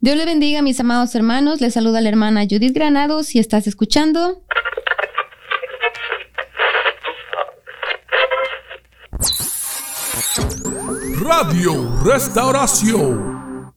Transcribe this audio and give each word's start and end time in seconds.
Dios 0.00 0.16
le 0.16 0.24
bendiga, 0.26 0.62
mis 0.62 0.78
amados 0.78 1.12
hermanos. 1.16 1.60
Les 1.60 1.74
saluda 1.74 2.00
la 2.00 2.08
hermana 2.08 2.44
Judith 2.48 2.72
Granados. 2.72 3.26
Si 3.26 3.40
estás 3.40 3.66
escuchando. 3.66 4.42
Radio 11.20 12.00
Restauración. 12.04 13.74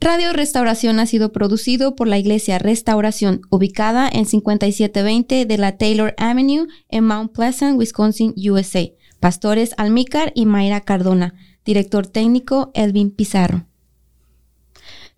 Radio 0.00 0.32
Restauración 0.32 1.00
ha 1.00 1.06
sido 1.06 1.32
producido 1.32 1.96
por 1.96 2.06
la 2.06 2.16
Iglesia 2.16 2.60
Restauración, 2.60 3.42
ubicada 3.50 4.08
en 4.08 4.26
5720 4.26 5.46
de 5.46 5.58
la 5.58 5.76
Taylor 5.76 6.14
Avenue 6.16 6.68
en 6.88 7.04
Mount 7.04 7.32
Pleasant, 7.32 7.76
Wisconsin, 7.76 8.34
USA. 8.36 8.86
Pastores 9.18 9.74
Almícar 9.78 10.30
y 10.36 10.46
Mayra 10.46 10.80
Cardona. 10.80 11.34
Director 11.64 12.06
técnico 12.06 12.70
Elvin 12.72 13.10
Pizarro. 13.10 13.66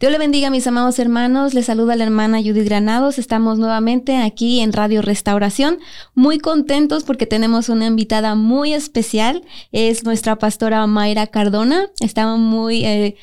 Dios 0.02 0.10
le 0.10 0.18
bendiga, 0.18 0.50
mis 0.50 0.66
amados 0.66 0.98
hermanos. 0.98 1.54
Les 1.54 1.66
saluda 1.66 1.94
la 1.94 2.02
hermana 2.02 2.38
Judith 2.38 2.64
Granados. 2.64 3.20
Estamos 3.20 3.60
nuevamente 3.60 4.16
aquí 4.16 4.58
en 4.58 4.72
Radio 4.72 5.00
Restauración, 5.00 5.78
muy 6.16 6.40
contentos 6.40 7.04
porque 7.04 7.24
tenemos 7.24 7.68
una 7.68 7.86
invitada 7.86 8.34
muy 8.34 8.74
especial. 8.74 9.44
Es 9.70 10.02
nuestra 10.02 10.40
pastora 10.40 10.84
Mayra 10.88 11.28
Cardona. 11.28 11.88
Estamos 12.00 12.40
muy 12.40 12.84
eh, 12.84 13.14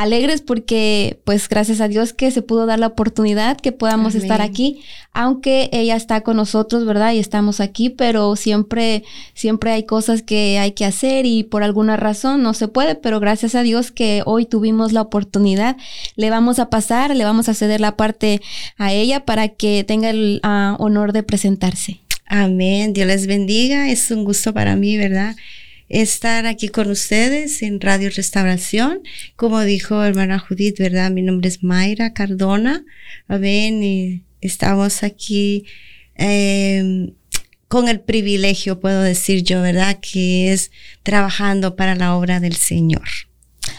alegres 0.00 0.40
porque, 0.40 1.20
pues, 1.24 1.48
gracias 1.48 1.80
a 1.80 1.88
Dios 1.88 2.12
que 2.12 2.30
se 2.30 2.42
pudo 2.42 2.66
dar 2.66 2.78
la 2.78 2.86
oportunidad 2.86 3.56
que 3.58 3.72
podamos 3.72 4.14
estar 4.14 4.40
aquí, 4.40 4.80
aunque 5.12 5.68
ella 5.72 5.96
está 5.96 6.20
con 6.20 6.36
nosotros, 6.36 6.86
¿verdad? 6.86 7.12
Y 7.12 7.18
estamos 7.18 7.60
aquí, 7.60 7.90
pero 7.90 8.36
siempre, 8.36 9.02
siempre 9.34 9.72
hay 9.72 9.82
cosas 9.82 10.22
que 10.22 10.58
hay 10.58 10.72
que 10.72 10.84
hacer 10.84 11.26
y 11.26 11.42
por 11.42 11.62
alguna 11.62 11.96
razón 11.96 12.42
no 12.42 12.54
se 12.54 12.68
puede, 12.68 12.94
pero 12.94 13.18
gracias 13.20 13.54
a 13.54 13.62
Dios 13.62 13.90
que 13.90 14.22
hoy 14.24 14.46
tuvimos 14.46 14.92
la 14.92 15.02
oportunidad 15.02 15.76
vamos 16.30 16.58
a 16.58 16.70
pasar, 16.70 17.14
le 17.14 17.24
vamos 17.24 17.48
a 17.48 17.54
ceder 17.54 17.80
la 17.80 17.96
parte 17.96 18.40
a 18.76 18.92
ella 18.92 19.24
para 19.24 19.48
que 19.48 19.84
tenga 19.84 20.10
el 20.10 20.40
ah, 20.42 20.76
honor 20.78 21.12
de 21.12 21.22
presentarse. 21.22 22.00
Amén, 22.26 22.92
Dios 22.92 23.06
les 23.06 23.26
bendiga, 23.26 23.88
es 23.88 24.10
un 24.10 24.24
gusto 24.24 24.52
para 24.52 24.76
mí, 24.76 24.96
¿verdad? 24.96 25.34
Estar 25.88 26.44
aquí 26.46 26.68
con 26.68 26.90
ustedes 26.90 27.62
en 27.62 27.80
Radio 27.80 28.10
Restauración. 28.14 29.00
Como 29.36 29.60
dijo 29.60 30.02
hermana 30.02 30.38
Judith, 30.38 30.78
¿verdad? 30.78 31.10
Mi 31.10 31.22
nombre 31.22 31.48
es 31.48 31.62
Mayra 31.62 32.12
Cardona. 32.12 32.84
Amén, 33.26 33.82
y 33.82 34.24
estamos 34.42 35.02
aquí 35.02 35.64
em, 36.14 37.14
con 37.68 37.88
el 37.88 38.00
privilegio, 38.00 38.80
puedo 38.80 39.00
decir 39.02 39.42
yo, 39.42 39.62
¿verdad? 39.62 39.98
Que 40.00 40.52
es 40.52 40.70
trabajando 41.02 41.74
para 41.74 41.94
la 41.94 42.14
obra 42.16 42.38
del 42.38 42.56
Señor. 42.56 43.08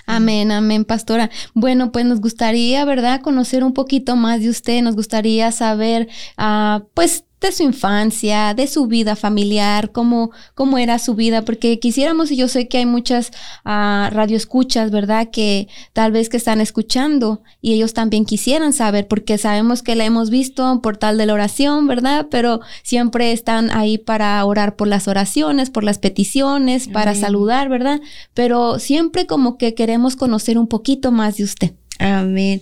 Amén, 0.08 0.52
amén, 0.52 0.86
pastora. 0.86 1.30
Bueno, 1.54 1.92
pues 1.92 2.06
nos 2.06 2.20
gustaría, 2.22 2.84
¿verdad?, 2.86 3.22
conocer 3.22 3.64
un 3.64 3.74
poquito 3.74 4.16
más 4.16 4.42
de 4.42 4.50
usted. 4.50 4.82
Nos 4.82 4.96
gustaría 4.96 5.52
saber, 5.52 6.08
uh, 6.40 6.84
pues, 6.96 7.26
de 7.42 7.52
su 7.52 7.64
infancia, 7.64 8.54
de 8.54 8.68
su 8.68 8.88
vida 8.88 9.16
familiar, 9.16 9.92
cómo, 9.92 10.32
cómo 10.56 10.78
era 10.78 11.00
su 11.00 11.16
vida, 11.16 11.44
porque 11.44 11.80
quisiéramos, 11.80 12.32
y 12.32 12.36
yo 12.36 12.48
sé 12.48 12.68
que 12.68 12.80
hay 12.80 12.86
muchas 12.86 13.32
uh, 13.66 14.10
radioescuchas, 14.12 14.92
¿verdad? 14.92 15.30
Que 15.32 15.68
tal 15.94 16.12
vez 16.12 16.28
que 16.30 16.38
están 16.38 16.60
escuchando 16.60 17.42
y 17.62 17.74
ellos 17.74 17.94
también 17.94 18.26
quisieran 18.26 18.74
saber, 18.74 19.08
porque 19.08 19.38
sabemos 19.38 19.84
que 19.84 19.96
la 19.96 20.06
hemos 20.06 20.30
visto 20.30 20.70
en 20.72 20.82
portal 20.82 21.18
de 21.18 21.26
la 21.26 21.34
oración, 21.34 21.88
¿verdad? 21.88 22.28
Pero 22.30 22.60
siempre 22.84 23.32
están 23.32 23.72
ahí 23.72 23.98
para 23.98 24.44
orar 24.44 24.76
por 24.76 24.88
las 24.88 25.08
oraciones, 25.08 25.70
por 25.70 25.84
las 25.84 25.98
peticiones, 25.98 26.88
para 26.88 27.16
saludar, 27.16 27.70
¿verdad? 27.70 28.02
Pero 28.34 28.80
siempre 28.80 29.26
como 29.26 29.58
que 29.58 29.74
queremos 29.74 30.16
conocer 30.16 30.58
un 30.58 30.68
poquito 30.68 31.12
más 31.12 31.38
de 31.38 31.44
usted. 31.44 31.74
Amén. 32.00 32.62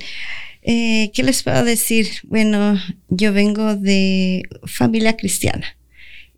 Eh, 0.70 1.12
¿Qué 1.14 1.24
les 1.24 1.44
puedo 1.44 1.64
decir? 1.64 2.10
Bueno, 2.24 2.78
yo 3.08 3.32
vengo 3.32 3.78
de 3.78 4.44
familia 4.66 5.16
cristiana. 5.16 5.66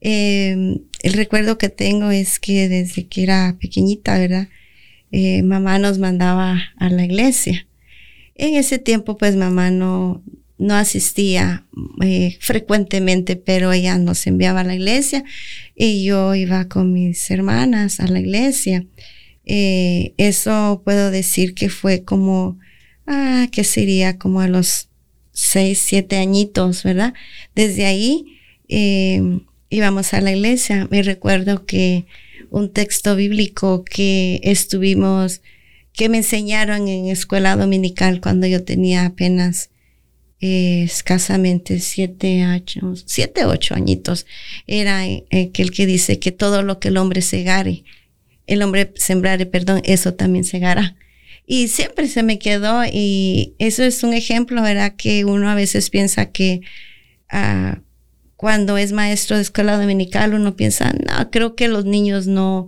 Em, 0.02 0.82
el 1.02 1.14
recuerdo 1.14 1.58
que 1.58 1.70
tengo 1.70 2.12
es 2.12 2.40
que 2.40 2.70
desde 2.70 3.08
que 3.08 3.24
era 3.24 3.58
pequeñita, 3.60 4.20
¿verdad? 4.20 4.48
Eh, 5.12 5.42
mamá 5.42 5.80
nos 5.80 5.98
mandaba 5.98 6.62
a 6.78 6.90
la 6.92 7.06
iglesia. 7.06 7.66
En 8.36 8.54
ese 8.54 8.78
tiempo, 8.78 9.18
pues 9.18 9.36
mamá 9.36 9.72
no, 9.72 10.24
no 10.60 10.76
asistía 10.76 11.66
eh, 12.04 12.38
frecuentemente, 12.40 13.36
pero 13.36 13.74
ella 13.74 13.98
nos 13.98 14.28
enviaba 14.28 14.60
a 14.60 14.64
la 14.64 14.76
iglesia 14.76 15.24
y 15.76 16.04
yo 16.04 16.36
iba 16.36 16.68
con 16.68 16.94
mis 16.94 17.32
hermanas 17.32 18.00
a 18.00 18.06
la 18.06 18.20
iglesia. 18.20 18.86
eso 19.46 20.84
puedo 20.86 21.10
decir 21.10 21.56
que 21.56 21.70
fue 21.70 22.04
como 22.04 22.60
ah, 23.10 23.48
que 23.52 23.66
sería 23.66 24.18
como 24.18 24.40
a 24.40 24.48
los 24.48 24.88
seis, 25.34 25.80
siete 25.80 26.18
añitos, 26.18 26.84
¿verdad? 26.84 27.14
Desde 27.56 27.86
ahí 27.86 28.40
em, 28.68 29.42
íbamos 29.70 30.14
a 30.14 30.22
la 30.22 30.32
iglesia. 30.32 30.88
Me 30.92 31.02
recuerdo 31.04 31.66
que 31.66 32.06
un 32.50 32.72
texto 32.72 33.16
bíblico 33.16 33.84
que 33.84 34.40
estuvimos, 34.44 35.42
que 35.94 36.10
me 36.10 36.18
enseñaron 36.18 36.88
en 36.88 37.08
escuela 37.08 37.56
dominical 37.56 38.22
cuando 38.22 38.48
yo 38.48 38.64
tenía 38.64 39.06
apenas 39.06 39.70
eh, 40.42 40.84
escasamente 40.84 41.80
siete 41.80 42.42
años, 42.44 43.04
siete, 43.08 43.46
ocho 43.46 43.76
añitos, 43.76 44.26
era 44.68 45.02
aquel 45.32 45.72
que 45.72 45.86
dice 45.86 46.20
que 46.20 46.32
todo 46.32 46.64
lo 46.64 46.80
que 46.80 46.90
el 46.90 46.98
hombre 46.98 47.22
segare, 47.22 47.84
el 48.48 48.62
hombre 48.62 48.92
sembrare, 48.96 49.46
perdón, 49.46 49.82
eso 49.84 50.14
también 50.14 50.46
segará. 50.46 50.96
Y 51.52 51.68
siempre 51.70 52.08
se 52.08 52.22
me 52.22 52.38
quedó 52.38 52.84
y 52.86 53.56
eso 53.58 53.84
es 53.84 54.04
un 54.04 54.14
ejemplo, 54.14 54.62
¿verdad? 54.62 54.94
Que 54.96 55.26
uno 55.26 55.50
a 55.50 55.56
veces 55.56 55.90
piensa 55.90 56.28
que 56.28 56.62
ah, 57.28 57.80
cuando 58.36 58.78
es 58.78 58.92
maestro 58.92 59.36
de 59.36 59.42
escuela 59.42 59.76
dominical 59.76 60.36
uno 60.36 60.56
piensa, 60.56 60.94
no, 60.94 61.32
creo 61.32 61.56
que 61.56 61.68
los 61.68 61.86
niños 61.86 62.28
no, 62.28 62.68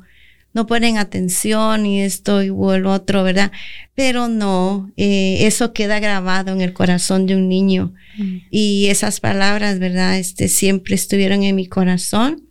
no 0.55 0.65
ponen 0.65 0.97
atención 0.97 1.85
y 1.85 2.01
esto 2.01 2.41
y 2.41 2.47
el 2.47 2.87
otro, 2.87 3.23
¿verdad? 3.23 3.51
Pero 3.93 4.27
no, 4.27 4.91
eh, 4.97 5.45
eso 5.45 5.73
queda 5.73 5.99
grabado 5.99 6.51
en 6.51 6.61
el 6.61 6.73
corazón 6.73 7.27
de 7.27 7.35
un 7.35 7.49
niño. 7.49 7.93
Mm. 8.17 8.37
Y 8.49 8.87
esas 8.87 9.19
palabras, 9.19 9.77
¿verdad? 9.77 10.17
Este, 10.17 10.47
siempre 10.47 10.95
estuvieron 10.95 11.43
en 11.43 11.55
mi 11.55 11.67
corazón. 11.67 12.47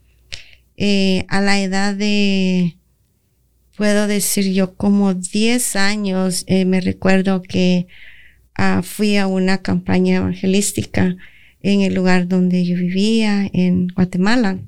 Eh, 0.77 1.25
a 1.27 1.41
la 1.41 1.61
edad 1.61 1.93
de 1.93 2.77
puedo 3.81 4.07
decir 4.07 4.53
yo 4.53 4.75
como 4.75 5.15
10 5.15 5.75
años, 5.77 6.45
eh, 6.49 6.67
me 6.67 6.83
recuerdo 6.83 7.41
que 7.41 7.87
ah, 8.55 8.83
fui 8.85 9.17
a 9.17 9.27
una 9.27 9.63
campaña 9.63 10.17
evangelística 10.17 11.17
en 11.63 11.81
el 11.81 11.95
lugar 11.95 12.29
donde 12.29 12.67
yo 12.67 12.77
vivía, 12.77 13.49
en 13.55 13.89
Guatemala. 13.89 14.59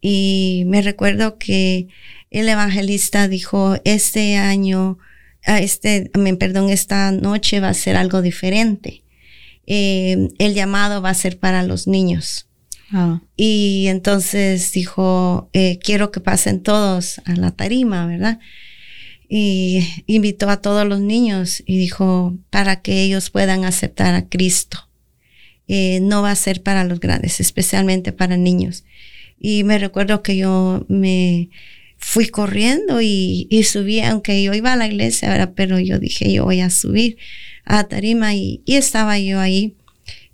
Y 0.00 0.62
me 0.68 0.80
recuerdo 0.80 1.38
que 1.38 1.88
el 2.30 2.48
evangelista 2.48 3.26
dijo, 3.26 3.80
este 3.84 4.36
año, 4.36 4.98
ah, 5.44 5.58
este, 5.58 6.08
perdón, 6.38 6.70
esta 6.70 7.10
noche 7.10 7.58
va 7.58 7.70
a 7.70 7.74
ser 7.74 7.96
algo 7.96 8.22
diferente. 8.22 9.02
Eh, 9.66 10.28
el 10.38 10.54
llamado 10.54 11.02
va 11.02 11.10
a 11.10 11.14
ser 11.14 11.40
para 11.40 11.64
los 11.64 11.88
niños. 11.88 12.46
Ah. 12.92 13.20
Y 13.36 13.86
entonces 13.88 14.72
dijo, 14.72 15.50
eh, 15.52 15.78
quiero 15.82 16.10
que 16.10 16.20
pasen 16.20 16.62
todos 16.62 17.20
a 17.24 17.34
la 17.34 17.50
tarima, 17.50 18.06
¿verdad? 18.06 18.38
Y 19.28 19.80
invitó 20.06 20.48
a 20.50 20.60
todos 20.60 20.86
los 20.86 21.00
niños 21.00 21.62
y 21.66 21.78
dijo, 21.78 22.36
para 22.50 22.80
que 22.82 23.02
ellos 23.02 23.30
puedan 23.30 23.64
aceptar 23.64 24.14
a 24.14 24.28
Cristo. 24.28 24.88
Eh, 25.68 25.98
no 26.00 26.22
va 26.22 26.30
a 26.30 26.36
ser 26.36 26.62
para 26.62 26.84
los 26.84 27.00
grandes, 27.00 27.40
especialmente 27.40 28.12
para 28.12 28.36
niños. 28.36 28.84
Y 29.38 29.64
me 29.64 29.78
recuerdo 29.78 30.22
que 30.22 30.36
yo 30.36 30.86
me 30.88 31.50
fui 31.98 32.28
corriendo 32.28 33.00
y, 33.00 33.48
subí, 33.64 34.00
aunque 34.00 34.42
yo 34.42 34.54
iba 34.54 34.72
a 34.72 34.76
la 34.76 34.86
iglesia, 34.86 35.28
¿verdad? 35.28 35.52
pero 35.56 35.80
yo 35.80 35.98
dije, 35.98 36.32
yo 36.32 36.44
voy 36.44 36.60
a 36.60 36.70
subir 36.70 37.16
a 37.64 37.84
tarima 37.84 38.34
y, 38.34 38.62
y 38.64 38.76
estaba 38.76 39.18
yo 39.18 39.40
ahí. 39.40 39.74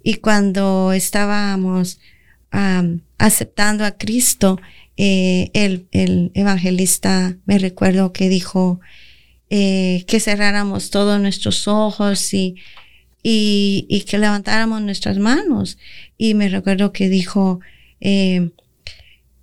Y 0.03 0.15
cuando 0.15 0.93
estábamos 0.93 1.99
aceptando 3.19 3.84
a 3.84 3.93
Cristo, 3.93 4.60
eh, 4.96 5.50
el, 5.54 6.31
evangelista 6.34 7.37
me 7.46 7.58
recuerdo 7.58 8.12
que 8.12 8.28
dijo 8.28 8.81
eh, 9.50 10.04
que 10.06 10.20
cerráramos 10.20 10.90
todos 10.90 11.20
nuestros 11.20 11.66
ojos 11.66 12.34
y, 12.34 12.56
y, 13.22 14.04
que 14.06 14.19
levantáramos 14.19 14.82
nuestras 14.82 15.19
manos. 15.19 15.78
Y 16.19 16.34
me 16.34 16.49
recuerdo 16.49 16.93
que 16.93 17.08
dijo, 17.08 17.60
eh, 18.00 18.50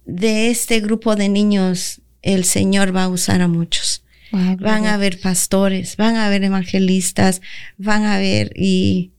de 0.06 0.50
este 0.50 0.80
grupo 0.82 1.16
de 1.16 1.30
niños, 1.30 2.02
el 2.22 2.44
Señor 2.44 2.96
va 2.96 3.04
a 3.04 3.10
usar 3.10 3.42
a 3.42 3.48
muchos. 3.48 4.04
van 4.32 4.86
a 4.86 4.94
haber 4.94 5.20
pastores, 5.20 5.98
van 5.98 6.16
a 6.16 6.28
haber 6.28 6.44
evangelistas, 6.44 7.42
van 7.78 8.04
a 8.04 8.16
haber 8.16 8.52
y 8.56 9.12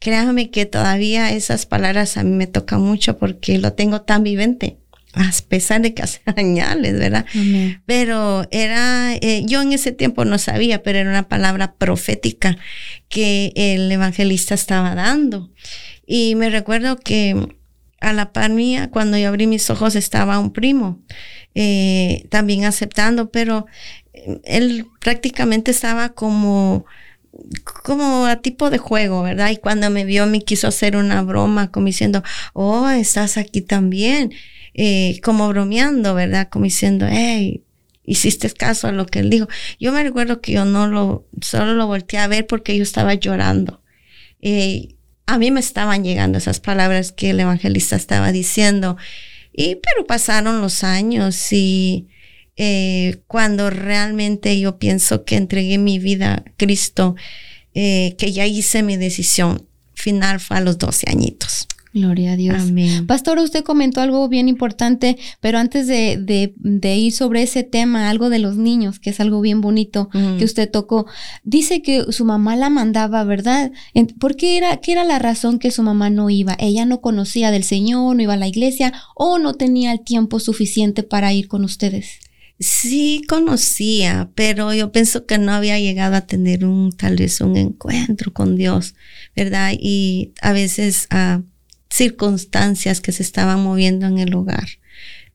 Créame 0.00 0.50
que 0.50 0.66
todavía 0.66 1.32
esas 1.32 1.66
palabras 1.66 2.16
a 2.16 2.22
mí 2.22 2.30
me 2.30 2.46
tocan 2.46 2.80
mucho 2.82 3.18
porque 3.18 3.58
lo 3.58 3.72
tengo 3.72 4.02
tan 4.02 4.22
vivente. 4.22 4.78
a 5.14 5.30
pesar 5.48 5.80
de 5.80 5.94
que 5.94 6.02
hace 6.02 6.20
añales, 6.36 6.98
¿verdad? 6.98 7.26
Pero 7.86 8.46
era, 8.50 9.14
eh, 9.16 9.42
yo 9.46 9.62
en 9.62 9.72
ese 9.72 9.90
tiempo 9.92 10.24
no 10.24 10.38
sabía, 10.38 10.82
pero 10.82 10.98
era 10.98 11.10
una 11.10 11.28
palabra 11.28 11.74
profética 11.74 12.56
que 13.08 13.52
el 13.56 13.90
evangelista 13.90 14.54
estaba 14.54 14.94
dando. 14.94 15.50
Y 16.06 16.34
me 16.36 16.50
recuerdo 16.50 16.96
que 16.96 17.36
a 18.00 18.12
la 18.12 18.32
par 18.32 18.50
mía, 18.50 18.90
cuando 18.90 19.18
yo 19.18 19.28
abrí 19.28 19.46
mis 19.46 19.68
ojos, 19.70 19.96
estaba 19.96 20.38
un 20.38 20.52
primo 20.52 21.00
eh, 21.54 22.26
también 22.30 22.64
aceptando, 22.64 23.30
pero 23.30 23.66
eh, 24.12 24.40
él 24.44 24.86
prácticamente 25.00 25.70
estaba 25.70 26.10
como 26.10 26.86
como 27.84 28.26
a 28.26 28.36
tipo 28.36 28.70
de 28.70 28.78
juego, 28.78 29.22
¿verdad? 29.22 29.50
Y 29.50 29.56
cuando 29.56 29.90
me 29.90 30.04
vio 30.04 30.26
me 30.26 30.42
quiso 30.42 30.68
hacer 30.68 30.96
una 30.96 31.22
broma 31.22 31.70
como 31.70 31.86
diciendo, 31.86 32.22
oh, 32.52 32.88
estás 32.88 33.36
aquí 33.36 33.60
también, 33.60 34.32
eh, 34.74 35.20
como 35.22 35.48
bromeando, 35.48 36.14
¿verdad? 36.14 36.48
Como 36.50 36.64
diciendo, 36.64 37.06
hey, 37.08 37.64
hiciste 38.04 38.50
caso 38.50 38.88
a 38.88 38.92
lo 38.92 39.06
que 39.06 39.20
él 39.20 39.30
dijo. 39.30 39.48
Yo 39.78 39.92
me 39.92 40.02
recuerdo 40.02 40.40
que 40.40 40.52
yo 40.52 40.64
no 40.64 40.86
lo, 40.86 41.26
solo 41.40 41.74
lo 41.74 41.86
volteé 41.86 42.18
a 42.20 42.28
ver 42.28 42.46
porque 42.46 42.76
yo 42.76 42.82
estaba 42.82 43.14
llorando. 43.14 43.82
Eh, 44.40 44.94
a 45.26 45.36
mí 45.38 45.50
me 45.50 45.60
estaban 45.60 46.04
llegando 46.04 46.38
esas 46.38 46.60
palabras 46.60 47.12
que 47.12 47.30
el 47.30 47.40
evangelista 47.40 47.96
estaba 47.96 48.32
diciendo. 48.32 48.96
Y, 49.52 49.76
pero 49.76 50.06
pasaron 50.06 50.60
los 50.60 50.84
años 50.84 51.52
y 51.52 52.08
eh, 52.58 53.20
cuando 53.28 53.70
realmente 53.70 54.58
yo 54.58 54.78
pienso 54.78 55.24
que 55.24 55.36
entregué 55.36 55.78
mi 55.78 56.00
vida 56.00 56.34
a 56.34 56.44
Cristo, 56.56 57.14
eh, 57.74 58.16
que 58.18 58.32
ya 58.32 58.46
hice 58.46 58.82
mi 58.82 58.96
decisión 58.96 59.66
final 59.94 60.40
fue 60.40 60.56
a 60.56 60.60
los 60.60 60.76
12 60.78 61.08
añitos. 61.08 61.68
Gloria 61.94 62.32
a 62.32 62.36
Dios. 62.36 62.56
Amén. 62.60 63.06
Pastor, 63.06 63.38
usted 63.38 63.64
comentó 63.64 64.00
algo 64.00 64.28
bien 64.28 64.48
importante, 64.48 65.16
pero 65.40 65.58
antes 65.58 65.86
de, 65.86 66.52
ir 66.82 67.12
sobre 67.12 67.42
ese 67.42 67.62
tema, 67.62 68.10
algo 68.10 68.28
de 68.28 68.38
los 68.38 68.56
niños, 68.56 68.98
que 68.98 69.10
es 69.10 69.20
algo 69.20 69.40
bien 69.40 69.60
bonito 69.60 70.10
que 70.10 70.44
usted 70.44 70.70
tocó, 70.70 71.06
dice 71.44 71.80
que 71.80 72.12
su 72.12 72.24
mamá 72.24 72.56
la 72.56 72.70
mandaba, 72.70 73.24
¿verdad? 73.24 73.72
¿Por 74.18 74.36
qué 74.36 74.58
era, 74.58 74.76
qué 74.78 74.92
era 74.92 75.04
la 75.04 75.18
razón 75.18 75.58
que 75.58 75.70
su 75.70 75.82
mamá 75.82 76.10
no 76.10 76.28
iba? 76.28 76.56
¿Ella 76.58 76.84
no 76.84 77.00
conocía 77.00 77.50
del 77.50 77.64
Señor, 77.64 78.16
no 78.16 78.22
iba 78.22 78.34
a 78.34 78.38
la 78.38 78.48
iglesia 78.48 78.92
o 79.14 79.38
no 79.38 79.54
tenía 79.54 79.92
el 79.92 80.00
tiempo 80.00 80.40
suficiente 80.40 81.02
para 81.04 81.32
ir 81.32 81.48
con 81.48 81.64
ustedes? 81.64 82.18
Sí 82.60 83.22
conocía, 83.28 84.30
pero 84.34 84.74
yo 84.74 84.90
pienso 84.90 85.26
que 85.26 85.38
no 85.38 85.52
había 85.52 85.78
llegado 85.78 86.16
a 86.16 86.26
tener 86.26 86.64
un 86.64 86.90
tal 86.90 87.16
vez 87.16 87.40
un 87.40 87.56
encuentro 87.56 88.32
con 88.32 88.56
Dios, 88.56 88.94
¿verdad? 89.36 89.72
Y 89.78 90.32
a 90.40 90.52
veces 90.52 91.06
a 91.10 91.42
circunstancias 91.90 93.00
que 93.00 93.12
se 93.12 93.22
estaban 93.22 93.62
moviendo 93.62 94.06
en 94.06 94.18
el 94.18 94.34
hogar. 94.34 94.68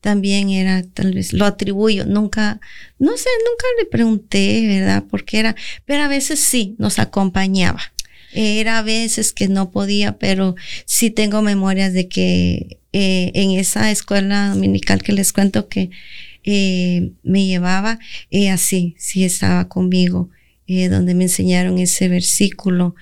También 0.00 0.50
era, 0.50 0.82
tal 0.82 1.14
vez, 1.14 1.32
lo 1.32 1.46
atribuyo, 1.46 2.04
nunca, 2.04 2.60
no 2.98 3.16
sé, 3.16 3.30
nunca 3.38 3.64
le 3.78 3.86
pregunté, 3.86 4.66
¿verdad? 4.66 5.04
Porque 5.08 5.38
era, 5.38 5.56
pero 5.86 6.02
a 6.02 6.08
veces 6.08 6.40
sí, 6.40 6.74
nos 6.78 6.98
acompañaba. 6.98 7.80
Era 8.34 8.78
a 8.78 8.82
veces 8.82 9.32
que 9.32 9.48
no 9.48 9.70
podía, 9.70 10.18
pero 10.18 10.56
sí 10.84 11.10
tengo 11.10 11.40
memorias 11.40 11.94
de 11.94 12.08
que 12.08 12.80
eh, 12.92 13.30
en 13.34 13.52
esa 13.52 13.90
escuela 13.90 14.50
dominical 14.50 15.02
que 15.02 15.12
les 15.12 15.32
cuento 15.32 15.68
que 15.68 15.90
eh, 16.44 17.12
me 17.22 17.46
llevaba, 17.46 17.98
ella 18.30 18.56
sí, 18.56 18.94
sí 18.98 19.24
estaba 19.24 19.68
conmigo, 19.68 20.30
eh, 20.66 20.88
donde 20.88 21.14
me 21.14 21.24
enseñaron 21.24 21.78
ese 21.78 22.08
versículo 22.08 22.94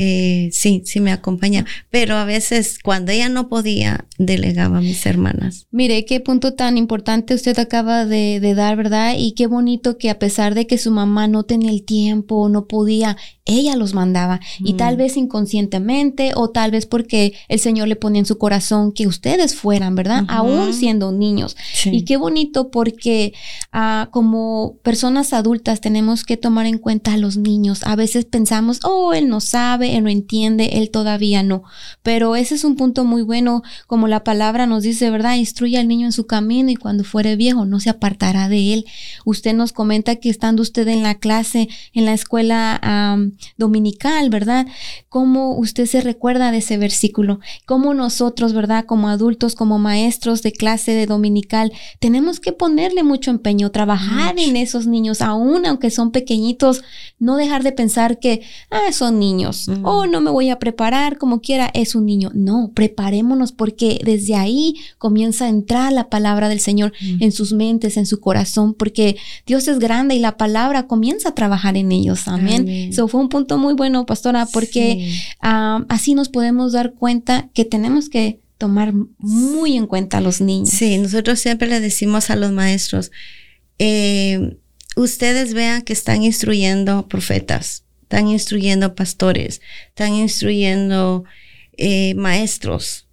eh, 0.00 0.50
sí, 0.52 0.82
sí 0.84 1.00
me 1.00 1.10
acompaña, 1.10 1.66
pero 1.90 2.14
a 2.14 2.24
veces 2.24 2.78
cuando 2.78 3.10
ella 3.10 3.28
no 3.28 3.48
podía, 3.48 4.06
delegaba 4.16 4.78
a 4.78 4.80
mis 4.80 5.04
hermanas. 5.06 5.66
Mire, 5.72 6.04
qué 6.04 6.20
punto 6.20 6.54
tan 6.54 6.78
importante 6.78 7.34
usted 7.34 7.58
acaba 7.58 8.06
de, 8.06 8.38
de, 8.38 8.54
dar, 8.54 8.76
¿verdad? 8.76 9.14
Y 9.18 9.32
qué 9.32 9.48
bonito 9.48 9.98
que 9.98 10.08
a 10.08 10.20
pesar 10.20 10.54
de 10.54 10.68
que 10.68 10.78
su 10.78 10.92
mamá 10.92 11.26
no 11.26 11.42
tenía 11.42 11.70
el 11.70 11.84
tiempo, 11.84 12.48
no 12.48 12.68
podía, 12.68 13.16
ella 13.44 13.74
los 13.74 13.92
mandaba. 13.92 14.38
Y 14.60 14.74
tal 14.74 14.94
mm. 14.94 14.98
vez 14.98 15.16
inconscientemente 15.16 16.32
o 16.36 16.50
tal 16.50 16.70
vez 16.70 16.86
porque 16.86 17.34
el 17.48 17.58
Señor 17.58 17.88
le 17.88 17.96
ponía 17.96 18.20
en 18.20 18.26
su 18.26 18.38
corazón 18.38 18.92
que 18.92 19.08
ustedes 19.08 19.56
fueran, 19.56 19.96
¿verdad? 19.96 20.24
Aún 20.28 20.74
siendo 20.74 21.10
niños. 21.10 21.56
Y 21.86 22.04
qué 22.04 22.16
bonito 22.16 22.70
porque 22.70 23.32
ah, 23.72 24.10
como 24.12 24.76
personas 24.82 25.32
adultas 25.32 25.80
tenemos 25.80 26.24
que 26.24 26.36
tomar 26.36 26.66
en 26.66 26.78
cuenta 26.78 27.14
a 27.14 27.16
los 27.16 27.36
niños. 27.36 27.80
A 27.84 27.96
veces 27.96 28.26
pensamos, 28.26 28.80
oh, 28.84 29.12
él 29.12 29.28
no 29.28 29.40
sabe, 29.40 29.87
él 29.96 30.04
no 30.04 30.10
entiende, 30.10 30.70
él 30.74 30.90
todavía 30.90 31.42
no. 31.42 31.62
Pero 32.02 32.36
ese 32.36 32.54
es 32.54 32.64
un 32.64 32.76
punto 32.76 33.04
muy 33.04 33.22
bueno, 33.22 33.62
como 33.86 34.08
la 34.08 34.24
palabra 34.24 34.66
nos 34.66 34.82
dice, 34.82 35.10
¿verdad? 35.10 35.36
Instruye 35.36 35.78
al 35.78 35.88
niño 35.88 36.06
en 36.06 36.12
su 36.12 36.26
camino 36.26 36.70
y 36.70 36.76
cuando 36.76 37.04
fuere 37.04 37.36
viejo 37.36 37.64
no 37.64 37.80
se 37.80 37.90
apartará 37.90 38.48
de 38.48 38.74
él. 38.74 38.84
Usted 39.24 39.54
nos 39.54 39.72
comenta 39.72 40.16
que 40.16 40.30
estando 40.30 40.62
usted 40.62 40.88
en 40.88 41.02
la 41.02 41.16
clase, 41.16 41.68
en 41.92 42.04
la 42.04 42.12
escuela, 42.12 43.18
dominical, 43.56 44.30
¿verdad? 44.30 44.66
¿Cómo 45.08 45.56
usted 45.56 45.86
se 45.86 46.00
recuerda 46.00 46.50
de 46.50 46.58
ese 46.58 46.78
versículo? 46.78 47.40
¿Cómo 47.66 47.94
nosotros, 47.94 48.52
¿verdad? 48.52 48.84
Como 48.84 49.08
adultos, 49.08 49.54
como 49.54 49.78
maestros 49.78 50.42
de 50.42 50.52
clase 50.52 50.92
de 50.92 51.06
dominical, 51.06 51.72
tenemos 52.00 52.40
que 52.40 52.52
ponerle 52.52 53.02
mucho 53.02 53.30
empeño, 53.30 53.70
trabajar 53.70 54.38
en 54.38 54.56
esos 54.56 54.86
niños, 54.86 55.20
aún 55.20 55.66
aunque 55.66 55.90
son 55.90 56.10
pequeñitos, 56.10 56.82
no 57.18 57.36
dejar 57.36 57.62
de 57.62 57.72
pensar 57.72 58.18
que, 58.18 58.42
ah, 58.70 58.92
son 58.92 59.18
niños, 59.18 59.68
o 59.82 59.90
oh, 59.90 60.06
no 60.06 60.20
me 60.20 60.30
voy 60.30 60.50
a 60.50 60.58
preparar 60.58 61.18
como 61.18 61.40
quiera, 61.40 61.70
es 61.74 61.94
un 61.94 62.06
niño. 62.06 62.30
No, 62.34 62.72
preparémonos 62.74 63.52
porque 63.52 64.00
desde 64.04 64.34
ahí 64.34 64.74
comienza 64.98 65.46
a 65.46 65.48
entrar 65.48 65.92
la 65.92 66.08
palabra 66.08 66.48
del 66.48 66.60
Señor 66.60 66.92
en 67.20 67.32
sus 67.32 67.52
mentes, 67.52 67.96
en 67.96 68.06
su 68.06 68.20
corazón, 68.20 68.74
porque 68.74 69.16
Dios 69.46 69.68
es 69.68 69.78
grande 69.78 70.14
y 70.14 70.18
la 70.18 70.36
palabra 70.36 70.86
comienza 70.86 71.30
a 71.30 71.34
trabajar 71.34 71.76
en 71.76 71.92
ellos. 71.92 72.28
Amén. 72.28 72.68
Eso 72.68 73.08
fue 73.08 73.20
un 73.20 73.28
punto 73.28 73.58
muy 73.58 73.74
bueno, 73.74 74.06
pastora, 74.06 74.46
porque 74.52 75.12
ah, 75.40 75.84
así 75.88 76.14
nos 76.14 76.28
podemos 76.28 76.72
dar 76.72 76.94
cuenta 76.94 77.48
que 77.54 77.64
tenemos 77.64 78.08
que 78.08 78.40
tomar 78.58 78.92
muy 79.18 79.76
en 79.76 79.86
cuenta 79.86 80.18
a 80.18 80.20
los 80.20 80.40
niños. 80.40 80.70
Sí, 80.70 80.98
nosotros 80.98 81.38
siempre 81.38 81.68
le 81.68 81.80
decimos 81.80 82.28
a 82.30 82.36
los 82.36 82.52
maestros, 82.52 83.12
eh, 83.78 84.58
ustedes 84.96 85.54
vean 85.54 85.82
que 85.82 85.92
están 85.92 86.22
instruyendo 86.24 87.08
profetas, 87.08 87.84
están 88.08 88.28
instruyendo 88.28 88.94
pastores, 88.94 89.60
están 89.88 90.14
instruyendo 90.14 91.24
eh, 91.76 92.14
maestros. 92.14 93.06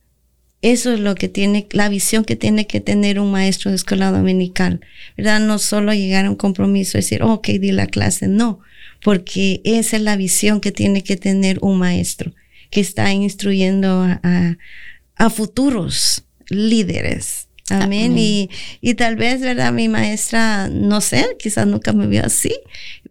Eso 0.61 0.93
es 0.93 1.01
lo 1.01 1.15
que 1.15 1.27
tiene, 1.27 1.67
la 1.71 1.89
visión 1.89 2.23
que 2.23 2.37
tiene 2.37 2.65
que 2.65 2.79
tener 2.79 3.19
un 3.19 3.29
maestro 3.29 3.71
de 3.71 3.75
escuela 3.75 4.09
dominical, 4.09 4.79
¿verdad? 5.17 5.41
No 5.41 5.59
solo 5.59 5.93
llegar 5.93 6.25
a 6.25 6.29
un 6.29 6.37
compromiso 6.37 6.97
y 6.97 7.01
decir, 7.01 7.23
ok, 7.23 7.45
di 7.45 7.73
la 7.73 7.87
clase, 7.87 8.29
no, 8.29 8.61
porque 9.03 9.59
esa 9.65 9.97
es 9.97 10.01
la 10.01 10.15
visión 10.15 10.61
que 10.61 10.71
tiene 10.71 11.03
que 11.03 11.17
tener 11.17 11.59
un 11.61 11.77
maestro, 11.77 12.31
que 12.71 12.79
está 12.79 13.11
instruyendo 13.11 14.07
a, 14.23 15.29
futuros 15.29 16.23
líderes. 16.47 17.49
Amén. 17.69 18.17
Y, 18.17 18.49
y, 18.79 18.93
tal 18.93 19.17
vez, 19.17 19.41
¿verdad? 19.41 19.73
Mi 19.73 19.89
maestra, 19.89 20.69
no 20.69 21.01
sé, 21.01 21.25
quizás 21.37 21.67
nunca 21.67 21.91
me 21.91 22.07
vio 22.07 22.23
así, 22.23 22.53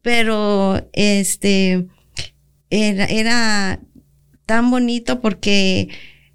pero 0.05 0.87
este, 0.93 1.87
era, 2.69 3.07
era 3.07 3.81
tan 4.45 4.71
bonito 4.71 5.23
porque 5.23 5.89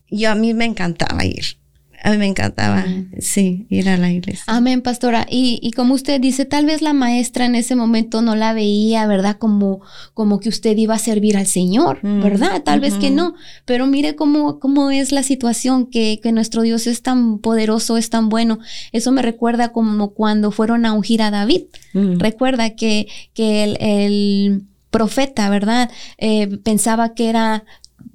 yo 0.09 0.31
a 0.31 0.35
mí 0.35 0.55
me 0.55 0.65
encantaba 0.65 1.23
ir. 1.23 1.58
A 2.03 2.11
mí 2.11 2.17
me 2.17 2.27
encantaba, 2.27 2.85
sí, 3.19 3.65
ir 3.69 3.89
a 3.89 3.97
la 3.97 4.09
iglesia. 4.09 4.43
Amén, 4.47 4.81
pastora. 4.81 5.25
Y, 5.29 5.59
y, 5.61 5.71
como 5.71 5.93
usted 5.93 6.21
dice, 6.21 6.45
tal 6.45 6.65
vez 6.65 6.81
la 6.81 6.93
maestra 6.93 7.45
en 7.45 7.55
ese 7.55 7.75
momento 7.75 8.21
no 8.21 8.35
la 8.35 8.53
veía, 8.53 9.05
¿verdad? 9.05 9.37
Como, 9.37 9.81
como 10.13 10.39
que 10.39 10.49
usted 10.49 10.77
iba 10.77 10.95
a 10.95 10.99
servir 10.99 11.35
al 11.35 11.47
Señor, 11.47 11.99
mm, 12.01 12.21
¿verdad? 12.21 12.63
Tal 12.63 12.79
vez 12.79 12.93
que 12.95 13.11
no. 13.11 13.35
Pero 13.65 13.85
mire 13.85 14.15
cómo, 14.15 14.59
cómo 14.59 14.91
es 14.91 15.11
la 15.11 15.23
situación, 15.23 15.87
que, 15.87 16.19
que, 16.23 16.31
nuestro 16.31 16.61
Dios 16.61 16.87
es 16.87 17.01
tan 17.01 17.39
poderoso, 17.39 17.97
es 17.97 18.09
tan 18.09 18.29
bueno. 18.29 18.59
Eso 18.93 19.11
me 19.11 19.21
recuerda 19.21 19.73
como 19.73 20.11
cuando 20.13 20.51
fueron 20.51 20.85
a 20.85 20.93
ungir 20.93 21.21
a 21.21 21.31
David. 21.31 21.63
Mm. 21.93 22.19
Recuerda 22.19 22.71
que, 22.71 23.07
que 23.33 23.63
el, 23.63 23.77
el 23.81 24.63
profeta, 24.89 25.49
¿verdad? 25.49 25.91
Eh, 26.17 26.59
pensaba 26.63 27.13
que 27.13 27.29
era 27.29 27.63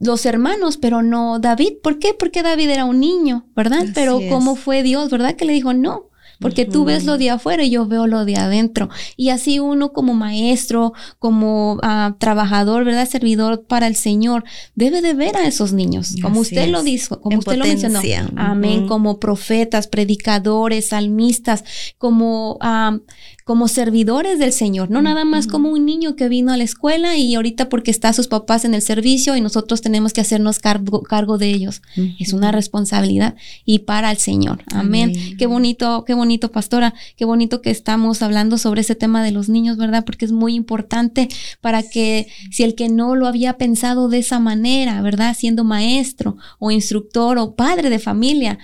los 0.00 0.26
hermanos, 0.26 0.76
pero 0.76 1.02
no 1.02 1.38
David. 1.38 1.74
¿Por 1.82 1.98
qué? 1.98 2.14
Porque 2.14 2.42
David 2.42 2.70
era 2.70 2.84
un 2.84 3.00
niño, 3.00 3.46
¿verdad? 3.54 3.86
pero 3.94 4.20
¿cómo 4.30 4.56
fue 4.56 4.82
Dios, 4.82 5.10
verdad? 5.10 5.36
Que 5.36 5.44
le 5.44 5.52
dijo, 5.52 5.72
no, 5.72 6.10
porque 6.40 6.64
tú 6.64 6.84
ves 6.84 7.04
lo 7.04 7.16
de 7.16 7.30
afuera 7.30 7.64
y 7.64 7.70
yo 7.70 7.86
veo 7.86 8.06
lo 8.06 8.24
de 8.24 8.36
adentro. 8.36 8.88
Y 9.16 9.30
así 9.30 9.60
uno 9.60 9.92
como 9.92 10.14
maestro, 10.14 10.92
como 11.18 11.78
ah, 11.82 12.16
trabajador, 12.18 12.84
¿verdad? 12.84 13.08
Servidor 13.08 13.64
para 13.66 13.86
el 13.86 13.96
Señor, 13.96 14.44
debe 14.74 15.00
de 15.00 15.14
ver 15.14 15.36
a 15.36 15.46
esos 15.46 15.72
niños, 15.72 16.14
como 16.20 16.40
usted 16.40 16.68
lo 16.68 16.82
dijo, 16.82 17.20
como 17.20 17.38
usted 17.38 17.56
lo 17.56 17.64
mencionó. 17.64 18.00
Amén, 18.36 18.86
como 18.86 19.20
profetas, 19.20 19.86
predicadores, 19.86 20.88
salmistas, 20.88 21.64
como, 21.98 22.58
ah, 22.60 22.98
como 23.44 23.68
servidores 23.68 24.38
del 24.38 24.52
Señor, 24.52 24.90
no 24.90 25.02
nada 25.02 25.26
más 25.26 25.46
como 25.46 25.68
un 25.68 25.84
niño 25.84 26.16
que 26.16 26.30
vino 26.30 26.50
a 26.50 26.56
la 26.56 26.64
escuela 26.64 27.18
y 27.18 27.34
ahorita 27.34 27.68
porque 27.68 27.90
está 27.90 28.14
sus 28.14 28.26
papás 28.26 28.64
en 28.64 28.72
el 28.72 28.80
servicio 28.80 29.36
y 29.36 29.42
nosotros 29.42 29.82
tenemos 29.82 30.14
que 30.14 30.22
hacernos 30.22 30.58
cargo, 30.58 31.02
cargo 31.02 31.36
de 31.36 31.50
ellos. 31.50 31.82
Es 32.18 32.32
una 32.32 32.52
responsabilidad 32.52 33.34
y 33.66 33.80
para 33.80 34.10
el 34.10 34.16
Señor. 34.16 34.64
Amén. 34.72 35.36
Qué 35.38 35.46
bonito, 35.46 36.04
qué 36.06 36.14
bonito, 36.14 36.50
pastora, 36.52 36.94
qué 37.16 37.26
bonito 37.26 37.60
que 37.60 37.70
estamos 37.70 38.22
hablando 38.22 38.56
sobre 38.56 38.80
ese 38.80 38.94
tema 38.94 39.22
de 39.22 39.32
los 39.32 39.50
niños, 39.50 39.76
¿verdad? 39.76 40.06
Porque 40.06 40.24
es 40.24 40.32
muy 40.32 40.54
importante 40.54 41.28
para 41.60 41.82
que 41.82 42.28
si 42.50 42.62
el 42.62 42.74
que 42.74 42.88
no 42.88 43.14
lo 43.14 43.26
había 43.26 43.58
pensado 43.58 44.08
de 44.08 44.18
esa 44.18 44.38
manera, 44.38 45.02
¿verdad? 45.02 45.36
Siendo 45.38 45.64
maestro 45.64 46.38
o 46.58 46.70
instructor 46.70 47.36
o 47.36 47.54
padre 47.54 47.90
de 47.90 47.98
familia, 47.98 48.58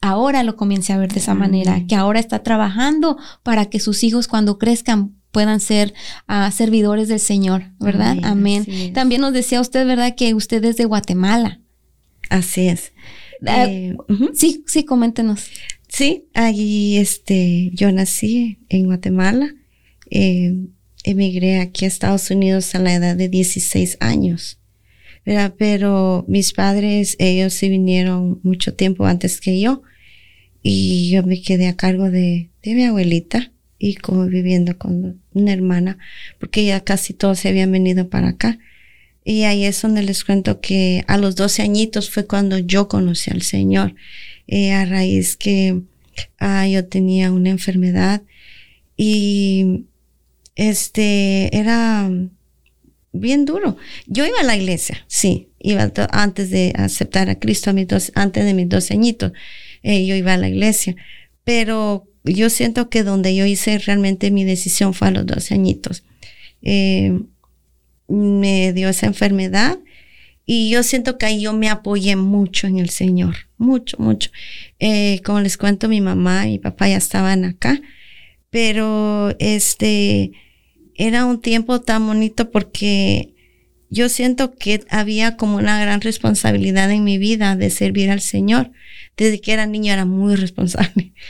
ahora 0.00 0.42
lo 0.42 0.56
comience 0.56 0.92
a 0.92 0.98
ver 0.98 1.12
de 1.12 1.20
esa 1.20 1.34
manera, 1.34 1.84
que 1.86 1.94
ahora 1.94 2.20
está 2.20 2.42
trabajando 2.42 3.16
para 3.42 3.66
que 3.66 3.80
sus 3.80 4.04
hijos 4.04 4.28
cuando 4.28 4.58
crezcan 4.58 5.14
puedan 5.30 5.60
ser 5.60 5.92
ah, 6.26 6.50
servidores 6.50 7.08
del 7.08 7.20
Señor, 7.20 7.72
¿verdad? 7.78 8.16
Amén. 8.22 8.92
También 8.94 9.20
nos 9.20 9.32
decía 9.32 9.60
usted, 9.60 9.86
¿verdad? 9.86 10.14
Que 10.16 10.34
usted 10.34 10.64
es 10.64 10.76
de 10.76 10.86
Guatemala. 10.86 11.60
Así 12.30 12.68
es. 12.68 12.92
Ah, 13.46 13.66
eh, 13.68 13.96
sí, 14.32 14.64
sí, 14.66 14.84
coméntenos. 14.84 15.50
Sí, 15.88 16.28
allí 16.34 16.96
este, 16.96 17.70
yo 17.74 17.92
nací 17.92 18.58
en 18.68 18.86
Guatemala. 18.86 19.54
Eh, 20.10 20.54
emigré 21.04 21.60
aquí 21.60 21.84
a 21.84 21.88
Estados 21.88 22.30
Unidos 22.30 22.74
a 22.74 22.78
la 22.78 22.94
edad 22.94 23.16
de 23.16 23.28
16 23.28 23.98
años. 24.00 24.58
Pero 25.58 26.24
mis 26.28 26.52
padres, 26.52 27.16
ellos 27.18 27.52
se 27.52 27.68
vinieron 27.68 28.38
mucho 28.44 28.74
tiempo 28.74 29.06
antes 29.06 29.40
que 29.40 29.60
yo 29.60 29.82
y 30.62 31.10
yo 31.10 31.24
me 31.24 31.42
quedé 31.42 31.66
a 31.66 31.76
cargo 31.76 32.10
de, 32.10 32.50
de 32.62 32.74
mi 32.74 32.84
abuelita 32.84 33.50
y 33.78 33.96
como 33.96 34.26
viviendo 34.26 34.78
con 34.78 35.20
una 35.32 35.52
hermana, 35.52 35.98
porque 36.38 36.64
ya 36.64 36.82
casi 36.84 37.12
todos 37.12 37.40
se 37.40 37.48
habían 37.48 37.72
venido 37.72 38.08
para 38.08 38.28
acá. 38.28 38.58
Y 39.24 39.42
ahí 39.42 39.64
es 39.64 39.82
donde 39.82 40.02
les 40.02 40.22
cuento 40.22 40.60
que 40.60 41.04
a 41.08 41.18
los 41.18 41.34
12 41.34 41.62
añitos 41.62 42.08
fue 42.08 42.26
cuando 42.26 42.58
yo 42.58 42.86
conocí 42.86 43.30
al 43.32 43.42
Señor, 43.42 43.96
eh, 44.46 44.72
a 44.72 44.84
raíz 44.84 45.36
que 45.36 45.82
ah, 46.38 46.68
yo 46.68 46.86
tenía 46.86 47.32
una 47.32 47.50
enfermedad 47.50 48.22
y 48.96 49.86
este 50.54 51.56
era 51.56 52.10
bien 53.16 53.44
duro. 53.44 53.76
Yo 54.06 54.24
iba 54.24 54.40
a 54.40 54.44
la 54.44 54.56
iglesia, 54.56 55.04
sí, 55.08 55.48
iba 55.58 55.90
antes 56.10 56.50
de 56.50 56.72
aceptar 56.76 57.28
a 57.28 57.38
Cristo, 57.38 57.70
a 57.70 57.72
mis 57.72 57.88
dos, 57.88 58.12
antes 58.14 58.44
de 58.44 58.54
mis 58.54 58.68
dos 58.68 58.90
añitos, 58.90 59.32
eh, 59.82 60.06
yo 60.06 60.14
iba 60.14 60.34
a 60.34 60.38
la 60.38 60.48
iglesia, 60.48 60.96
pero 61.44 62.08
yo 62.24 62.50
siento 62.50 62.88
que 62.88 63.02
donde 63.02 63.34
yo 63.34 63.46
hice 63.46 63.78
realmente 63.78 64.30
mi 64.30 64.44
decisión 64.44 64.94
fue 64.94 65.08
a 65.08 65.10
los 65.12 65.26
dos 65.26 65.50
añitos. 65.52 66.04
Eh, 66.62 67.18
me 68.08 68.72
dio 68.72 68.88
esa 68.88 69.06
enfermedad 69.06 69.78
y 70.44 70.70
yo 70.70 70.82
siento 70.82 71.18
que 71.18 71.26
ahí 71.26 71.40
yo 71.40 71.52
me 71.52 71.68
apoyé 71.68 72.14
mucho 72.14 72.68
en 72.68 72.78
el 72.78 72.90
Señor, 72.90 73.34
mucho, 73.58 73.96
mucho. 73.98 74.30
Eh, 74.78 75.20
como 75.24 75.40
les 75.40 75.56
cuento, 75.56 75.88
mi 75.88 76.00
mamá 76.00 76.48
y 76.48 76.58
papá 76.58 76.88
ya 76.88 76.96
estaban 76.96 77.44
acá, 77.44 77.80
pero 78.50 79.34
este 79.40 80.32
era 80.96 81.24
un 81.24 81.40
tiempo 81.40 81.80
tan 81.80 82.06
bonito 82.06 82.50
porque 82.50 83.34
yo 83.88 84.08
siento 84.08 84.54
que 84.54 84.84
había 84.90 85.36
como 85.36 85.56
una 85.56 85.80
gran 85.80 86.00
responsabilidad 86.00 86.90
en 86.90 87.04
mi 87.04 87.18
vida 87.18 87.56
de 87.56 87.70
servir 87.70 88.10
al 88.10 88.20
Señor. 88.20 88.72
Desde 89.16 89.40
que 89.40 89.52
era 89.52 89.66
niño 89.66 89.92
era 89.92 90.04
muy 90.04 90.36
responsable. 90.36 91.12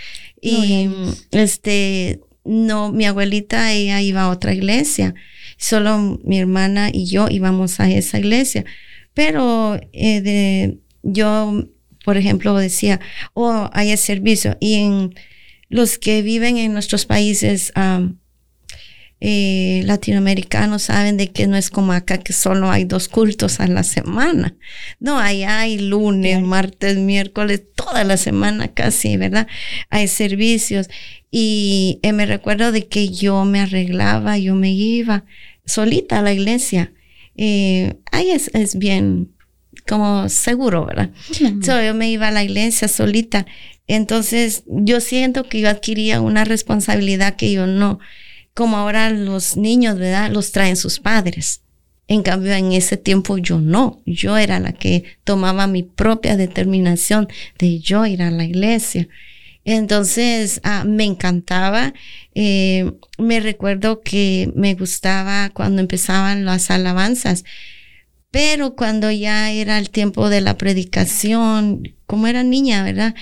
Y 0.49 0.89
este, 1.33 2.21
no, 2.45 2.93
mi 2.93 3.07
abuelita, 3.07 3.73
ella 3.73 4.01
iba 4.03 4.23
a 4.23 4.29
otra 4.29 4.55
iglesia. 4.55 5.15
Solo 5.57 6.21
mi 6.25 6.39
hermana 6.39 6.91
y 6.93 7.07
yo 7.07 7.27
íbamos 7.29 7.81
a 7.81 7.91
esa 7.91 8.19
iglesia. 8.19 8.65
Pero 9.13 9.81
eh, 9.93 10.21
de, 10.21 10.79
yo, 11.03 11.65
por 12.05 12.17
ejemplo, 12.17 12.57
decía, 12.57 13.01
oh, 13.33 13.71
hay 13.73 13.97
servicio. 13.97 14.57
Y 14.61 14.75
en 14.75 15.15
los 15.69 15.99
que 15.99 16.23
viven 16.23 16.59
en 16.59 16.75
nuestros 16.75 17.07
países, 17.07 17.73
eh, 19.19 19.81
latinoamericanos 19.87 20.83
saben 20.83 21.17
de 21.17 21.29
que 21.29 21.47
no 21.47 21.57
es 21.57 21.71
como 21.71 21.93
acá 21.93 22.19
que 22.19 22.35
solo 22.35 22.71
hay 22.71 22.85
dos 22.85 23.09
cultos 23.09 23.61
a 23.61 23.67
la 23.67 23.83
semana. 23.83 24.57
No, 25.01 25.19
ahí 25.19 25.43
hay 25.43 25.79
lunes, 25.79 26.43
martes, 26.43 26.99
miércoles, 26.99 27.63
toda 27.75 28.05
la 28.05 28.19
semana 28.19 28.69
casi, 28.69 29.17
¿verdad? 29.17 29.47
Hay 29.89 30.09
servicios. 30.09 30.89
Y 31.31 31.99
eh, 32.03 32.13
me 32.13 32.27
recuerdo 32.27 32.73
de 32.73 32.89
que 32.89 33.09
yo 33.09 33.45
me 33.47 33.61
arreglaba, 33.61 34.37
yo 34.37 34.55
me 34.55 34.73
iba 34.73 35.25
solita 35.65 36.19
a 36.19 36.23
la 36.23 36.33
iglesia. 36.35 36.93
Eh, 37.37 37.95
ahí 38.13 38.31
es, 38.31 38.51
es, 38.55 38.77
bien 38.77 39.33
como 39.87 40.29
seguro, 40.29 40.87
¿verdad? 40.87 41.11
yo 41.39 41.95
me 41.95 42.11
iba 42.11 42.29
a 42.29 42.33
la 42.33 42.45
iglesia 42.45 42.87
solita. 42.89 43.47
Entonces 43.87 44.65
yo 44.67 45.01
siento 45.01 45.45
que 45.45 45.61
yo 45.61 45.71
adquiría 45.71 46.21
una 46.21 46.45
responsabilidad 46.45 47.37
que 47.37 47.53
yo 47.53 47.67
no 47.67 47.99
como 48.57 48.79
ahora 48.79 49.11
los 49.11 49.59
niños, 49.59 49.99
¿verdad? 49.99 50.31
Los 50.31 50.51
traen 50.51 50.77
sus 50.77 50.99
padres. 50.99 51.61
En 52.09 52.23
cambio, 52.23 52.55
en 52.55 52.73
ese 52.73 52.97
tiempo 52.97 53.37
yo 53.37 53.61
no. 53.61 54.01
Yo 54.07 54.39
era 54.39 54.59
la 54.61 54.73
que 54.73 55.05
tomaba 55.25 55.67
mi 55.67 55.83
propia 55.83 56.39
determinación 56.39 57.29
de 57.59 57.81
yo 57.81 58.07
ir 58.07 58.23
a 58.23 58.31
la 58.31 58.45
iglesia. 58.45 59.09
Entonces, 59.67 60.63
ah, 60.65 60.85
me 60.87 61.05
encantaba. 61.05 61.93
Eh, 62.35 62.93
me 63.19 63.41
recuerdo 63.41 64.01
que 64.01 64.51
me 64.55 64.75
gustaba 64.75 65.51
cuando 65.51 65.83
empezaban 65.83 66.47
las 66.47 66.71
alabanzas. 66.71 67.45
Pero 68.31 68.75
cuando 68.75 69.11
ya 69.11 69.51
era 69.51 69.77
el 69.79 69.91
tiempo 69.91 70.31
de 70.31 70.41
la 70.41 70.57
predicación, 70.57 71.95
como 72.07 72.27
era 72.27 72.43
niña, 72.43 72.85
¿verdad? 72.85 73.15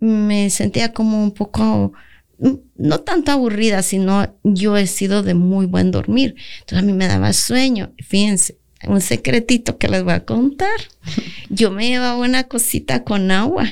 Me 0.00 0.50
sentía 0.50 0.92
como 0.92 1.22
un 1.22 1.30
poco 1.30 1.92
no 2.76 3.00
tanto 3.00 3.32
aburrida, 3.32 3.82
sino 3.82 4.34
yo 4.42 4.76
he 4.76 4.86
sido 4.86 5.22
de 5.22 5.34
muy 5.34 5.66
buen 5.66 5.90
dormir. 5.90 6.34
Entonces 6.60 6.78
a 6.78 6.86
mí 6.86 6.92
me 6.92 7.06
daba 7.06 7.32
sueño. 7.32 7.92
Fíjense, 7.98 8.56
un 8.86 9.00
secretito 9.00 9.78
que 9.78 9.88
les 9.88 10.02
voy 10.02 10.14
a 10.14 10.24
contar. 10.24 10.80
Yo 11.50 11.70
me 11.70 11.88
llevaba 11.88 12.16
una 12.16 12.44
cosita 12.44 13.04
con 13.04 13.30
agua 13.30 13.66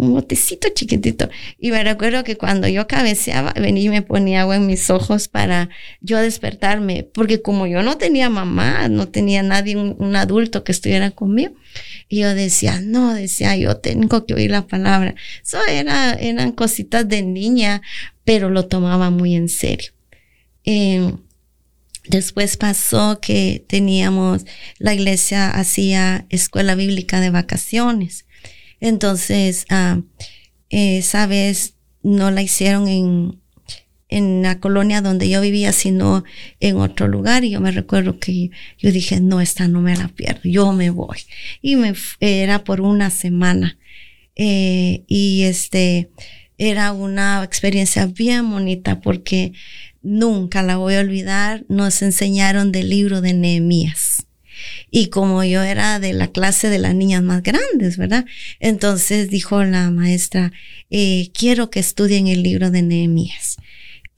un 0.00 0.14
botecito 0.14 0.68
chiquitito. 0.70 1.28
Y 1.58 1.70
me 1.70 1.84
recuerdo 1.84 2.24
que 2.24 2.36
cuando 2.36 2.66
yo 2.66 2.86
cabeceaba, 2.86 3.52
venía 3.52 3.84
y 3.84 3.88
me 3.90 4.02
ponía 4.02 4.42
agua 4.42 4.56
en 4.56 4.66
mis 4.66 4.88
ojos 4.88 5.28
para 5.28 5.68
yo 6.00 6.18
despertarme, 6.18 7.02
porque 7.12 7.42
como 7.42 7.66
yo 7.66 7.82
no 7.82 7.98
tenía 7.98 8.30
mamá, 8.30 8.88
no 8.88 9.08
tenía 9.08 9.42
nadie, 9.42 9.76
un, 9.76 10.16
adulto 10.16 10.64
que 10.64 10.72
estuviera 10.72 11.10
conmigo, 11.10 11.52
y 12.12 12.22
yo 12.22 12.34
decía, 12.34 12.80
no, 12.80 13.14
decía, 13.14 13.56
yo 13.56 13.76
tengo 13.76 14.26
que 14.26 14.34
oír 14.34 14.50
la 14.50 14.66
palabra. 14.66 15.14
Eso 15.44 15.64
era, 15.64 16.12
eran 16.14 16.50
cositas 16.50 17.08
de 17.08 17.22
niña, 17.22 17.82
pero 18.24 18.50
lo 18.50 18.66
tomaba 18.66 19.10
muy 19.10 19.36
en 19.36 19.48
serio. 19.48 19.92
Em, 20.64 21.18
después 22.08 22.56
pasó 22.56 23.20
que 23.20 23.64
teníamos, 23.68 24.44
la 24.78 24.92
iglesia 24.92 25.50
hacía 25.50 26.26
escuela 26.30 26.74
bíblica 26.74 27.20
de 27.20 27.30
vacaciones. 27.30 28.26
Entonces, 28.80 29.64
ah, 29.70 30.00
esa 30.68 31.28
vez 31.28 31.74
no 32.02 32.32
la 32.32 32.42
hicieron 32.42 32.88
en, 32.88 33.39
en 34.10 34.42
la 34.42 34.58
colonia 34.58 35.00
donde 35.00 35.28
yo 35.28 35.40
vivía, 35.40 35.72
sino 35.72 36.24
en 36.58 36.76
otro 36.76 37.08
lugar. 37.08 37.44
Y 37.44 37.50
yo 37.50 37.60
me 37.60 37.70
recuerdo 37.70 38.18
que 38.18 38.50
yo 38.78 38.92
dije, 38.92 39.20
no, 39.20 39.40
esta 39.40 39.68
no 39.68 39.80
me 39.80 39.96
la 39.96 40.08
pierdo, 40.08 40.42
yo 40.44 40.72
me 40.72 40.90
voy. 40.90 41.18
Y 41.62 41.76
me 41.76 41.94
era 42.18 42.64
por 42.64 42.80
una 42.80 43.10
semana. 43.10 43.78
Eh, 44.36 45.04
y 45.06 45.42
este, 45.44 46.10
era 46.58 46.92
una 46.92 47.42
experiencia 47.44 48.06
bien 48.06 48.50
bonita 48.50 49.00
porque 49.00 49.52
nunca 50.02 50.62
la 50.62 50.76
voy 50.76 50.94
a 50.94 51.00
olvidar. 51.00 51.64
Nos 51.68 52.02
enseñaron 52.02 52.72
del 52.72 52.90
libro 52.90 53.20
de 53.20 53.32
Nehemías. 53.32 54.26
Y 54.90 55.06
como 55.06 55.42
yo 55.44 55.62
era 55.62 56.00
de 56.00 56.12
la 56.12 56.26
clase 56.26 56.68
de 56.68 56.78
las 56.78 56.94
niñas 56.94 57.22
más 57.22 57.42
grandes, 57.42 57.96
¿verdad? 57.96 58.26
Entonces 58.58 59.30
dijo 59.30 59.62
la 59.64 59.90
maestra, 59.90 60.52
eh, 60.90 61.30
quiero 61.32 61.70
que 61.70 61.80
estudien 61.80 62.26
el 62.26 62.42
libro 62.42 62.70
de 62.70 62.82
Nehemías 62.82 63.56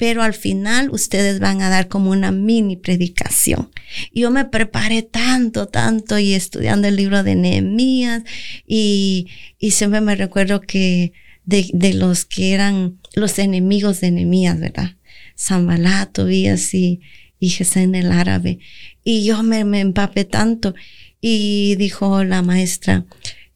pero 0.02 0.24
al 0.24 0.34
final 0.34 0.90
ustedes 0.90 1.38
van 1.38 1.62
a 1.62 1.68
dar 1.68 1.86
como 1.86 2.10
una 2.10 2.32
mini 2.32 2.74
predicación. 2.74 3.70
Yo 4.12 4.32
me 4.32 4.44
preparé 4.44 5.02
tanto, 5.02 5.68
tanto 5.68 6.18
y 6.18 6.32
estudiando 6.34 6.88
el 6.88 6.96
libro 6.96 7.22
de 7.22 7.36
Nehemías 7.36 8.24
y, 8.66 9.28
y 9.60 9.70
siempre 9.70 10.00
me 10.00 10.16
recuerdo 10.16 10.60
que 10.60 11.12
de, 11.44 11.70
de, 11.72 11.94
los 11.94 12.24
que 12.24 12.52
eran 12.52 12.98
los 13.14 13.38
enemigos 13.38 14.00
de 14.00 14.10
Nehemías, 14.10 14.58
¿verdad? 14.58 14.96
Zambalá, 15.38 16.06
Tobías 16.06 16.74
y, 16.74 17.00
y 17.38 17.54
en 17.76 17.94
el 17.94 18.10
árabe. 18.10 18.58
Y 19.04 19.22
yo 19.24 19.44
me, 19.44 19.64
me 19.64 19.78
empapé 19.78 20.24
tanto. 20.24 20.74
Y 21.20 21.76
dijo 21.76 22.24
la 22.24 22.42
maestra, 22.42 23.06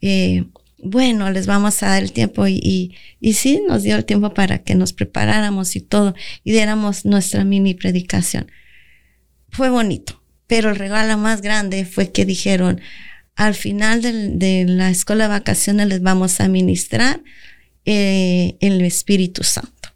eh, 0.00 0.44
bueno, 0.78 1.30
les 1.30 1.46
vamos 1.46 1.82
a 1.82 1.88
dar 1.88 2.02
el 2.02 2.12
tiempo 2.12 2.46
y, 2.46 2.94
y, 3.20 3.32
sí, 3.32 3.62
nos 3.66 3.82
dio 3.82 3.96
el 3.96 4.04
tiempo 4.04 4.34
para 4.34 4.58
que 4.58 4.74
nos 4.74 4.92
preparáramos 4.92 5.74
y 5.76 5.80
todo 5.80 6.14
y 6.44 6.52
diéramos 6.52 7.04
nuestra 7.04 7.44
mini 7.44 7.74
predicación. 7.74 8.50
Fue 9.50 9.70
bonito, 9.70 10.22
pero 10.46 10.70
el 10.70 10.76
regalo 10.76 11.16
más 11.18 11.40
grande 11.40 11.84
fue 11.86 12.12
que 12.12 12.26
dijeron, 12.26 12.80
al 13.36 13.54
final 13.54 14.02
de, 14.02 14.30
de 14.30 14.64
la 14.66 14.90
escuela 14.90 15.24
de 15.24 15.30
vacaciones 15.30 15.88
les 15.88 16.02
vamos 16.02 16.40
a 16.40 16.48
ministrar 16.48 17.22
eh, 17.84 18.56
el 18.60 18.80
Espíritu 18.82 19.44
Santo. 19.44 19.90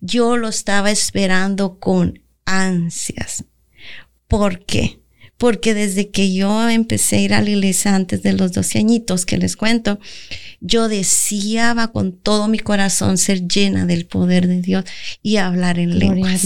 Yo 0.00 0.36
lo 0.36 0.48
estaba 0.48 0.90
esperando 0.90 1.78
con 1.78 2.22
ansias. 2.44 3.44
¿Por 4.28 4.64
qué? 4.64 5.01
Porque 5.42 5.74
desde 5.74 6.08
que 6.08 6.32
yo 6.32 6.68
empecé 6.68 7.16
a 7.16 7.20
ir 7.20 7.34
a 7.34 7.42
la 7.42 7.50
iglesia 7.50 7.96
antes 7.96 8.22
de 8.22 8.32
los 8.32 8.52
12 8.52 8.78
añitos 8.78 9.26
que 9.26 9.38
les 9.38 9.56
cuento, 9.56 9.98
yo 10.60 10.86
deseaba 10.88 11.90
con 11.90 12.12
todo 12.12 12.46
mi 12.46 12.60
corazón 12.60 13.18
ser 13.18 13.48
llena 13.48 13.84
del 13.84 14.06
poder 14.06 14.46
de 14.46 14.62
Dios 14.62 14.84
y 15.20 15.38
hablar 15.38 15.80
en 15.80 15.98
lenguas. 15.98 16.44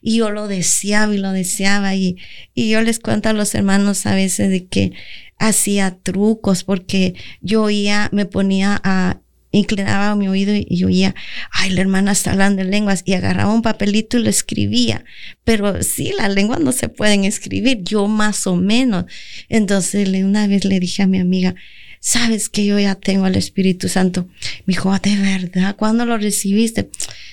Y 0.00 0.16
yo 0.16 0.30
lo 0.30 0.48
deseaba 0.48 1.14
y 1.14 1.18
lo 1.18 1.32
deseaba. 1.32 1.94
Y, 1.94 2.16
y 2.54 2.70
yo 2.70 2.80
les 2.80 3.00
cuento 3.00 3.28
a 3.28 3.34
los 3.34 3.54
hermanos 3.54 4.06
a 4.06 4.14
veces 4.14 4.48
de 4.48 4.64
que 4.66 4.92
hacía 5.38 5.98
trucos 6.02 6.64
porque 6.64 7.16
yo 7.42 7.64
oía, 7.64 8.08
me 8.12 8.24
ponía 8.24 8.80
a 8.82 9.20
inclinaba 9.50 10.14
mi 10.14 10.28
oído 10.28 10.52
y 10.54 10.84
oía, 10.84 11.14
ay, 11.50 11.70
la 11.70 11.80
hermana 11.80 12.12
está 12.12 12.32
hablando 12.32 12.62
en 12.62 12.70
lenguas 12.70 13.02
y 13.04 13.14
agarraba 13.14 13.52
un 13.52 13.62
papelito 13.62 14.18
y 14.18 14.22
lo 14.22 14.30
escribía. 14.30 15.04
Pero 15.44 15.82
sí, 15.82 16.12
las 16.16 16.32
lenguas 16.34 16.60
no 16.60 16.72
se 16.72 16.88
pueden 16.88 17.24
escribir, 17.24 17.82
yo 17.82 18.06
más 18.08 18.46
o 18.46 18.56
menos. 18.56 19.06
Entonces 19.48 20.08
una 20.22 20.46
vez 20.46 20.64
le 20.64 20.80
dije 20.80 21.02
a 21.02 21.06
mi 21.06 21.18
amiga, 21.18 21.54
sabes 22.00 22.48
que 22.48 22.64
yo 22.64 22.78
ya 22.78 22.94
tengo 22.94 23.24
al 23.24 23.36
Espíritu 23.36 23.88
Santo. 23.88 24.28
Me 24.66 24.72
dijo, 24.74 24.92
ah, 24.92 25.00
de 25.02 25.16
verdad, 25.16 25.76
¿cuándo 25.76 26.04
lo 26.04 26.18
recibiste? 26.18 26.90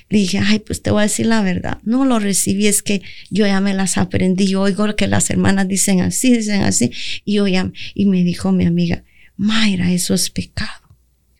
Le 0.10 0.20
dije, 0.20 0.40
ay, 0.40 0.60
pues 0.60 0.82
te 0.82 0.92
voy 0.92 1.02
a 1.02 1.04
decir 1.04 1.26
la 1.26 1.42
verdad. 1.42 1.80
No 1.84 2.06
lo 2.06 2.20
recibí, 2.20 2.68
es 2.68 2.82
que 2.82 3.02
yo 3.30 3.46
ya 3.46 3.60
me 3.62 3.74
las 3.74 3.98
aprendí. 3.98 4.48
Yo 4.48 4.62
oigo 4.62 4.96
que 4.96 5.08
las 5.08 5.30
hermanas 5.30 5.68
dicen 5.68 6.02
así, 6.02 6.32
dicen 6.36 6.64
así. 6.64 6.92
Y 7.24 7.36
yo 7.36 7.48
ya, 7.48 7.72
y 7.94 8.06
me 8.06 8.24
dijo 8.24 8.52
mi 8.52 8.66
amiga, 8.66 9.04
Mayra, 9.38 9.92
eso 9.92 10.14
es 10.14 10.30
pecado. 10.30 10.85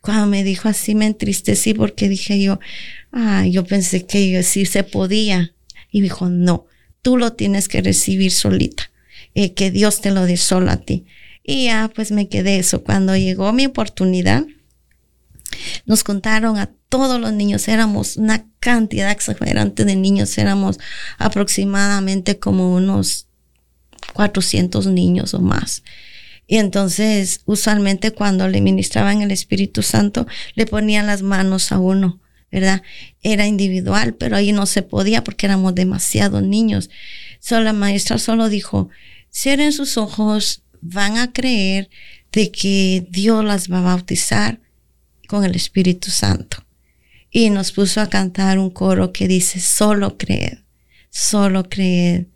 Cuando 0.06 0.28
me 0.28 0.44
dijo 0.44 0.68
así 0.68 0.94
me 0.94 1.06
entristecí 1.06 1.74
porque 1.74 2.08
dije 2.08 2.40
yo, 2.40 2.60
ah, 3.10 3.44
yo 3.44 3.64
pensé 3.64 4.06
que 4.06 4.30
yo, 4.30 4.40
sí 4.44 4.64
se 4.64 4.84
podía. 4.84 5.52
Y 5.90 6.00
dijo, 6.00 6.28
no, 6.28 6.66
tú 7.02 7.16
lo 7.16 7.32
tienes 7.32 7.66
que 7.66 7.82
recibir 7.82 8.30
solita, 8.30 8.92
eh, 9.34 9.52
que 9.52 9.72
Dios 9.72 10.00
te 10.00 10.12
lo 10.12 10.24
dé 10.24 10.36
solo 10.36 10.70
a 10.70 10.76
ti. 10.76 11.06
Y 11.42 11.64
ya 11.64 11.90
pues 11.92 12.12
me 12.12 12.28
quedé 12.28 12.60
eso. 12.60 12.84
Cuando 12.84 13.16
llegó 13.16 13.52
mi 13.52 13.66
oportunidad, 13.66 14.44
nos 15.86 16.04
contaron 16.04 16.56
a 16.56 16.70
todos 16.88 17.20
los 17.20 17.32
niños, 17.32 17.66
éramos 17.66 18.16
una 18.16 18.46
cantidad 18.60 19.10
exagerante 19.10 19.84
de 19.84 19.96
niños, 19.96 20.38
éramos 20.38 20.78
aproximadamente 21.18 22.38
como 22.38 22.76
unos 22.76 23.26
400 24.12 24.86
niños 24.86 25.34
o 25.34 25.40
más. 25.40 25.82
Y 26.46 26.58
entonces, 26.58 27.40
usualmente 27.44 28.12
cuando 28.12 28.48
le 28.48 28.60
ministraban 28.60 29.22
el 29.22 29.32
Espíritu 29.32 29.82
Santo, 29.82 30.26
le 30.54 30.66
ponían 30.66 31.06
las 31.06 31.22
manos 31.22 31.72
a 31.72 31.78
uno, 31.78 32.20
¿verdad? 32.52 32.82
Era 33.22 33.46
individual, 33.46 34.14
pero 34.14 34.36
ahí 34.36 34.52
no 34.52 34.66
se 34.66 34.82
podía 34.82 35.24
porque 35.24 35.46
éramos 35.46 35.74
demasiados 35.74 36.42
niños. 36.42 36.88
Solo 37.40 37.64
la 37.64 37.72
maestra 37.72 38.18
solo 38.18 38.48
dijo, 38.48 38.90
cierren 39.32 39.72
sus 39.72 39.96
ojos, 39.96 40.62
van 40.80 41.16
a 41.16 41.32
creer 41.32 41.90
de 42.30 42.52
que 42.52 43.06
Dios 43.10 43.44
las 43.44 43.70
va 43.70 43.78
a 43.78 43.94
bautizar 43.96 44.60
con 45.26 45.44
el 45.44 45.56
Espíritu 45.56 46.10
Santo. 46.10 46.64
Y 47.30 47.50
nos 47.50 47.72
puso 47.72 48.00
a 48.00 48.08
cantar 48.08 48.58
un 48.60 48.70
coro 48.70 49.12
que 49.12 49.26
dice, 49.26 49.58
solo 49.58 50.16
creed, 50.16 50.58
solo 51.10 51.68
creed 51.68 52.26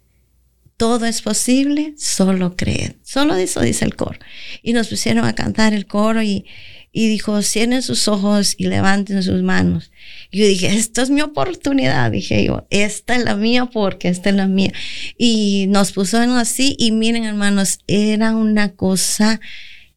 todo 0.81 1.05
es 1.05 1.21
posible, 1.21 1.93
solo 1.99 2.57
creed. 2.57 2.93
Solo 3.03 3.35
eso 3.35 3.61
dice 3.61 3.85
el 3.85 3.97
coro. 3.97 4.19
Y 4.63 4.73
nos 4.73 4.89
pusieron 4.89 5.27
a 5.27 5.35
cantar 5.35 5.75
el 5.75 5.87
coro 5.87 6.23
y, 6.23 6.47
y 6.91 7.09
dijo, 7.09 7.43
cierren 7.43 7.83
sus 7.83 8.09
ojos 8.09 8.55
y 8.57 8.67
levanten 8.67 9.23
sus 9.23 9.43
manos. 9.43 9.93
Y 10.31 10.39
yo 10.39 10.47
dije, 10.47 10.69
esto 10.69 11.03
es 11.03 11.11
mi 11.11 11.21
oportunidad, 11.21 12.11
dije 12.11 12.47
yo, 12.47 12.67
esta 12.71 13.15
es 13.15 13.25
la 13.25 13.37
mía 13.37 13.67
porque 13.67 14.09
esta 14.09 14.31
es 14.31 14.37
la 14.37 14.47
mía. 14.47 14.73
Y 15.19 15.67
nos 15.69 15.93
pusieron 15.93 16.31
así 16.39 16.77
y 16.79 16.93
miren 16.93 17.25
hermanos, 17.25 17.81
era 17.87 18.35
una 18.35 18.71
cosa 18.71 19.39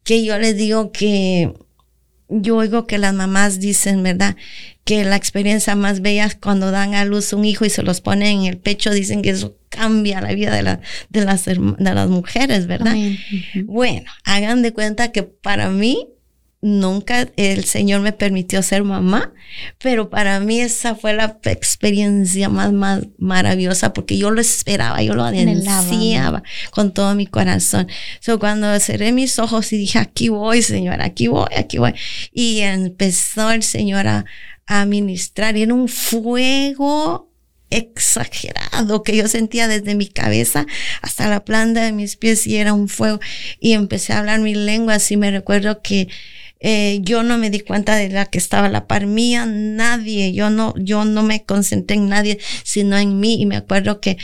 que 0.02 0.22
yo 0.22 0.38
les 0.38 0.54
digo 0.54 0.92
que 0.92 1.50
yo 2.28 2.56
oigo 2.56 2.86
que 2.86 2.98
las 2.98 3.14
mamás 3.14 3.60
dicen, 3.60 4.02
¿verdad? 4.02 4.36
Que 4.84 5.04
la 5.04 5.16
experiencia 5.16 5.76
más 5.76 6.00
bella 6.00 6.26
es 6.26 6.34
cuando 6.34 6.70
dan 6.70 6.94
a 6.94 7.04
luz 7.04 7.32
un 7.32 7.44
hijo 7.44 7.64
y 7.64 7.70
se 7.70 7.82
los 7.82 8.00
ponen 8.00 8.40
en 8.40 8.44
el 8.44 8.58
pecho, 8.58 8.92
dicen 8.92 9.22
que 9.22 9.30
eso 9.30 9.56
cambia 9.68 10.20
la 10.20 10.32
vida 10.32 10.54
de, 10.54 10.62
la, 10.62 10.80
de, 11.10 11.24
las, 11.24 11.44
de 11.44 11.58
las 11.78 12.08
mujeres, 12.08 12.66
¿verdad? 12.66 12.96
Bueno, 13.64 14.10
hagan 14.24 14.62
de 14.62 14.72
cuenta 14.72 15.12
que 15.12 15.22
para 15.22 15.68
mí 15.70 16.08
nunca 16.64 17.28
el 17.36 17.64
Señor 17.66 18.00
me 18.00 18.12
permitió 18.12 18.62
ser 18.62 18.84
mamá, 18.84 19.34
pero 19.78 20.08
para 20.08 20.40
mí 20.40 20.60
esa 20.60 20.94
fue 20.94 21.12
la 21.12 21.38
experiencia 21.44 22.48
más, 22.48 22.72
más 22.72 23.02
maravillosa 23.18 23.92
porque 23.92 24.16
yo 24.16 24.30
lo 24.30 24.40
esperaba, 24.40 25.02
yo 25.02 25.14
lo 25.14 25.24
anhelaba 25.24 26.42
con 26.70 26.94
todo 26.94 27.14
mi 27.14 27.26
corazón. 27.26 27.86
So, 28.20 28.38
cuando 28.38 28.80
cerré 28.80 29.12
mis 29.12 29.38
ojos 29.38 29.74
y 29.74 29.76
dije, 29.76 29.98
aquí 29.98 30.30
voy, 30.30 30.62
Señor, 30.62 31.02
aquí 31.02 31.28
voy, 31.28 31.50
aquí 31.54 31.76
voy. 31.76 31.92
Y 32.32 32.60
empezó 32.60 33.50
el 33.50 33.62
Señor 33.62 34.08
a, 34.08 34.24
a 34.66 34.86
ministrar 34.86 35.58
y 35.58 35.62
era 35.62 35.74
un 35.74 35.88
fuego 35.88 37.30
exagerado 37.68 39.02
que 39.02 39.16
yo 39.16 39.28
sentía 39.28 39.68
desde 39.68 39.94
mi 39.94 40.06
cabeza 40.06 40.64
hasta 41.02 41.28
la 41.28 41.44
planta 41.44 41.82
de 41.82 41.92
mis 41.92 42.16
pies 42.16 42.46
y 42.46 42.56
era 42.56 42.72
un 42.72 42.88
fuego 42.88 43.20
y 43.60 43.72
empecé 43.72 44.14
a 44.14 44.20
hablar 44.20 44.40
mi 44.40 44.54
lengua 44.54 44.96
y 45.10 45.16
me 45.16 45.30
recuerdo 45.30 45.82
que 45.82 46.08
eh, 46.64 46.98
yo 47.02 47.22
no 47.22 47.38
me 47.38 47.50
di 47.50 47.60
cuenta 47.60 47.94
de 47.94 48.08
la 48.08 48.26
que 48.26 48.38
estaba 48.38 48.66
a 48.66 48.70
la 48.70 48.88
par 48.88 49.06
mía, 49.06 49.46
nadie, 49.46 50.32
yo 50.32 50.50
no, 50.50 50.74
yo 50.76 51.04
no 51.04 51.22
me 51.22 51.44
concentré 51.44 51.96
en 51.96 52.08
nadie, 52.08 52.38
sino 52.64 52.98
en 52.98 53.20
mí 53.20 53.40
y 53.40 53.46
me 53.46 53.56
acuerdo 53.56 54.00
que 54.00 54.16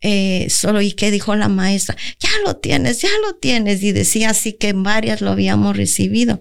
eh, 0.00 0.46
solo 0.48 0.80
y 0.80 0.92
que 0.92 1.10
dijo 1.10 1.36
la 1.36 1.48
maestra, 1.48 1.96
ya 2.18 2.30
lo 2.46 2.56
tienes, 2.56 3.02
ya 3.02 3.10
lo 3.26 3.34
tienes 3.34 3.82
y 3.82 3.92
decía 3.92 4.30
así 4.30 4.54
que 4.54 4.72
varias 4.72 5.20
lo 5.20 5.30
habíamos 5.30 5.76
recibido. 5.76 6.40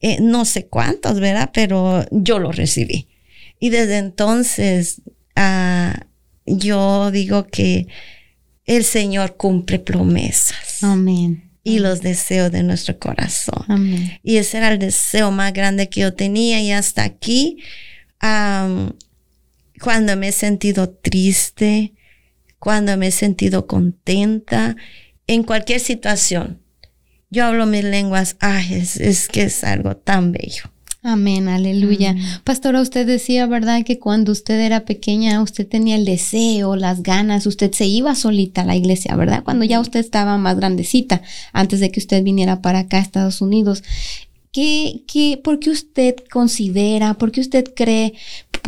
Eh, 0.00 0.18
no 0.20 0.44
sé 0.44 0.66
cuántas, 0.66 1.20
¿verdad? 1.20 1.50
Pero 1.52 2.06
yo 2.10 2.38
lo 2.38 2.52
recibí. 2.52 3.08
Y 3.58 3.70
desde 3.70 3.98
entonces 3.98 5.02
Ah, 5.36 6.06
yo 6.46 7.10
digo 7.10 7.46
que 7.46 7.86
el 8.64 8.84
Señor 8.84 9.36
cumple 9.36 9.78
promesas. 9.78 10.82
Amén. 10.82 11.45
Y 11.68 11.80
los 11.80 12.00
deseos 12.00 12.52
de 12.52 12.62
nuestro 12.62 12.96
corazón. 12.98 13.64
Amén. 13.66 14.20
Y 14.22 14.36
ese 14.36 14.58
era 14.58 14.68
el 14.68 14.78
deseo 14.78 15.32
más 15.32 15.52
grande 15.52 15.88
que 15.88 16.02
yo 16.02 16.14
tenía 16.14 16.60
y 16.60 16.70
hasta 16.70 17.02
aquí, 17.02 17.58
cuando 18.20 20.16
me 20.16 20.28
he 20.28 20.32
sentido 20.32 20.90
triste, 20.90 21.92
cuando 22.60 22.96
me 22.96 23.08
he 23.08 23.10
sentido 23.10 23.66
contenta, 23.66 24.76
en 25.26 25.42
cualquier 25.42 25.80
situación, 25.80 26.62
yo 27.30 27.44
hablo 27.44 27.66
mis 27.66 27.82
lenguas, 27.82 28.36
ay, 28.38 28.74
es 28.74 29.26
que 29.26 29.42
es 29.42 29.64
algo 29.64 29.96
tan 29.96 30.30
bello. 30.30 30.70
Amén, 31.08 31.46
aleluya. 31.46 32.16
Pastora, 32.42 32.80
usted 32.80 33.06
decía, 33.06 33.46
¿verdad? 33.46 33.84
Que 33.84 34.00
cuando 34.00 34.32
usted 34.32 34.58
era 34.58 34.84
pequeña, 34.84 35.40
usted 35.40 35.64
tenía 35.64 35.94
el 35.94 36.04
deseo, 36.04 36.74
las 36.74 37.04
ganas, 37.04 37.46
usted 37.46 37.70
se 37.70 37.86
iba 37.86 38.16
solita 38.16 38.62
a 38.62 38.64
la 38.64 38.74
iglesia, 38.74 39.14
¿verdad? 39.14 39.44
Cuando 39.44 39.64
ya 39.64 39.78
usted 39.78 40.00
estaba 40.00 40.36
más 40.36 40.56
grandecita, 40.56 41.22
antes 41.52 41.78
de 41.78 41.92
que 41.92 42.00
usted 42.00 42.24
viniera 42.24 42.60
para 42.60 42.80
acá 42.80 42.96
a 42.96 43.02
Estados 43.02 43.40
Unidos. 43.40 43.84
¿Qué, 44.50 45.04
qué, 45.06 45.40
¿Por 45.40 45.60
qué 45.60 45.70
usted 45.70 46.16
considera, 46.28 47.14
por 47.14 47.30
qué 47.30 47.40
usted 47.40 47.72
cree 47.76 48.14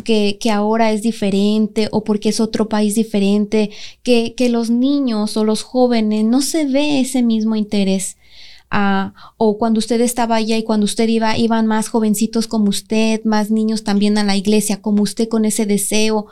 que, 0.05 0.39
que, 0.41 0.51
ahora 0.53 0.93
es 0.93 1.03
diferente 1.03 1.89
o 1.91 2.05
porque 2.05 2.29
es 2.29 2.39
otro 2.39 2.69
país 2.69 2.95
diferente, 2.95 3.71
que, 4.05 4.35
que 4.37 4.49
los 4.49 4.71
niños 4.71 5.37
o 5.37 5.43
los 5.43 5.63
jóvenes 5.65 6.25
no 6.25 6.43
se 6.43 6.67
ve 6.67 7.01
ese 7.01 7.25
mismo 7.25 7.57
interés 7.57 8.18
o 8.71 9.59
cuando 9.59 9.79
usted 9.79 10.01
estaba 10.01 10.37
allá 10.37 10.57
y 10.57 10.65
cuando 10.65 10.85
usted 10.85 11.09
iba, 11.09 11.37
iban 11.37 11.67
más 11.67 11.89
jovencitos 11.89 12.47
como 12.47 12.69
usted, 12.69 13.23
más 13.25 13.51
niños 13.51 13.85
también 13.85 14.19
a 14.19 14.25
la 14.25 14.37
iglesia 14.37 14.81
como 14.83 15.03
usted 15.03 15.29
con 15.29 15.45
ese 15.45 15.67
deseo. 15.67 16.27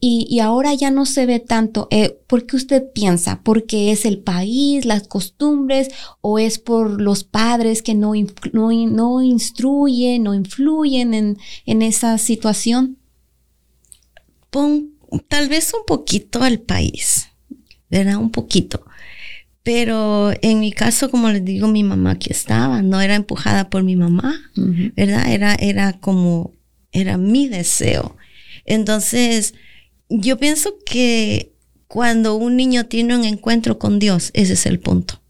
Y, 0.00 0.38
ahora 0.38 0.74
ya 0.74 0.92
no 0.92 1.06
se 1.06 1.26
ve 1.26 1.40
tanto. 1.40 1.88
Eh, 1.90 2.20
¿Por 2.28 2.46
qué 2.46 2.54
usted 2.54 2.84
piensa? 2.92 3.40
¿Porque 3.42 3.90
es 3.90 4.04
el 4.04 4.20
país, 4.20 4.84
las 4.84 5.08
costumbres 5.08 5.90
o 6.20 6.38
es 6.38 6.60
por 6.60 7.00
los 7.00 7.24
padres 7.24 7.82
que 7.82 7.94
no, 7.96 8.12
no, 8.52 8.70
no 8.70 9.22
instruyen, 9.22 10.22
no 10.22 10.34
influyen 10.34 11.14
en, 11.14 11.38
en 11.66 11.82
esa 11.82 12.16
situación? 12.18 12.96
tal 15.28 15.48
vez 15.48 15.72
un 15.74 15.84
poquito 15.86 16.44
el 16.44 16.60
país, 16.60 17.28
¿verdad? 17.90 18.16
Un 18.16 18.30
poquito 18.30 18.84
Pero 19.68 20.32
en 20.40 20.60
mi 20.60 20.72
caso, 20.72 21.10
como 21.10 21.28
les 21.28 21.44
digo, 21.44 21.68
mi 21.68 21.84
mamá 21.84 22.12
aquí 22.12 22.30
estaba, 22.32 22.80
no 22.80 23.02
era 23.02 23.14
empujada 23.14 23.68
por 23.68 23.82
mi 23.82 23.96
mamá, 23.96 24.40
¿verdad? 24.96 25.30
Era, 25.30 25.56
era 25.56 25.92
como, 25.92 26.54
era 26.90 27.18
mi 27.18 27.48
deseo. 27.48 28.16
Entonces, 28.64 29.52
yo 30.08 30.38
pienso 30.38 30.78
que 30.86 31.52
cuando 31.86 32.36
un 32.36 32.56
niño 32.56 32.86
tiene 32.86 33.14
un 33.14 33.26
encuentro 33.26 33.78
con 33.78 33.98
Dios, 33.98 34.30
ese 34.32 34.54
es 34.54 34.64
el 34.64 34.80
punto. 34.80 35.20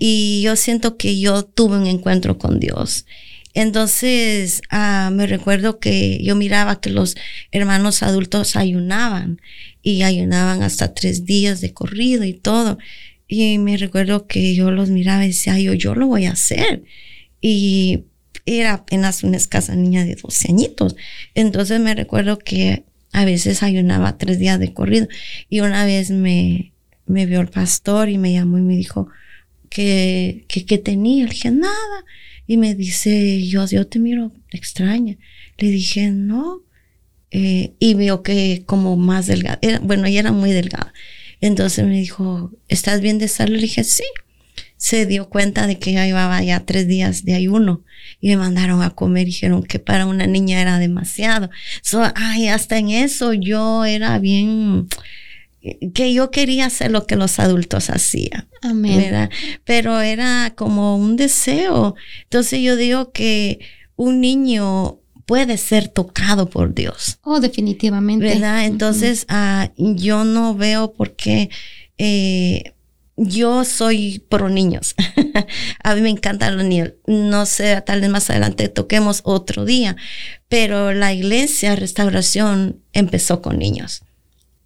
Y 0.00 0.42
yo 0.42 0.54
siento 0.54 0.98
que 0.98 1.18
yo 1.18 1.42
tuve 1.42 1.78
un 1.78 1.86
encuentro 1.86 2.36
con 2.36 2.60
Dios. 2.60 3.06
Entonces, 3.54 4.60
ah, 4.68 5.08
me 5.14 5.26
recuerdo 5.26 5.78
que 5.78 6.22
yo 6.22 6.36
miraba 6.36 6.82
que 6.82 6.90
los 6.90 7.16
hermanos 7.52 8.02
adultos 8.02 8.54
ayunaban 8.54 9.40
y 9.82 10.02
ayunaban 10.02 10.62
hasta 10.62 10.92
tres 10.92 11.24
días 11.24 11.62
de 11.62 11.72
corrido 11.72 12.22
y 12.24 12.34
todo. 12.34 12.76
Y 13.28 13.58
me 13.58 13.76
recuerdo 13.76 14.26
que 14.26 14.54
yo 14.54 14.70
los 14.70 14.90
miraba 14.90 15.24
y 15.24 15.28
decía, 15.28 15.58
yo, 15.58 15.74
yo 15.74 15.94
lo 15.94 16.06
voy 16.06 16.26
a 16.26 16.32
hacer. 16.32 16.84
Y 17.40 18.04
era 18.46 18.74
apenas 18.74 19.24
una 19.24 19.36
escasa 19.36 19.74
niña 19.74 20.04
de 20.04 20.14
12 20.14 20.48
añitos. 20.50 20.96
Entonces 21.34 21.80
me 21.80 21.94
recuerdo 21.94 22.38
que 22.38 22.84
a 23.12 23.24
veces 23.24 23.62
ayunaba 23.62 24.18
tres 24.18 24.38
días 24.38 24.60
de 24.60 24.72
corrido. 24.72 25.08
Y 25.48 25.60
una 25.60 25.84
vez 25.84 26.10
me, 26.10 26.72
me 27.06 27.26
vio 27.26 27.40
el 27.40 27.48
pastor 27.48 28.08
y 28.08 28.18
me 28.18 28.32
llamó 28.32 28.58
y 28.58 28.62
me 28.62 28.76
dijo 28.76 29.08
que, 29.68 30.44
que, 30.48 30.78
tenía. 30.78 31.24
Le 31.24 31.30
dije, 31.30 31.50
nada. 31.50 32.04
Y 32.46 32.56
me 32.56 32.74
dice, 32.74 33.44
yo, 33.46 33.66
yo 33.66 33.86
te 33.86 33.98
miro 33.98 34.32
extraña. 34.50 35.16
Le 35.58 35.70
dije, 35.70 36.10
no. 36.10 36.62
Eh, 37.32 37.74
y 37.80 37.94
veo 37.94 38.22
que 38.22 38.62
como 38.66 38.96
más 38.96 39.26
delgada. 39.26 39.58
bueno, 39.82 40.06
ella 40.06 40.20
era 40.20 40.32
muy 40.32 40.52
delgada. 40.52 40.92
Entonces 41.40 41.84
me 41.84 41.98
dijo, 41.98 42.52
¿estás 42.68 43.00
bien 43.00 43.18
de 43.18 43.28
salud? 43.28 43.56
Le 43.56 43.62
dije, 43.62 43.84
sí. 43.84 44.04
Se 44.78 45.06
dio 45.06 45.30
cuenta 45.30 45.66
de 45.66 45.78
que 45.78 45.92
ya 45.92 46.04
llevaba 46.04 46.42
ya 46.42 46.60
tres 46.60 46.86
días 46.86 47.24
de 47.24 47.34
ayuno 47.34 47.82
y 48.20 48.28
me 48.28 48.36
mandaron 48.36 48.82
a 48.82 48.90
comer. 48.90 49.24
Dijeron 49.24 49.62
que 49.62 49.78
para 49.78 50.06
una 50.06 50.26
niña 50.26 50.60
era 50.60 50.78
demasiado. 50.78 51.50
So, 51.82 52.02
ay, 52.14 52.48
hasta 52.48 52.76
en 52.78 52.90
eso 52.90 53.32
yo 53.32 53.84
era 53.86 54.18
bien 54.18 54.88
que 55.94 56.12
yo 56.12 56.30
quería 56.30 56.66
hacer 56.66 56.90
lo 56.90 57.06
que 57.06 57.16
los 57.16 57.38
adultos 57.38 57.90
hacían. 57.90 58.48
Amén. 58.62 59.30
Pero 59.64 60.00
era 60.00 60.52
como 60.54 60.96
un 60.96 61.16
deseo. 61.16 61.94
Entonces 62.24 62.60
yo 62.60 62.76
digo 62.76 63.12
que 63.12 63.60
un 63.96 64.20
niño 64.20 65.00
puede 65.26 65.58
ser 65.58 65.88
tocado 65.88 66.48
por 66.48 66.74
Dios. 66.74 67.18
Oh, 67.22 67.40
definitivamente. 67.40 68.26
¿Verdad? 68.26 68.64
Entonces 68.64 69.26
ah, 69.28 69.70
yo 69.76 70.24
no 70.24 70.54
veo 70.54 70.92
por 70.92 71.14
qué 71.14 71.50
eh, 71.98 72.72
yo 73.16 73.64
soy 73.64 74.22
pro 74.28 74.48
niños. 74.48 74.94
a 75.82 75.94
mí 75.94 76.00
me 76.00 76.10
encantan 76.10 76.56
los 76.56 76.66
niños. 76.66 76.92
No 77.06 77.46
sé, 77.46 77.80
tal 77.84 78.00
vez 78.00 78.10
más 78.10 78.28
adelante 78.30 78.68
toquemos 78.68 79.22
otro 79.24 79.64
día, 79.64 79.96
pero 80.48 80.92
la 80.92 81.12
iglesia 81.12 81.76
restauración 81.76 82.80
empezó 82.92 83.40
con 83.40 83.58
niños. 83.58 84.02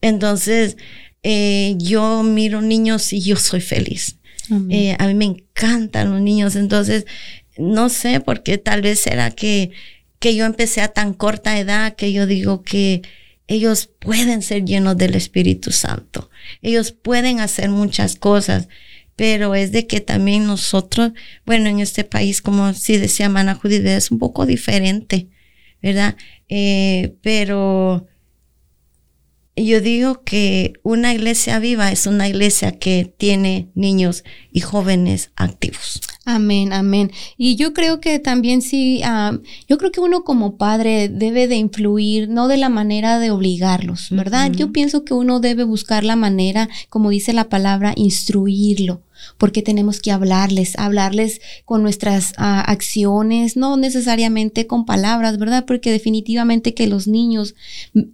Entonces, 0.01 0.77
eh, 1.23 1.75
yo 1.79 2.23
miro 2.23 2.61
niños 2.61 3.12
y 3.12 3.20
yo 3.20 3.37
soy 3.37 3.61
feliz. 3.61 4.16
Eh, 4.68 4.96
a 4.99 5.07
mí 5.07 5.14
me 5.14 5.27
encantan 5.27 6.11
los 6.11 6.20
niños, 6.20 6.57
entonces, 6.57 7.07
no 7.57 7.88
sé 7.88 8.18
por 8.18 8.42
qué 8.42 8.59
tal 8.59 8.83
vez 8.83 8.99
será 8.99 9.31
que, 9.31 9.70
que 10.20 10.37
yo 10.37 10.44
empecé 10.44 10.83
a 10.83 10.88
tan 10.88 11.14
corta 11.14 11.59
edad 11.59 11.96
que 11.96 12.12
yo 12.12 12.26
digo 12.26 12.62
que 12.62 13.02
ellos 13.48 13.90
pueden 13.98 14.42
ser 14.42 14.64
llenos 14.64 14.96
del 14.96 15.16
Espíritu 15.16 15.72
Santo. 15.72 16.30
Ellos 16.62 16.92
pueden 16.92 17.40
hacer 17.40 17.70
muchas 17.70 18.14
cosas, 18.14 18.68
pero 19.16 19.56
es 19.56 19.72
de 19.72 19.88
que 19.88 20.00
también 20.00 20.46
nosotros, 20.46 21.12
bueno, 21.44 21.68
en 21.68 21.80
este 21.80 22.04
país, 22.04 22.42
como 22.42 22.72
si 22.74 22.96
decía 22.96 23.28
Mana 23.28 23.56
Judith, 23.56 23.85
es 23.85 24.11
un 24.12 24.18
poco 24.18 24.46
diferente, 24.46 25.28
¿verdad? 25.83 26.16
Eh, 26.48 27.16
pero 27.22 28.06
yo 29.56 29.80
digo 29.80 30.22
que 30.22 30.74
una 30.83 31.12
iglesia 31.12 31.59
viva 31.59 31.90
es 31.90 32.06
una 32.06 32.28
iglesia 32.28 32.78
que 32.78 33.12
tiene 33.16 33.70
niños 33.74 34.22
y 34.52 34.61
jóvenes 34.61 35.33
activos. 35.35 36.00
Amén, 36.26 36.72
amén. 36.74 37.11
Y 37.38 37.56
yo 37.56 37.72
creo 37.72 38.00
que 38.00 38.18
también 38.18 38.61
sí, 38.61 39.00
ah, 39.04 39.38
yo 39.68 39.78
creo 39.78 39.90
que 39.90 40.00
uno 40.00 40.22
como 40.22 40.56
padre 40.56 41.09
debe 41.09 41.48
de 41.48 41.56
influir, 41.56 42.28
no 42.28 42.46
de 42.46 42.59
la 42.59 42.68
manera 42.68 43.18
de 43.18 43.30
obligarlos, 43.30 44.09
¿verdad? 44.11 44.52
Yo 44.52 44.70
pienso 44.70 45.04
que 45.04 45.14
uno 45.14 45.40
debe 45.40 45.64
buscar 45.64 46.04
la 46.04 46.16
manera, 46.16 46.68
como 46.90 47.09
dice 47.11 47.33
la 47.33 47.48
palabra, 47.48 47.94
instruirlo 47.96 49.02
porque 49.37 49.61
tenemos 49.61 50.00
que 50.00 50.12
hablarles, 50.12 50.78
hablarles 50.78 51.40
con 51.66 51.83
nuestras 51.83 52.33
ah, 52.38 52.61
acciones, 52.61 53.56
no 53.56 53.76
necesariamente 53.76 54.66
con 54.66 54.87
palabras, 54.87 55.38
¿verdad? 55.38 55.64
Porque 55.66 55.92
definitivamente 55.92 56.74
que 56.74 56.87
los 56.87 57.06
niños 57.06 57.54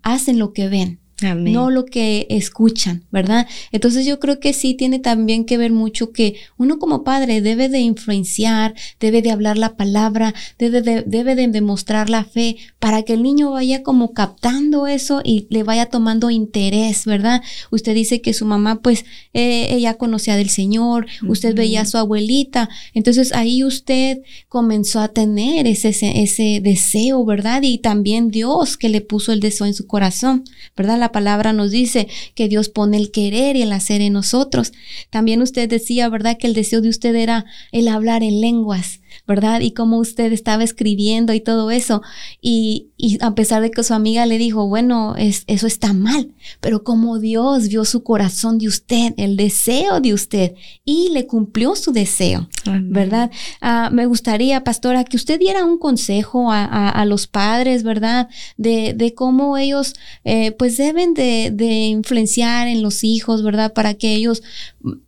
hacen 0.02 0.38
lo 0.38 0.52
que 0.52 0.68
ven 0.68 0.98
no 1.22 1.70
lo 1.70 1.86
que 1.86 2.26
escuchan, 2.28 3.04
¿verdad? 3.10 3.46
Entonces 3.72 4.04
yo 4.04 4.20
creo 4.20 4.38
que 4.38 4.52
sí 4.52 4.74
tiene 4.74 4.98
también 4.98 5.46
que 5.46 5.56
ver 5.56 5.72
mucho 5.72 6.12
que 6.12 6.36
uno 6.58 6.78
como 6.78 7.04
padre 7.04 7.40
debe 7.40 7.68
de 7.68 7.78
influenciar, 7.78 8.74
debe 9.00 9.22
de 9.22 9.30
hablar 9.30 9.56
la 9.56 9.76
palabra, 9.76 10.34
debe 10.58 10.82
de, 10.82 11.02
debe 11.06 11.34
de 11.34 11.48
demostrar 11.48 12.10
la 12.10 12.24
fe 12.24 12.56
para 12.78 13.02
que 13.02 13.14
el 13.14 13.22
niño 13.22 13.52
vaya 13.52 13.82
como 13.82 14.12
captando 14.12 14.86
eso 14.86 15.22
y 15.24 15.46
le 15.48 15.62
vaya 15.62 15.86
tomando 15.86 16.30
interés, 16.30 17.06
¿verdad? 17.06 17.42
Usted 17.70 17.94
dice 17.94 18.20
que 18.20 18.34
su 18.34 18.44
mamá 18.44 18.82
pues 18.82 19.06
eh, 19.32 19.68
ella 19.70 19.94
conocía 19.94 20.36
del 20.36 20.50
Señor, 20.50 21.06
usted 21.26 21.54
veía 21.54 21.82
a 21.82 21.86
su 21.86 21.96
abuelita, 21.96 22.68
entonces 22.92 23.32
ahí 23.32 23.64
usted 23.64 24.18
comenzó 24.48 25.00
a 25.00 25.08
tener 25.08 25.66
ese, 25.66 25.88
ese 25.88 26.60
deseo, 26.62 27.24
¿verdad? 27.24 27.62
Y 27.62 27.78
también 27.78 28.30
Dios 28.30 28.76
que 28.76 28.90
le 28.90 29.00
puso 29.00 29.32
el 29.32 29.40
deseo 29.40 29.66
en 29.66 29.74
su 29.74 29.86
corazón, 29.86 30.44
¿verdad? 30.76 30.98
La 30.98 31.05
palabra 31.12 31.52
nos 31.52 31.70
dice 31.70 32.08
que 32.34 32.48
Dios 32.48 32.68
pone 32.68 32.96
el 32.96 33.10
querer 33.10 33.56
y 33.56 33.62
el 33.62 33.72
hacer 33.72 34.00
en 34.00 34.12
nosotros. 34.12 34.72
También 35.10 35.42
usted 35.42 35.68
decía, 35.68 36.08
¿verdad? 36.08 36.38
Que 36.38 36.46
el 36.46 36.54
deseo 36.54 36.80
de 36.80 36.88
usted 36.88 37.14
era 37.14 37.44
el 37.72 37.88
hablar 37.88 38.22
en 38.22 38.40
lenguas. 38.40 39.00
¿verdad? 39.26 39.60
Y 39.60 39.72
cómo 39.72 39.98
usted 39.98 40.32
estaba 40.32 40.62
escribiendo 40.62 41.32
y 41.32 41.40
todo 41.40 41.70
eso. 41.70 42.02
Y, 42.40 42.92
a 43.20 43.34
pesar 43.34 43.60
de 43.60 43.70
que 43.70 43.82
su 43.82 43.92
amiga 43.92 44.24
le 44.24 44.38
dijo, 44.38 44.66
bueno, 44.66 45.14
es, 45.16 45.44
eso 45.46 45.66
está 45.66 45.92
mal, 45.92 46.32
pero 46.60 46.82
como 46.82 47.18
Dios 47.18 47.68
vio 47.68 47.84
su 47.84 48.02
corazón 48.02 48.58
de 48.58 48.68
usted, 48.68 49.12
el 49.18 49.36
deseo 49.36 50.00
de 50.00 50.14
usted, 50.14 50.54
y 50.84 51.10
le 51.10 51.26
cumplió 51.26 51.76
su 51.76 51.92
deseo, 51.92 52.48
¿verdad? 52.64 53.30
Ah, 53.60 53.90
me 53.92 54.06
gustaría, 54.06 54.64
pastora, 54.64 55.04
que 55.04 55.16
usted 55.16 55.38
diera 55.38 55.64
un 55.64 55.78
consejo 55.78 56.48
a, 56.50 57.04
los 57.06 57.26
padres, 57.26 57.82
¿verdad? 57.82 58.28
De, 58.56 59.12
cómo 59.14 59.58
ellos, 59.58 59.94
eh, 60.24 60.52
pues, 60.52 60.76
deben 60.76 61.12
de, 61.14 61.50
de 61.52 61.86
influenciar 61.86 62.66
en 62.66 62.82
los 62.82 63.04
hijos, 63.04 63.42
¿verdad? 63.42 63.74
Para 63.74 63.94
que 63.94 64.14
ellos 64.14 64.42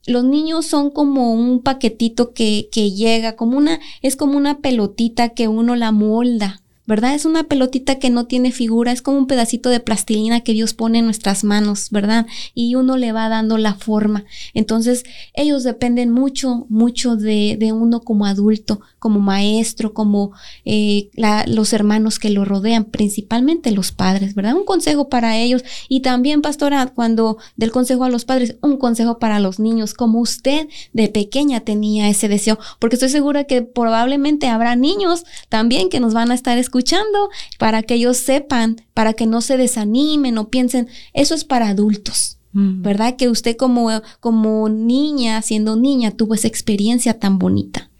los 0.06 0.24
niños 0.24 0.66
son 0.66 0.90
como 0.90 1.32
un 1.32 1.62
paquetito 1.62 2.32
que, 2.32 2.68
que 2.70 2.90
llega, 2.92 3.36
como 3.36 3.56
una, 3.56 3.80
es 4.02 4.16
como 4.16 4.36
una 4.36 4.58
pelotita 4.58 5.30
que 5.30 5.48
uno 5.48 5.76
la 5.76 5.92
molda. 5.92 6.62
¿Verdad? 6.88 7.14
Es 7.14 7.26
una 7.26 7.44
pelotita 7.44 7.98
que 7.98 8.08
no 8.08 8.24
tiene 8.24 8.50
figura, 8.50 8.92
es 8.92 9.02
como 9.02 9.18
un 9.18 9.26
pedacito 9.26 9.68
de 9.68 9.78
plastilina 9.78 10.40
que 10.40 10.54
Dios 10.54 10.72
pone 10.72 11.00
en 11.00 11.04
nuestras 11.04 11.44
manos, 11.44 11.90
¿verdad? 11.90 12.26
Y 12.54 12.76
uno 12.76 12.96
le 12.96 13.12
va 13.12 13.28
dando 13.28 13.58
la 13.58 13.74
forma. 13.74 14.24
Entonces, 14.54 15.04
ellos 15.34 15.64
dependen 15.64 16.10
mucho, 16.10 16.64
mucho 16.70 17.16
de, 17.16 17.58
de 17.60 17.72
uno 17.72 18.00
como 18.00 18.24
adulto, 18.24 18.80
como 18.98 19.20
maestro, 19.20 19.92
como 19.92 20.32
eh, 20.64 21.10
los 21.46 21.74
hermanos 21.74 22.18
que 22.18 22.30
lo 22.30 22.46
rodean, 22.46 22.86
principalmente 22.86 23.70
los 23.70 23.92
padres, 23.92 24.34
¿verdad? 24.34 24.54
Un 24.54 24.64
consejo 24.64 25.10
para 25.10 25.36
ellos 25.36 25.62
y 25.90 26.00
también, 26.00 26.40
pastora, 26.40 26.86
cuando 26.86 27.36
del 27.56 27.70
consejo 27.70 28.04
a 28.04 28.08
los 28.08 28.24
padres, 28.24 28.56
un 28.62 28.78
consejo 28.78 29.18
para 29.18 29.40
los 29.40 29.60
niños, 29.60 29.92
como 29.92 30.20
usted 30.20 30.68
de 30.94 31.08
pequeña 31.10 31.60
tenía 31.60 32.08
ese 32.08 32.28
deseo, 32.28 32.58
porque 32.78 32.96
estoy 32.96 33.10
segura 33.10 33.44
que 33.44 33.60
probablemente 33.60 34.48
habrá 34.48 34.74
niños 34.74 35.24
también 35.50 35.90
que 35.90 36.00
nos 36.00 36.14
van 36.14 36.30
a 36.30 36.34
estar 36.34 36.56
escuchando 36.56 36.77
escuchando 36.78 37.30
para 37.58 37.82
que 37.82 37.94
ellos 37.94 38.16
sepan, 38.18 38.76
para 38.94 39.12
que 39.12 39.26
no 39.26 39.40
se 39.40 39.56
desanimen 39.56 40.38
o 40.38 40.48
piensen, 40.48 40.88
eso 41.12 41.34
es 41.34 41.44
para 41.44 41.68
adultos. 41.68 42.36
¿Verdad? 42.50 43.14
Que 43.16 43.28
usted 43.28 43.56
como, 43.56 43.88
como 44.18 44.68
niña, 44.68 45.42
siendo 45.42 45.76
niña, 45.76 46.12
tuvo 46.12 46.34
esa 46.34 46.48
experiencia 46.48 47.20
tan 47.20 47.38
bonita. 47.38 47.90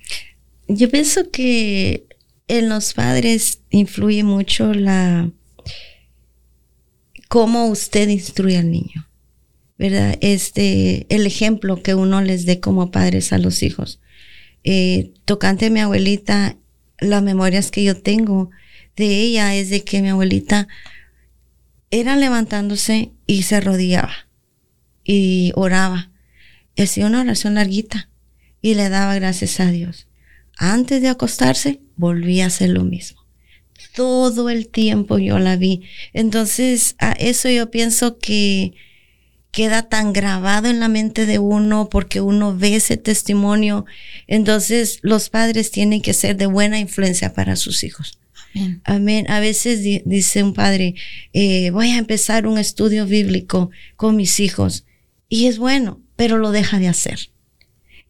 Yo 0.66 0.90
pienso 0.90 1.30
que 1.30 2.06
en 2.48 2.68
los 2.68 2.94
padres 2.94 3.60
influye 3.70 4.24
mucho 4.24 4.74
la 4.74 5.30
cómo 7.28 7.66
usted 7.66 8.08
instruye 8.08 8.56
al 8.56 8.70
niño. 8.70 9.06
¿Verdad? 9.76 10.18
Este, 10.22 11.06
el 11.08 11.26
ejemplo 11.26 11.82
que 11.82 11.94
uno 11.94 12.20
les 12.20 12.44
dé 12.44 12.58
como 12.58 12.90
padres 12.90 13.32
a 13.32 13.38
los 13.38 13.62
hijos. 13.62 14.00
Eh, 14.64 15.12
tocante 15.24 15.70
mi 15.70 15.80
abuelita, 15.80 16.56
las 16.98 17.22
memorias 17.22 17.70
que 17.70 17.84
yo 17.84 18.00
tengo 18.00 18.50
de 18.98 19.22
ella 19.22 19.54
es 19.54 19.70
de 19.70 19.84
que 19.84 20.02
mi 20.02 20.10
abuelita 20.10 20.68
era 21.90 22.16
levantándose 22.16 23.12
y 23.26 23.44
se 23.44 23.56
arrodillaba 23.56 24.28
y 25.04 25.52
oraba. 25.54 26.10
hacía 26.76 27.06
una 27.06 27.22
oración 27.22 27.54
larguita 27.54 28.08
y 28.60 28.74
le 28.74 28.88
daba 28.88 29.14
gracias 29.14 29.58
a 29.60 29.70
Dios. 29.70 30.06
Antes 30.56 31.00
de 31.00 31.08
acostarse, 31.08 31.80
volvía 31.96 32.44
a 32.44 32.48
hacer 32.48 32.70
lo 32.70 32.84
mismo. 32.84 33.24
Todo 33.94 34.50
el 34.50 34.68
tiempo 34.68 35.18
yo 35.18 35.38
la 35.38 35.56
vi. 35.56 35.82
Entonces, 36.12 36.94
a 36.98 37.12
eso 37.12 37.48
yo 37.48 37.70
pienso 37.70 38.18
que 38.18 38.74
queda 39.50 39.88
tan 39.88 40.12
grabado 40.12 40.68
en 40.68 40.78
la 40.78 40.88
mente 40.88 41.26
de 41.26 41.38
uno 41.38 41.88
porque 41.88 42.20
uno 42.20 42.56
ve 42.56 42.76
ese 42.76 42.96
testimonio. 42.96 43.86
Entonces, 44.26 44.98
los 45.02 45.30
padres 45.30 45.70
tienen 45.70 46.02
que 46.02 46.14
ser 46.14 46.36
de 46.36 46.46
buena 46.46 46.78
influencia 46.78 47.32
para 47.32 47.56
sus 47.56 47.82
hijos. 47.82 48.18
Amén. 48.84 49.30
A 49.30 49.40
veces 49.40 49.82
dice 50.04 50.42
un 50.42 50.54
padre, 50.54 50.94
eh, 51.32 51.70
voy 51.70 51.90
a 51.90 51.98
empezar 51.98 52.46
un 52.46 52.58
estudio 52.58 53.06
bíblico 53.06 53.70
con 53.96 54.16
mis 54.16 54.40
hijos. 54.40 54.84
Y 55.28 55.46
es 55.46 55.58
bueno, 55.58 56.00
pero 56.16 56.38
lo 56.38 56.50
deja 56.50 56.78
de 56.78 56.88
hacer. 56.88 57.30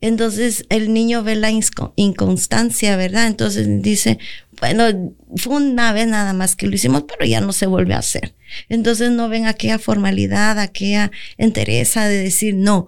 Entonces 0.00 0.64
el 0.68 0.92
niño 0.92 1.24
ve 1.24 1.34
la 1.34 1.50
inconstancia, 1.96 2.96
¿verdad? 2.96 3.26
Entonces 3.26 3.66
dice, 3.82 4.18
bueno, 4.60 5.14
fue 5.36 5.56
una 5.56 5.92
vez 5.92 6.06
nada 6.06 6.32
más 6.32 6.54
que 6.54 6.68
lo 6.68 6.74
hicimos, 6.76 7.04
pero 7.08 7.28
ya 7.28 7.40
no 7.40 7.52
se 7.52 7.66
vuelve 7.66 7.94
a 7.94 7.98
hacer. 7.98 8.34
Entonces 8.68 9.10
no 9.10 9.28
ven 9.28 9.46
aquella 9.46 9.78
formalidad, 9.78 10.58
aquella 10.58 11.10
entereza 11.36 12.06
de 12.06 12.22
decir 12.22 12.54
no. 12.54 12.86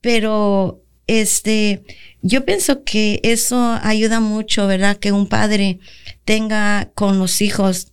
Pero 0.00 0.84
este, 1.08 1.82
yo 2.22 2.44
pienso 2.44 2.84
que 2.84 3.20
eso 3.24 3.78
ayuda 3.82 4.20
mucho, 4.20 4.66
¿verdad? 4.68 4.96
Que 4.96 5.10
un 5.10 5.26
padre 5.26 5.80
tenga 6.24 6.90
con 6.94 7.18
los 7.18 7.40
hijos. 7.42 7.92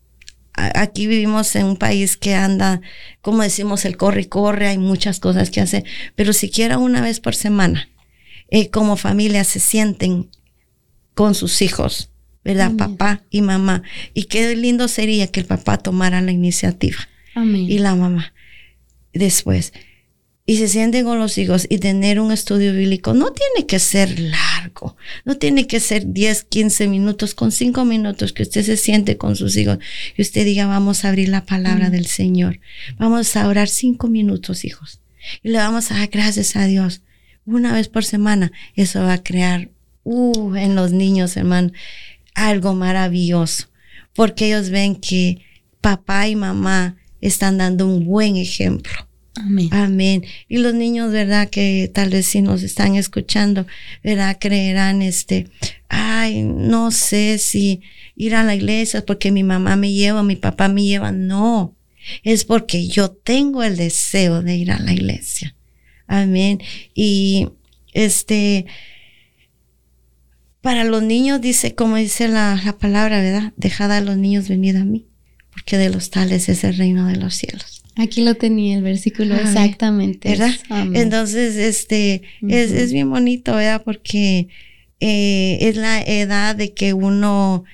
Aquí 0.54 1.08
vivimos 1.08 1.56
en 1.56 1.66
un 1.66 1.78
país 1.78 2.18
que 2.18 2.36
anda, 2.36 2.82
como 3.22 3.44
decimos, 3.44 3.86
el 3.86 3.96
corre 3.98 4.22
y 4.22 4.26
corre, 4.26 4.68
hay 4.68 4.78
muchas 4.78 5.20
cosas 5.20 5.52
que 5.52 5.62
hacer, 5.62 5.86
pero 6.16 6.34
siquiera 6.34 6.78
una 6.78 7.02
vez 7.02 7.22
por 7.22 7.34
semana, 7.34 7.90
eh, 8.50 8.70
como 8.70 8.98
familia 8.98 9.44
se 9.46 9.60
sienten 9.60 10.30
con 11.14 11.34
sus 11.34 11.62
hijos, 11.62 12.10
¿verdad? 12.44 12.74
Papá 12.78 13.24
y 13.30 13.42
mamá. 13.42 13.84
Y 14.14 14.24
qué 14.24 14.56
lindo 14.56 14.88
sería 14.88 15.28
que 15.28 15.40
el 15.40 15.46
papá 15.46 15.78
tomara 15.78 16.22
la 16.22 16.32
iniciativa. 16.32 16.98
Y 17.36 17.80
la 17.80 17.96
mamá. 17.96 18.34
Después 19.14 19.72
y 20.50 20.58
se 20.58 20.68
sienten 20.68 21.06
con 21.06 21.20
los 21.20 21.38
hijos 21.38 21.68
y 21.70 21.78
tener 21.78 22.20
un 22.20 22.32
estudio 22.32 22.74
bíblico 22.74 23.14
no 23.14 23.32
tiene 23.32 23.68
que 23.68 23.78
ser 23.78 24.20
largo, 24.20 24.40
no 25.26 25.38
tiene 25.38 25.68
que 25.68 25.80
ser 25.80 26.12
10, 26.14 26.44
15 26.44 26.88
minutos, 26.88 27.36
con 27.36 27.52
5 27.52 27.86
minutos 27.86 28.34
que 28.34 28.44
usted 28.44 28.64
se 28.64 28.78
siente 28.78 29.18
con 29.18 29.36
sus 29.36 29.58
hijos 29.58 29.80
y 30.18 30.22
usted 30.22 30.46
diga, 30.46 30.66
vamos 30.66 31.04
a 31.04 31.10
abrir 31.10 31.30
la 31.30 31.46
palabra 31.46 31.90
del 31.90 32.06
Señor, 32.06 32.60
vamos 32.98 33.36
a 33.36 33.48
orar 33.48 33.68
5 33.68 34.08
minutos, 34.08 34.66
hijos, 34.66 35.02
y 35.44 35.50
le 35.50 35.58
vamos 35.58 35.92
a 35.92 35.96
dar 35.96 36.08
gracias 36.08 36.56
a 36.56 36.66
Dios. 36.66 37.02
Una 37.46 37.74
vez 37.74 37.88
por 37.88 38.06
semana. 38.06 38.52
Eso 38.76 39.02
va 39.02 39.14
a 39.14 39.24
crear 39.24 39.70
uh, 40.04 40.56
en 40.56 40.76
los 40.76 40.92
niños, 40.92 41.36
hermano, 41.36 41.72
algo 42.36 42.76
maravilloso, 42.76 43.70
porque 44.14 44.48
ellos 44.48 44.70
ven 44.70 44.96
que 44.96 45.44
papá 45.82 46.28
y 46.28 46.36
mamá 46.36 46.98
están 47.22 47.58
dando 47.58 47.88
un 47.88 48.06
buen 48.06 48.36
ejemplo 48.36 49.09
Amén. 49.72 50.26
Y 50.48 50.58
los 50.58 50.74
niños, 50.74 51.12
¿verdad? 51.12 51.50
Que 51.50 51.90
tal 51.94 52.10
vez 52.10 52.28
si 52.28 52.42
nos 52.42 52.64
están 52.64 52.96
escuchando, 52.96 53.66
¿verdad? 54.04 54.38
Creerán, 54.40 55.02
este, 55.02 55.48
ay, 55.88 56.44
no 56.44 56.92
sé 56.92 57.38
si 57.38 57.82
ir 58.16 58.36
a 58.36 58.44
la 58.44 58.56
iglesia 58.56 59.06
porque 59.06 59.32
mi 59.32 59.44
mamá 59.44 59.76
me 59.76 59.92
lleva, 59.92 60.24
mi 60.24 60.36
papá 60.36 60.68
me 60.68 60.84
lleva. 60.84 61.12
No, 61.12 61.76
es 62.24 62.46
porque 62.46 62.88
yo 62.88 63.12
tengo 63.12 63.64
el 63.64 63.78
deseo 63.78 64.42
de 64.42 64.56
ir 64.56 64.72
a 64.72 64.80
la 64.80 64.94
iglesia. 64.94 65.56
Amén. 66.08 66.60
Y 66.94 67.50
este, 67.94 68.66
para 70.62 70.84
los 70.84 71.04
niños 71.04 71.40
dice, 71.40 71.76
como 71.76 71.96
dice 71.96 72.28
la, 72.28 72.60
la 72.64 72.78
palabra, 72.78 73.22
¿verdad? 73.22 73.54
Dejad 73.56 73.92
a 73.92 74.02
los 74.02 74.18
niños 74.18 74.50
venir 74.50 74.78
a 74.78 74.86
mí, 74.86 75.08
porque 75.52 75.78
de 75.78 75.90
los 75.90 76.10
tales 76.10 76.50
es 76.50 76.64
el 76.64 76.78
reino 76.78 77.08
de 77.08 77.16
los 77.16 77.36
cielos. 77.36 77.79
Aquí 78.00 78.22
lo 78.22 78.36
tenía 78.36 78.78
el 78.78 78.82
versículo 78.82 79.36
exactamente. 79.36 80.30
¿Verdad? 80.30 80.52
Entonces, 80.94 81.58
este, 81.58 82.22
es, 82.48 82.72
es, 82.72 82.94
bien 82.94 83.10
bonito, 83.10 83.54
¿verdad? 83.56 83.82
Porque 83.84 84.48
eh, 85.02 85.58
es 85.60 85.76
la 85.76 86.02
edad 86.02 86.56
de 86.56 86.74
que 86.74 86.94
uno, 86.94 87.66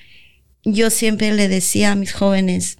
yo 0.64 0.90
siempre 0.90 1.32
le 1.32 1.46
decía 1.46 1.92
a 1.92 1.94
mis 1.94 2.12
jóvenes, 2.12 2.78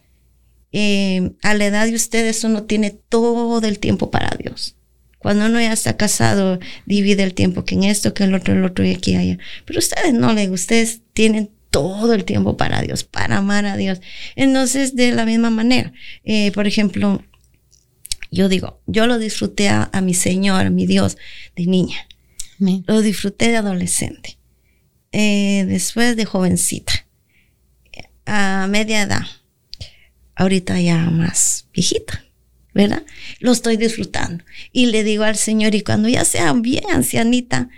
eh, 0.73 1.31
a 1.43 1.55
la 1.55 1.67
edad 1.67 1.87
de 1.87 1.95
ustedes 1.95 2.43
uno 2.43 2.65
tiene 2.65 2.91
todo 2.91 3.65
el 3.65 3.79
tiempo 3.79 4.11
para 4.11 4.37
Dios. 4.37 4.75
Cuando 5.21 5.47
uno 5.47 5.61
ya 5.61 5.73
está 5.73 5.97
casado, 5.97 6.59
divide 6.85 7.23
el 7.23 7.33
tiempo 7.33 7.65
que 7.65 7.77
en 7.77 7.85
esto, 7.85 8.13
que 8.13 8.25
en 8.25 8.31
el 8.31 8.35
otro, 8.35 8.55
el 8.55 8.65
otro 8.65 8.85
y 8.85 8.91
aquí 8.93 9.13
y 9.13 9.17
allá. 9.17 9.39
Pero 9.65 9.79
ustedes 9.79 10.15
no 10.15 10.33
le, 10.33 10.51
ustedes 10.51 11.03
tienen 11.13 11.51
todo 11.71 12.13
el 12.13 12.25
tiempo 12.25 12.57
para 12.57 12.83
Dios, 12.83 13.05
para 13.05 13.37
amar 13.37 13.67
a 13.67 13.77
Dios. 13.77 14.01
Entonces, 14.35 14.97
de 14.97 15.13
la 15.13 15.25
misma 15.25 15.51
manera, 15.51 15.93
eh, 16.25 16.51
por 16.53 16.67
ejemplo, 16.67 17.23
yo 18.31 18.49
digo, 18.49 18.81
yo 18.87 19.07
lo 19.07 19.19
disfruté 19.19 19.69
a, 19.69 19.91
mi 20.03 20.15
Señor, 20.15 20.67
a 20.67 20.71
mi 20.71 20.87
Dios, 20.87 21.17
de 21.57 21.67
niña. 21.67 22.07
Lo 22.87 23.03
disfruté 23.03 23.49
de 23.49 23.57
adolescente. 23.57 24.39
Eh, 25.13 25.65
después 25.69 26.17
de 26.17 26.25
jovencita. 26.25 27.07
A 28.25 28.67
media 28.69 29.03
edad. 29.03 29.27
Ahorita 30.35 30.81
ya 30.81 30.99
más 31.11 31.69
viejita. 31.73 32.25
¿Verdad? 32.75 33.05
Lo 33.41 33.53
estoy 33.53 33.79
disfrutando. 33.79 34.45
Y 34.71 34.87
le 34.87 35.03
digo 35.03 35.25
al 35.25 35.37
Señor, 35.37 35.75
y 35.75 35.81
cuando 35.81 36.09
ya 36.09 36.25
sea 36.27 36.53
bien 36.53 36.85
ancianita, 36.93 37.71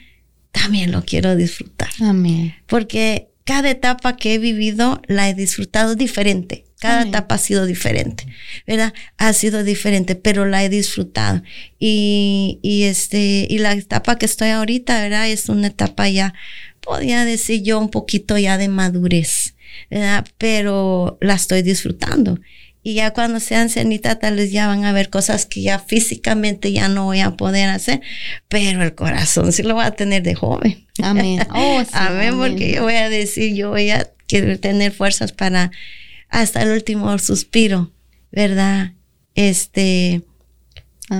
también 0.51 0.91
lo 0.91 1.05
quiero 1.05 1.37
disfrutar. 1.37 1.91
Amén. 2.01 2.55
Porque 2.67 3.29
cada 3.45 3.71
etapa 3.71 4.17
que 4.17 4.35
he 4.35 4.39
vivido 4.39 5.01
la 5.07 5.29
he 5.29 5.35
disfrutado 5.35 5.95
diferente. 5.95 6.65
Cada 6.79 7.03
etapa 7.03 7.35
ha 7.35 7.39
sido 7.39 7.67
diferente, 7.67 8.27
¿verdad? 8.67 8.95
Ha 9.17 9.33
sido 9.33 9.65
diferente, 9.65 10.15
pero 10.15 10.47
la 10.47 10.63
he 10.63 10.69
disfrutado. 10.69 11.43
Y, 11.81 12.61
y, 12.63 12.85
este, 12.85 13.47
y 13.51 13.59
la 13.59 13.73
etapa 13.73 14.17
que 14.17 14.27
estoy 14.27 14.51
ahorita, 14.51 15.01
¿verdad? 15.01 15.29
Es 15.29 15.49
una 15.49 15.67
etapa 15.67 16.09
ya, 16.09 16.35
podría 16.81 17.25
decir 17.25 17.63
yo, 17.65 17.81
un 17.81 17.91
poquito 17.91 18.39
ya 18.39 18.59
de 18.59 18.69
madurez, 18.69 19.55
¿verdad? 19.91 20.25
Pero 20.39 21.19
la 21.21 21.35
estoy 21.35 21.63
disfrutando. 21.63 22.39
Y 22.83 22.95
ya 22.95 23.13
cuando 23.13 23.41
sea 23.41 23.61
ancianita, 23.61 24.19
tal 24.19 24.37
vez 24.37 24.53
ya 24.53 24.69
van 24.69 24.85
a 24.85 24.93
ver 24.93 25.11
cosas 25.11 25.47
que 25.47 25.63
ya 25.63 25.79
físicamente 25.79 26.73
ya 26.73 26.89
no 26.89 27.07
voy 27.07 27.21
a 27.21 27.33
poder 27.33 27.69
hacer, 27.69 28.01
pero 28.49 28.83
el 28.83 28.95
corazón 28.95 29.53
sí 29.53 29.63
lo 29.63 29.75
voy 29.75 29.85
a 29.85 29.91
tener 29.91 30.23
de 30.23 30.35
joven. 30.35 30.87
Amén. 31.03 31.41
Oh, 31.51 31.83
amén, 31.93 32.39
porque 32.39 32.73
yo 32.73 32.85
voy 32.85 32.95
a 32.95 33.09
decir, 33.09 33.55
yo 33.55 33.71
voy 33.71 33.91
a 33.91 34.09
querer 34.27 34.59
tener 34.59 34.93
fuerzas 34.93 35.33
para 35.33 35.73
hasta 36.29 36.63
el 36.63 36.71
último 36.71 37.17
suspiro, 37.19 37.91
¿verdad? 38.31 38.93
Este, 39.35 40.23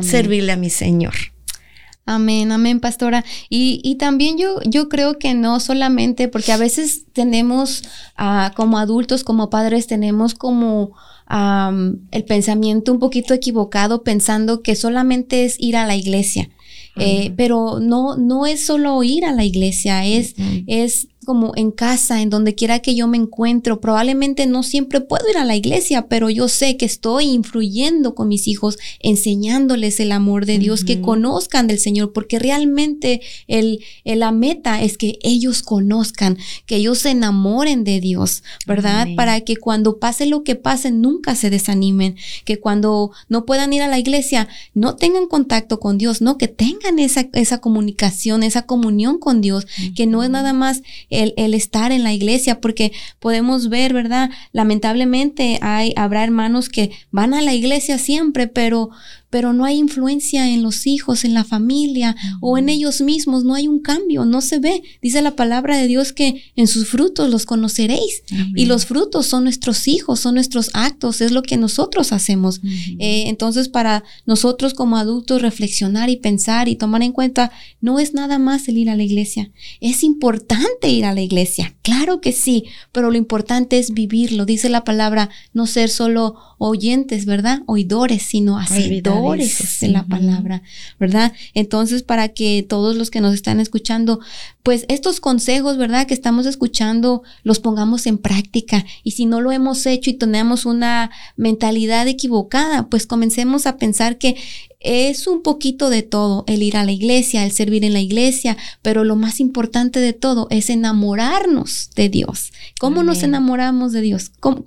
servirle 0.03 0.53
a 0.53 0.57
mi 0.57 0.71
Señor. 0.71 1.15
Amén, 2.09 2.53
amén, 2.53 2.81
pastora. 2.81 3.23
Y, 3.51 3.83
y, 3.85 3.97
también 3.97 4.39
yo, 4.39 4.63
yo 4.65 4.89
creo 4.89 5.19
que 5.19 5.35
no 5.35 5.61
solamente, 5.61 6.29
porque 6.29 6.53
a 6.53 6.57
veces 6.57 7.03
tenemos, 7.13 7.83
uh, 8.19 8.55
como 8.57 8.79
adultos, 8.79 9.25
como 9.25 9.51
padres, 9.51 9.87
tenemos 9.87 10.33
como 10.33 10.95
um, 11.31 11.99
el 12.11 12.25
pensamiento 12.25 12.93
un 12.93 12.99
poquito 12.99 13.35
equivocado, 13.35 14.05
pensando 14.05 14.63
que 14.63 14.75
solamente 14.75 15.45
es 15.45 15.57
ir 15.59 15.77
a 15.77 15.87
la 15.87 15.97
iglesia. 15.97 16.49
Eh, 17.01 17.33
pero 17.37 17.79
no, 17.79 18.17
no 18.17 18.47
es 18.47 18.67
solo 18.67 19.05
ir 19.05 19.25
a 19.25 19.33
la 19.33 19.45
iglesia, 19.45 20.05
es, 20.05 20.35
es 20.67 21.07
como 21.29 21.53
en 21.57 21.73
casa, 21.73 22.23
en 22.23 22.31
donde 22.31 22.55
quiera 22.55 22.79
que 22.79 22.95
yo 22.95 23.07
me 23.07 23.19
encuentro. 23.19 23.83
Probablemente 23.83 24.47
no 24.47 24.63
siempre 24.63 25.03
puedo 25.03 25.29
ir 25.29 25.37
a 25.37 25.45
la 25.45 25.57
iglesia, 25.57 26.07
pero 26.09 26.31
yo 26.31 26.49
sé 26.49 26.79
que 26.79 26.87
estoy 26.87 27.27
influyendo 27.27 28.15
con 28.15 28.29
mis 28.29 28.49
hijos, 28.49 28.79
enseñándoles 29.01 30.01
el 30.01 30.13
amor 30.13 30.47
de 30.47 30.59
Dios, 30.59 30.85
que 30.85 31.03
conozcan 31.03 31.67
del 31.67 31.81
Señor, 31.81 32.15
porque 32.15 32.39
realmente 32.39 33.21
el, 33.47 33.81
la 34.07 34.33
meta 34.33 34.83
es 34.83 34.97
que 34.97 35.19
ellos 35.23 35.63
conozcan, 35.63 36.39
que 36.65 36.77
ellos 36.77 37.01
se 37.01 37.11
enamoren 37.11 37.85
de 37.85 38.01
Dios, 38.01 38.43
¿verdad? 38.67 39.07
Para 39.15 39.43
que 39.43 39.59
cuando 39.59 39.99
pase 39.99 40.25
lo 40.25 40.45
que 40.45 40.55
pase, 40.55 40.93
nunca 40.93 41.35
se 41.35 41.51
desanimen, 41.51 42.17
que 42.47 42.59
cuando 42.59 43.11
no 43.29 43.45
puedan 43.45 43.71
ir 43.75 43.83
a 43.83 43.89
la 43.89 43.99
iglesia, 43.99 44.49
no 44.73 44.97
tengan 44.97 45.27
contacto 45.27 45.79
con 45.79 45.99
Dios, 45.99 46.23
no, 46.23 46.39
que 46.39 46.49
tengan 46.49 46.99
esa, 46.99 47.29
esa 47.35 47.59
comunicación, 47.59 48.43
esa 48.43 48.63
comunión 48.63 49.19
con 49.19 49.43
Dios, 49.43 49.67
que 49.95 50.07
no 50.07 50.23
es 50.23 50.31
nada 50.31 50.55
más 50.55 50.81
el, 51.23 51.55
estar 51.55 51.93
en 51.93 52.05
la 52.05 52.13
iglesia, 52.13 52.61
porque 52.61 52.93
podemos 53.19 53.69
ver, 53.69 53.93
¿verdad? 53.93 54.31
Lamentablemente 54.53 55.59
hay, 55.63 55.93
habrá 55.97 56.25
hermanos 56.25 56.69
que 56.69 56.91
van 57.11 57.35
a 57.35 57.43
la 57.43 57.55
iglesia 57.55 57.99
siempre, 57.99 58.47
pero 58.47 58.91
pero 59.31 59.53
no 59.53 59.65
hay 59.65 59.77
influencia 59.77 60.49
en 60.49 60.63
los 60.63 60.87
hijos, 60.87 61.25
en 61.25 61.35
la 61.35 61.45
familia 61.45 62.17
o 62.41 62.57
en 62.59 62.69
ellos 62.69 63.01
mismos, 63.01 63.45
no 63.45 63.55
hay 63.55 63.69
un 63.69 63.81
cambio, 63.81 64.25
no 64.25 64.41
se 64.41 64.59
ve. 64.59 64.83
Dice 65.03 65.23
la 65.23 65.37
palabra 65.37 65.77
de 65.77 65.87
Dios 65.87 66.13
que 66.13 66.43
en 66.57 66.67
sus 66.67 66.89
frutos 66.89 67.31
los 67.31 67.45
conoceréis 67.45 68.23
y 68.55 68.67
los 68.67 68.87
frutos 68.87 69.27
son 69.27 69.45
nuestros 69.45 69.87
hijos, 69.87 70.21
son 70.21 70.35
nuestros 70.35 70.71
actos, 70.73 71.21
es 71.21 71.33
lo 71.33 71.43
que 71.43 71.57
nosotros 71.57 72.13
hacemos. 72.13 72.61
Eh, 72.99 73.25
entonces, 73.27 73.69
para 73.69 74.05
nosotros 74.27 74.75
como 74.75 74.97
adultos 74.97 75.43
reflexionar 75.43 76.11
y 76.11 76.17
pensar 76.17 76.69
y 76.69 76.77
tomar 76.77 77.03
en 77.03 77.13
cuenta, 77.13 77.53
no 77.81 77.99
es 77.99 78.15
nada 78.15 78.39
más 78.39 78.69
el 78.69 78.79
ir 78.79 78.91
a 78.91 78.97
la 78.97 79.03
iglesia, 79.03 79.51
es 79.81 80.03
importante 80.03 80.91
ir 80.91 81.05
a 81.05 81.15
la 81.15 81.21
iglesia, 81.21 81.75
claro 81.83 82.21
que 82.21 82.33
sí, 82.33 82.65
pero 82.93 83.11
lo 83.11 83.17
importante 83.17 83.79
es 83.79 83.93
vivirlo. 83.93 84.47
Dice 84.47 84.69
la 84.69 84.85
palabra, 84.85 85.29
no 85.53 85.67
ser 85.67 85.91
solo 85.91 86.37
oyentes, 86.59 87.25
¿verdad? 87.27 87.63
Oidores, 87.67 88.23
sino 88.23 88.59
hacedores 88.59 89.18
de 89.23 89.89
la 89.89 90.05
palabra, 90.05 90.63
¿verdad? 90.99 91.33
Entonces, 91.55 92.03
para 92.03 92.29
que 92.29 92.65
todos 92.69 92.97
los 92.97 93.11
que 93.11 93.21
nos 93.21 93.35
están 93.35 93.61
escuchando, 93.61 94.21
pues 94.63 94.85
estos 94.89 95.21
consejos, 95.21 95.77
¿verdad? 95.77 96.07
Que 96.07 96.15
estamos 96.15 96.47
escuchando, 96.47 97.23
los 97.43 97.61
pongamos 97.61 98.07
en 98.07 98.19
práctica. 98.19 98.85
Y 99.03 99.13
si 99.13 99.27
no 99.27 99.41
lo 99.41 99.53
hemos 99.53 99.85
hecho 99.87 100.11
y 100.11 100.15
tenemos 100.15 100.67
una 100.67 101.11
mentalidad 101.37 102.07
equivocada, 102.09 102.89
pues 102.89 103.07
comencemos 103.07 103.67
a 103.67 103.77
pensar 103.77 104.19
que 104.19 104.37
es 104.81 105.27
un 105.27 105.43
poquito 105.43 105.91
de 105.91 106.03
todo, 106.03 106.45
el 106.47 106.63
ir 106.63 106.77
a 106.77 106.85
la 106.85 106.93
iglesia, 106.93 107.45
el 107.45 107.51
servir 107.51 107.85
en 107.85 107.93
la 107.93 108.01
iglesia, 108.01 108.57
pero 108.81 109.03
lo 109.03 109.17
más 109.17 109.41
importante 109.41 109.99
de 109.99 110.13
todo 110.13 110.47
es 110.51 110.71
enamorarnos 110.71 111.91
de 111.97 112.09
Dios. 112.09 112.53
¿Cómo 112.79 113.03
nos 113.03 113.25
enamoramos 113.25 113.93
de 113.93 114.03
Dios? 114.03 114.31
¿Cómo, 114.39 114.63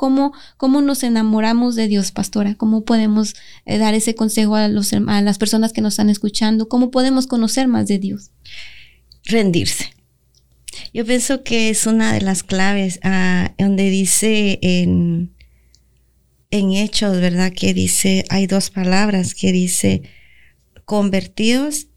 cómo, 0.58 0.82
nos 0.82 1.04
enamoramos 1.04 1.76
de 1.76 1.88
Dios, 1.88 2.12
pastora? 2.12 2.56
¿Cómo 2.56 2.84
podemos 2.84 3.36
eh, 3.66 3.78
dar 3.78 3.94
ese 3.94 4.14
consejo 4.14 4.56
a, 4.56 4.68
los, 4.68 4.92
a 4.92 5.22
las 5.22 5.38
personas 5.38 5.72
que 5.72 5.82
nos 5.82 5.94
están 5.94 6.10
escuchando? 6.10 6.68
¿Cómo 6.68 6.92
podemos 6.92 7.26
conocer 7.28 7.70
más 7.70 7.88
de 7.88 8.00
Dios? 8.00 8.32
Rendirse. 9.24 9.94
Yo 10.94 11.06
pienso 11.06 11.44
que 11.44 11.70
es 11.70 11.86
una 11.86 12.12
de 12.12 12.22
las 12.22 12.44
claves 12.44 13.00
ah, 13.04 13.54
donde 13.58 13.90
dice 13.90 14.60
en 14.62 15.32
en 16.52 16.74
Hechos, 16.74 17.20
¿verdad? 17.20 17.52
Que 17.54 17.74
dice, 17.74 18.26
hay 18.30 18.46
dos 18.46 18.70
palabras 18.70 19.34
que 19.34 19.52
dice 19.52 20.04
convertidos 20.86 21.88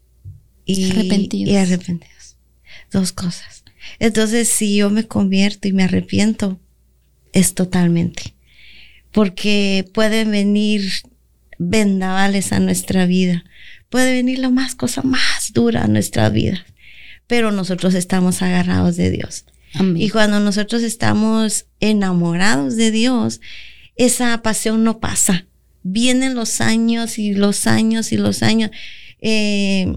y 0.65 0.91
arrepentidos. 1.55 2.37
Dos 2.91 3.11
cosas. 3.11 3.63
Entonces, 3.99 4.47
si 4.47 4.77
yo 4.77 4.89
me 4.89 5.05
convierto 5.07 5.67
y 5.67 5.73
me 5.73 5.83
arrepiento, 5.83 6.59
es 7.33 7.53
totalmente. 7.53 8.35
Porque 9.11 9.85
pueden 9.93 10.31
venir 10.31 10.91
vendavales 11.57 12.51
a 12.51 12.59
nuestra 12.59 13.05
vida. 13.05 13.43
Puede 13.89 14.13
venir 14.13 14.39
la 14.39 14.49
más 14.49 14.75
cosa 14.75 15.01
más 15.03 15.51
dura 15.53 15.83
a 15.83 15.87
nuestra 15.87 16.29
vida. 16.29 16.65
Pero 17.27 17.51
nosotros 17.51 17.93
estamos 17.93 18.41
agarrados 18.41 18.95
de 18.95 19.11
Dios. 19.11 19.45
Y 19.95 20.09
cuando 20.09 20.39
nosotros 20.39 20.83
estamos 20.83 21.65
enamorados 21.81 22.77
de 22.77 22.91
Dios, 22.91 23.41
esa 23.95 24.41
pasión 24.41 24.83
no 24.83 24.99
pasa. 24.99 25.45
Vienen 25.83 26.35
los 26.35 26.61
años 26.61 27.19
y 27.19 27.33
los 27.33 27.67
años 27.67 28.11
y 28.11 28.17
los 28.17 28.43
años. 28.43 28.71
Eh, 29.21 29.93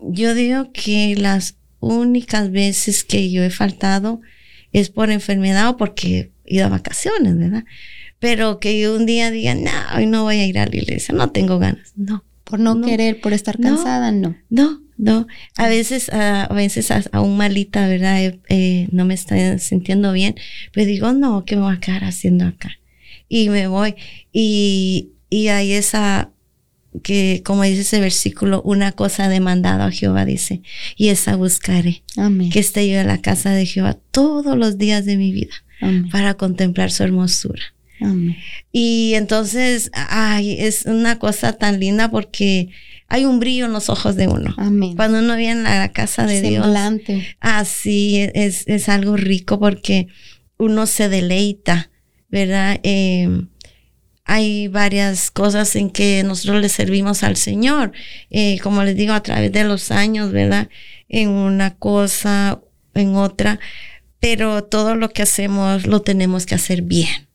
yo 0.00 0.34
digo 0.34 0.72
que 0.72 1.14
las 1.16 1.56
únicas 1.80 2.50
veces 2.50 3.04
que 3.04 3.30
yo 3.30 3.42
he 3.42 3.50
faltado 3.50 4.20
es 4.72 4.90
por 4.90 5.10
enfermedad 5.10 5.70
o 5.70 5.76
porque 5.76 6.32
he 6.44 6.56
ido 6.56 6.66
a 6.66 6.70
vacaciones, 6.70 7.36
¿verdad? 7.36 7.64
Pero 8.18 8.60
que 8.60 8.80
yo 8.80 8.96
un 8.96 9.06
día 9.06 9.30
diga, 9.30 9.54
no, 9.54 9.70
hoy 9.94 10.06
no 10.06 10.22
voy 10.22 10.36
a 10.36 10.46
ir 10.46 10.58
a 10.58 10.66
la 10.66 10.76
iglesia, 10.76 11.14
no 11.14 11.30
tengo 11.30 11.58
ganas. 11.58 11.92
No. 11.96 12.24
Por 12.44 12.60
no, 12.60 12.80
querer, 12.80 13.20
por 13.20 13.32
estar 13.32 13.58
cansada, 13.58 14.12
no. 14.12 14.36
No, 14.50 14.80
no. 14.96 15.26
A 15.56 15.66
veces, 15.66 16.08
a 16.10 16.46
veces 16.54 16.92
aún 17.10 17.36
malita, 17.36 17.88
¿verdad? 17.88 18.22
Eh, 18.22 18.40
eh, 18.48 18.88
no 18.92 19.04
me 19.04 19.14
estoy 19.14 19.58
sintiendo 19.58 20.12
bien, 20.12 20.36
pero 20.72 20.86
digo, 20.86 21.12
no, 21.12 21.44
¿qué 21.44 21.56
me 21.56 21.62
voy 21.62 21.74
a 21.74 21.80
quedar 21.80 22.04
haciendo 22.04 22.46
acá? 22.46 22.78
Y 23.28 23.48
me 23.48 23.66
voy. 23.66 23.94
Y, 24.32 25.10
y 25.30 25.48
hay 25.48 25.72
esa, 25.72 26.30
que 27.02 27.42
como 27.44 27.62
dice 27.62 27.82
ese 27.82 28.00
versículo, 28.00 28.62
una 28.62 28.92
cosa 28.92 29.28
demandada 29.28 29.86
a 29.86 29.90
Jehová 29.90 30.24
dice, 30.24 30.62
y 30.96 31.08
esa 31.08 31.36
buscaré. 31.36 32.02
Amén. 32.16 32.50
Que 32.50 32.60
esté 32.60 32.88
yo 32.88 32.98
en 32.98 33.06
la 33.06 33.20
casa 33.20 33.50
de 33.50 33.66
Jehová 33.66 33.98
todos 34.10 34.56
los 34.56 34.78
días 34.78 35.04
de 35.04 35.16
mi 35.16 35.32
vida 35.32 35.54
para 36.10 36.34
contemplar 36.34 36.90
su 36.90 37.02
hermosura. 37.02 37.62
Amén. 38.00 38.36
Y 38.72 39.12
entonces, 39.14 39.90
ay, 39.92 40.56
es 40.58 40.84
una 40.86 41.18
cosa 41.18 41.52
tan 41.52 41.80
linda 41.80 42.10
porque 42.10 42.70
hay 43.08 43.24
un 43.24 43.40
brillo 43.40 43.66
en 43.66 43.72
los 43.72 43.88
ojos 43.88 44.16
de 44.16 44.28
uno. 44.28 44.54
Amén. 44.58 44.96
Cuando 44.96 45.18
uno 45.18 45.36
viene 45.36 45.68
a 45.68 45.78
la 45.78 45.92
casa 45.92 46.26
de 46.26 46.42
Dios. 46.42 46.66
Así 47.40 48.28
es, 48.34 48.64
es 48.66 48.88
algo 48.88 49.16
rico 49.16 49.58
porque 49.58 50.08
uno 50.58 50.86
se 50.86 51.08
deleita 51.08 51.90
¿verdad? 52.36 52.78
Em, 52.82 53.48
hay 54.26 54.68
varias 54.68 55.30
cosas 55.30 55.74
en 55.74 55.88
que 55.88 56.22
nosotros 56.22 56.60
le 56.60 56.68
servimos 56.68 57.22
al 57.22 57.36
Señor, 57.36 57.92
eh, 58.28 58.58
como 58.62 58.82
les 58.82 58.94
digo, 58.94 59.14
a 59.14 59.22
través 59.22 59.52
de 59.52 59.64
los 59.64 59.90
años, 59.90 60.32
¿verdad? 60.32 60.68
En 61.08 61.30
una 61.30 61.76
cosa, 61.76 62.60
en 62.92 63.16
otra, 63.16 63.58
pero 64.20 64.64
todo 64.64 64.96
lo 64.96 65.08
que 65.08 65.22
hacemos 65.22 65.86
lo 65.86 66.02
tenemos 66.02 66.44
que 66.44 66.56
hacer 66.56 66.82
bien 66.82 67.26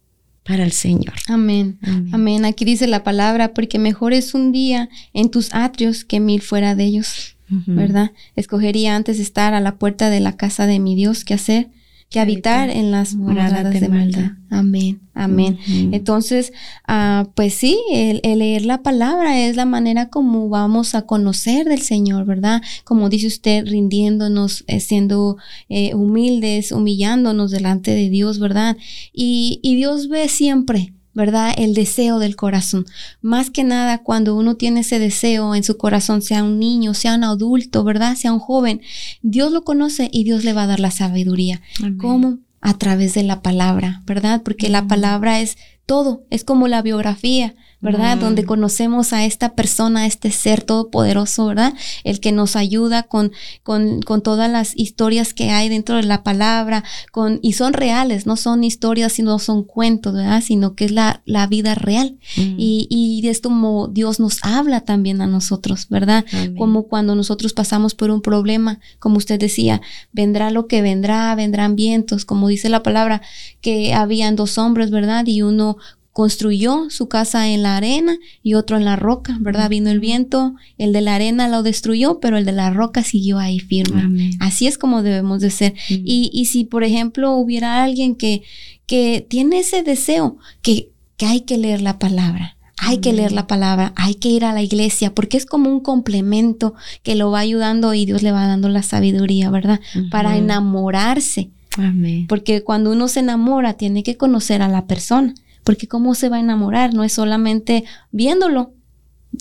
para 0.44 0.64
el 0.64 0.72
Señor. 0.72 1.16
Amén. 1.28 1.80
Amén. 2.12 2.46
Aquí 2.46 2.64
dice 2.64 2.86
la 2.86 3.04
palabra, 3.04 3.56
porque 3.56 3.80
mejor 3.80 4.14
es 4.14 4.36
un 4.36 4.52
día 4.52 4.88
en 5.14 5.32
tus 5.32 5.52
atrios 5.52 6.06
que 6.06 6.20
mil 6.20 6.44
fuera 6.44 6.76
de 6.76 6.84
ellos, 6.84 7.38
¿verdad? 7.50 8.12
Escogería 8.36 8.96
antes 8.96 9.20
estar 9.20 9.56
a 9.56 9.62
la 9.62 9.78
puerta 9.78 10.12
de 10.12 10.20
la 10.20 10.38
casa 10.38 10.68
de 10.68 10.78
mi 10.78 10.94
Dios 10.94 11.26
que 11.26 11.34
hacer 11.34 11.70
que 12.12 12.20
habitar 12.20 12.70
en 12.70 12.92
las 12.92 13.16
moradas 13.16 13.74
de, 13.74 13.88
maldad. 13.88 14.34
Amén, 14.50 15.00
amén. 15.14 15.58
Entonces, 15.94 16.52
ah, 16.86 17.30
pues 17.36 17.54
sí, 17.54 17.80
el, 17.90 18.20
leer 18.22 18.66
la 18.66 18.84
palabra 18.84 19.40
es 19.40 19.56
la 19.56 19.64
manera 19.66 20.10
como 20.10 20.50
vamos 20.50 20.94
a 20.94 21.04
conocer 21.04 21.68
del 21.70 21.82
Señor, 21.82 22.26
¿verdad? 22.26 22.62
Como 22.84 23.08
dice 23.08 23.28
usted, 23.28 23.66
rindiéndonos, 23.66 24.66
eh, 24.68 24.82
siendo 24.82 25.38
eh, 25.70 25.96
humildes, 25.96 26.74
humillándonos 26.74 27.50
delante 27.50 27.92
de 27.92 28.10
Dios, 28.10 28.40
¿verdad? 28.40 28.76
Y, 29.14 29.62
y 29.64 29.78
Dios 29.78 30.10
ve 30.10 30.28
siempre 30.28 30.94
¿verdad? 31.14 31.54
El 31.58 31.74
deseo 31.74 32.20
del 32.20 32.36
corazón. 32.36 32.86
Más 33.22 33.50
que 33.50 33.64
nada 33.64 34.00
cuando 34.00 34.36
uno 34.36 34.56
tiene 34.56 34.82
ese 34.82 35.00
deseo 35.00 35.56
en 35.56 35.64
su 35.64 35.78
corazón, 35.78 36.22
sea 36.22 36.44
un 36.44 36.60
niño, 36.60 36.94
sea 36.94 37.16
un 37.16 37.24
adulto, 37.24 37.84
¿verdad? 37.84 38.16
Sea 38.16 38.34
un 38.34 38.40
joven, 38.40 38.82
Dios 39.22 39.52
lo 39.52 39.64
conoce 39.64 40.10
y 40.12 40.24
Dios 40.24 40.44
le 40.44 40.54
va 40.54 40.64
a 40.64 40.68
dar 40.68 40.80
la 40.80 40.92
sabiduría. 40.92 41.62
¿Cómo? 41.98 42.40
A 42.62 42.78
través 42.78 43.14
de 43.14 43.24
la 43.24 43.42
palabra, 43.42 44.04
¿verdad? 44.06 44.42
Porque 44.44 44.70
la 44.70 44.88
palabra 44.88 45.42
es 45.42 45.58
todo, 45.86 46.24
es 46.30 46.44
como 46.44 46.68
la 46.68 46.82
biografía, 46.82 47.56
¿verdad? 47.82 48.18
Donde 48.18 48.46
conocemos 48.46 49.12
a 49.12 49.26
esta 49.26 49.56
persona, 49.56 50.02
a 50.02 50.06
este 50.06 50.32
ser 50.32 50.62
todopoderoso, 50.62 51.48
¿verdad? 51.48 51.74
El 52.04 52.20
que 52.20 52.32
nos 52.32 52.56
ayuda 52.56 53.04
con, 53.04 53.32
con, 53.64 54.02
con, 54.02 54.22
todas 54.22 54.50
las 54.52 54.78
historias 54.78 55.34
que 55.34 55.50
hay 55.50 55.68
dentro 55.68 55.96
de 55.96 56.04
la 56.04 56.24
palabra, 56.24 56.84
con, 57.12 57.40
y 57.42 57.54
son 57.54 57.74
reales, 57.74 58.28
no 58.28 58.38
son 58.38 58.64
historias, 58.64 59.14
sino 59.14 59.40
son 59.40 59.64
cuentos, 59.64 60.14
¿verdad? 60.14 60.44
Sino 60.46 60.76
que 60.76 60.86
es 60.86 60.92
la, 60.92 61.24
la 61.26 61.48
vida 61.48 61.74
real. 61.74 62.18
Y, 62.36 62.88
y 62.90 63.28
es 63.28 63.42
como 63.42 63.88
Dios 63.88 64.20
nos 64.20 64.40
habla 64.44 64.82
también 64.82 65.22
a 65.22 65.28
nosotros, 65.28 65.88
¿verdad? 65.90 66.26
Como 66.58 66.84
cuando 66.84 67.16
nosotros 67.16 67.54
pasamos 67.54 67.96
por 67.96 68.12
un 68.12 68.22
problema, 68.22 68.80
como 69.00 69.18
usted 69.18 69.40
decía, 69.40 69.82
vendrá 70.12 70.52
lo 70.52 70.68
que 70.68 70.82
vendrá, 70.82 71.34
vendrán 71.36 71.76
vientos, 71.76 72.26
como 72.26 72.48
dice 72.48 72.70
la 72.70 72.84
palabra, 72.84 73.22
que 73.62 73.94
habían 73.94 74.36
dos 74.36 74.58
hombres, 74.58 74.92
¿verdad? 74.92 75.26
Y 75.26 75.42
uno 75.42 75.78
construyó 76.14 76.90
su 76.90 77.08
casa 77.08 77.50
en 77.50 77.64
la 77.64 77.78
arena 77.78 78.18
y 78.44 78.56
otro 78.56 78.78
en 78.78 78.86
la 78.86 78.98
roca, 78.98 79.38
¿verdad? 79.40 79.70
Vino 79.70 79.90
el 79.90 80.00
viento, 80.00 80.56
el 80.78 80.92
de 80.92 81.02
la 81.02 81.16
arena 81.16 81.48
lo 81.48 81.64
destruyó, 81.64 82.20
pero 82.20 82.38
el 82.38 82.46
de 82.46 82.52
la 82.52 82.70
roca 82.72 83.04
siguió 83.04 83.40
ahí 83.40 83.60
firme. 83.60 84.32
Así 84.40 84.68
es 84.68 84.78
como 84.78 85.04
debemos 85.04 85.42
de 85.42 85.52
ser. 85.52 85.74
y, 85.90 86.30
y, 86.34 86.46
si, 86.46 86.66
por 86.66 86.84
ejemplo, 86.84 87.34
hubiera 87.36 87.84
alguien 87.84 88.16
que, 88.16 88.44
que 88.86 89.26
tiene 89.28 89.60
ese 89.60 89.84
deseo, 89.84 90.38
que, 90.62 90.90
que 91.16 91.28
hay 91.28 91.42
que 91.42 91.58
leer 91.58 91.82
la 91.82 91.98
palabra, 91.98 92.58
hay 92.76 92.98
que 92.98 93.14
leer 93.14 93.32
la 93.32 93.48
palabra, 93.48 93.94
hay 93.96 94.16
que 94.16 94.30
ir 94.30 94.44
a 94.44 94.54
la 94.54 94.64
iglesia, 94.64 95.14
porque 95.14 95.38
es 95.38 95.46
como 95.46 95.70
un 95.70 95.80
complemento 95.80 96.74
que 97.04 97.16
lo 97.16 97.32
va 97.32 97.40
ayudando 97.40 97.94
y 97.94 98.06
Dios 98.06 98.22
le 98.22 98.34
va 98.34 98.48
dando 98.48 98.68
la 98.68 98.84
sabiduría, 98.84 99.50
¿verdad? 99.50 99.80
Para 100.10 100.36
enamorarse. 100.36 101.52
Amén. 101.78 102.26
Porque 102.28 102.64
cuando 102.64 102.92
uno 102.92 103.08
se 103.08 103.22
enamora, 103.22 103.76
tiene 103.76 104.04
que 104.04 104.18
conocer 104.18 104.62
a 104.62 104.68
la 104.68 104.88
persona 104.88 105.36
porque 105.64 105.88
cómo 105.88 106.16
se 106.16 106.30
va 106.30 106.38
a 106.38 106.42
enamorar, 106.42 106.94
no 106.94 107.04
es 107.04 107.14
solamente 107.14 107.84
viéndolo 108.12 108.74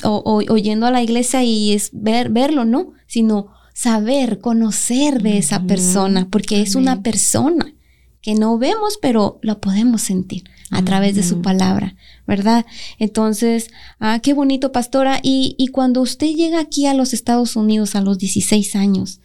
o, 0.04 0.56
yendo 0.56 0.86
a 0.86 0.90
la 0.90 1.02
iglesia 1.02 1.42
y 1.42 1.72
es 1.72 1.90
ver, 1.92 2.30
verlo, 2.30 2.64
no, 2.64 2.92
sino 3.06 3.48
saber, 3.74 4.38
conocer 4.40 5.22
de 5.22 5.38
esa 5.38 5.64
persona, 5.64 6.28
porque 6.30 6.60
es 6.60 6.74
una 6.74 7.02
persona 7.02 7.74
que 8.20 8.34
no 8.34 8.58
vemos, 8.58 8.98
pero 9.00 9.38
lo 9.42 9.60
podemos 9.60 10.02
sentir 10.02 10.44
a 10.70 10.84
través 10.84 11.16
de 11.16 11.22
su 11.22 11.42
palabra, 11.42 11.96
¿verdad? 12.26 12.66
Entonces, 12.98 13.70
ah, 13.98 14.20
qué 14.22 14.34
bonito, 14.34 14.70
pastora. 14.70 15.18
Y, 15.22 15.56
y 15.58 15.68
cuando 15.68 16.00
usted 16.00 16.28
llega 16.28 16.60
aquí 16.60 16.86
a 16.86 16.94
los 16.94 17.12
Estados 17.12 17.56
Unidos 17.56 17.96
a 17.96 18.02
los 18.02 18.18
16 18.18 18.76
años, 18.76 19.20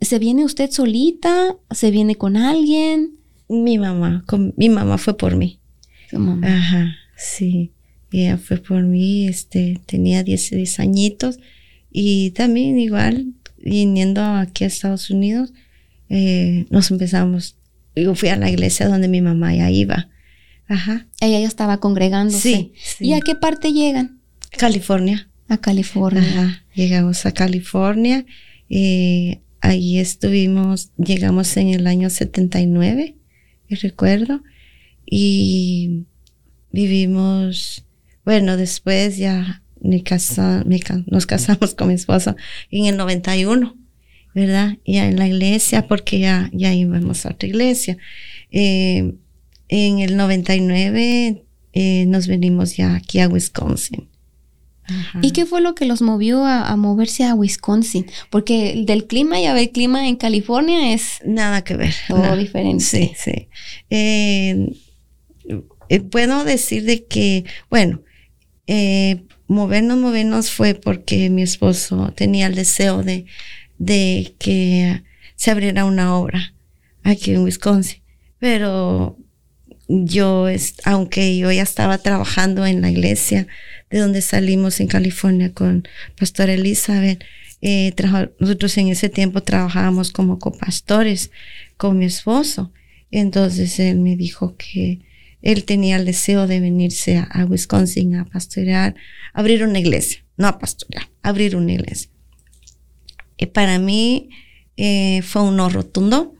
¿se 0.00 0.18
viene 0.18 0.44
usted 0.44 0.70
solita? 0.70 1.56
¿Se 1.70 1.90
viene 1.90 2.14
con 2.14 2.36
alguien? 2.36 3.18
Mi 3.48 3.78
mamá, 3.78 4.22
con, 4.26 4.54
mi 4.56 4.68
mamá 4.68 4.98
fue 4.98 5.16
por 5.16 5.34
mí. 5.34 5.58
Su 6.10 6.18
mamá. 6.18 6.46
Ajá, 6.46 6.96
sí. 7.16 7.72
Ella 8.12 8.38
fue 8.38 8.58
por 8.58 8.82
mí, 8.82 9.26
este, 9.28 9.80
tenía 9.86 10.22
16 10.22 10.80
añitos 10.80 11.38
y 11.90 12.30
también 12.30 12.78
igual, 12.78 13.32
viniendo 13.58 14.22
aquí 14.22 14.64
a 14.64 14.68
Estados 14.68 15.10
Unidos, 15.10 15.52
eh, 16.08 16.66
nos 16.70 16.90
empezamos, 16.90 17.56
yo 17.94 18.14
fui 18.14 18.28
a 18.28 18.36
la 18.36 18.50
iglesia 18.50 18.88
donde 18.88 19.08
mi 19.08 19.20
mamá 19.20 19.54
ya 19.54 19.70
iba. 19.70 20.08
Ajá. 20.68 21.06
Ella 21.20 21.40
ya 21.40 21.46
estaba 21.46 21.78
congregándose. 21.78 22.40
Sí, 22.40 22.72
sí. 22.76 23.06
¿Y 23.06 23.12
a 23.14 23.20
qué 23.20 23.34
parte 23.34 23.72
llegan? 23.72 24.20
California. 24.56 25.28
A 25.48 25.58
California. 25.58 26.22
Ajá. 26.22 26.64
Llegamos 26.74 27.24
a 27.26 27.32
California. 27.32 28.26
Eh, 28.68 29.40
ahí 29.60 29.98
estuvimos, 29.98 30.90
llegamos 30.96 31.56
en 31.56 31.68
el 31.68 31.86
año 31.86 32.10
79, 32.10 33.16
recuerdo. 33.70 34.42
Y 35.06 36.04
vivimos, 36.72 37.84
bueno, 38.24 38.56
después 38.56 39.16
ya 39.16 39.62
me 39.80 40.02
casa, 40.02 40.62
me 40.66 40.80
nos 41.06 41.26
casamos 41.26 41.74
con 41.74 41.88
mi 41.88 41.94
esposo 41.94 42.36
en 42.70 42.86
el 42.86 42.96
91, 42.96 43.76
¿verdad? 44.34 44.76
Ya 44.84 45.08
en 45.08 45.16
la 45.16 45.28
iglesia, 45.28 45.86
porque 45.86 46.18
ya, 46.18 46.50
ya 46.52 46.74
íbamos 46.74 47.24
a 47.24 47.30
otra 47.30 47.48
iglesia. 47.48 47.96
Eh, 48.50 49.14
en 49.68 49.98
el 49.98 50.16
99 50.16 51.44
eh, 51.72 52.04
nos 52.06 52.26
venimos 52.26 52.76
ya 52.76 52.94
aquí 52.94 53.20
a 53.20 53.28
Wisconsin. 53.28 54.08
Ajá. 54.88 55.18
¿Y 55.20 55.32
qué 55.32 55.46
fue 55.46 55.60
lo 55.60 55.74
que 55.74 55.84
los 55.84 56.00
movió 56.00 56.44
a, 56.44 56.68
a 56.68 56.76
moverse 56.76 57.24
a 57.24 57.34
Wisconsin? 57.34 58.06
Porque 58.30 58.70
el 58.72 58.86
del 58.86 59.06
clima, 59.06 59.40
ya 59.40 59.52
ve, 59.52 59.62
el 59.62 59.70
clima 59.70 60.06
en 60.08 60.14
California 60.16 60.94
es 60.94 61.20
Nada 61.24 61.64
que 61.64 61.76
ver. 61.76 61.94
todo 62.06 62.18
nada. 62.18 62.36
diferente. 62.36 62.84
Sí, 62.84 63.12
sí. 63.16 63.48
Eh, 63.90 64.72
eh, 65.88 66.00
puedo 66.00 66.44
decir 66.44 66.84
de 66.84 67.04
que, 67.04 67.44
bueno, 67.70 68.02
eh, 68.66 69.22
movernos, 69.46 69.98
movernos 69.98 70.50
fue 70.50 70.74
porque 70.74 71.30
mi 71.30 71.42
esposo 71.42 72.12
tenía 72.16 72.46
el 72.46 72.54
deseo 72.54 73.02
de, 73.02 73.26
que 74.38 75.02
se 75.36 75.50
abriera 75.50 75.84
una 75.84 76.16
obra 76.16 76.54
aquí 77.02 77.32
en 77.32 77.44
Wisconsin. 77.44 78.02
Pero 78.38 79.16
yo, 79.88 80.46
aunque 80.84 81.38
yo 81.38 81.50
ya 81.52 81.62
estaba 81.62 81.98
trabajando 81.98 82.66
en 82.66 82.82
la 82.82 82.90
iglesia 82.90 83.46
de 83.90 83.98
donde 83.98 84.20
salimos 84.20 84.80
en 84.80 84.88
California 84.88 85.52
con 85.52 85.86
Pastor 86.18 86.50
Elizabeth, 86.50 87.22
eh, 87.62 87.94
nosotros 88.38 88.76
en 88.78 88.88
ese 88.88 89.08
tiempo 89.08 89.42
trabajábamos 89.42 90.10
como 90.10 90.38
copastores 90.38 91.30
con 91.76 91.98
mi 91.98 92.06
esposo. 92.06 92.72
Entonces 93.10 93.78
él 93.78 94.00
me 94.00 94.16
dijo 94.16 94.56
que 94.56 95.00
él 95.46 95.62
tenía 95.62 95.94
el 95.94 96.04
deseo 96.04 96.48
de 96.48 96.58
venirse 96.58 97.18
a, 97.18 97.22
a 97.22 97.44
Wisconsin 97.44 98.16
a 98.16 98.24
pastorear, 98.24 98.96
abrir 99.32 99.62
una 99.62 99.78
iglesia, 99.78 100.24
no 100.36 100.48
a 100.48 100.58
pastorear, 100.58 101.08
abrir 101.22 101.54
una 101.54 101.72
iglesia. 101.72 102.10
Y 103.36 103.46
para 103.46 103.78
mí 103.78 104.28
eh, 104.76 105.22
fue 105.22 105.42
un 105.42 105.56
no 105.56 105.68
rotundo. 105.68 106.34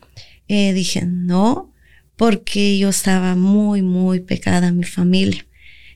Eh, 0.49 0.73
dije 0.73 1.07
no, 1.07 1.73
porque 2.17 2.79
yo 2.79 2.89
estaba 2.89 3.37
muy, 3.37 3.81
muy 3.81 4.19
pecada 4.19 4.69
en 4.69 4.79
mi 4.79 4.85
familia. 4.85 5.47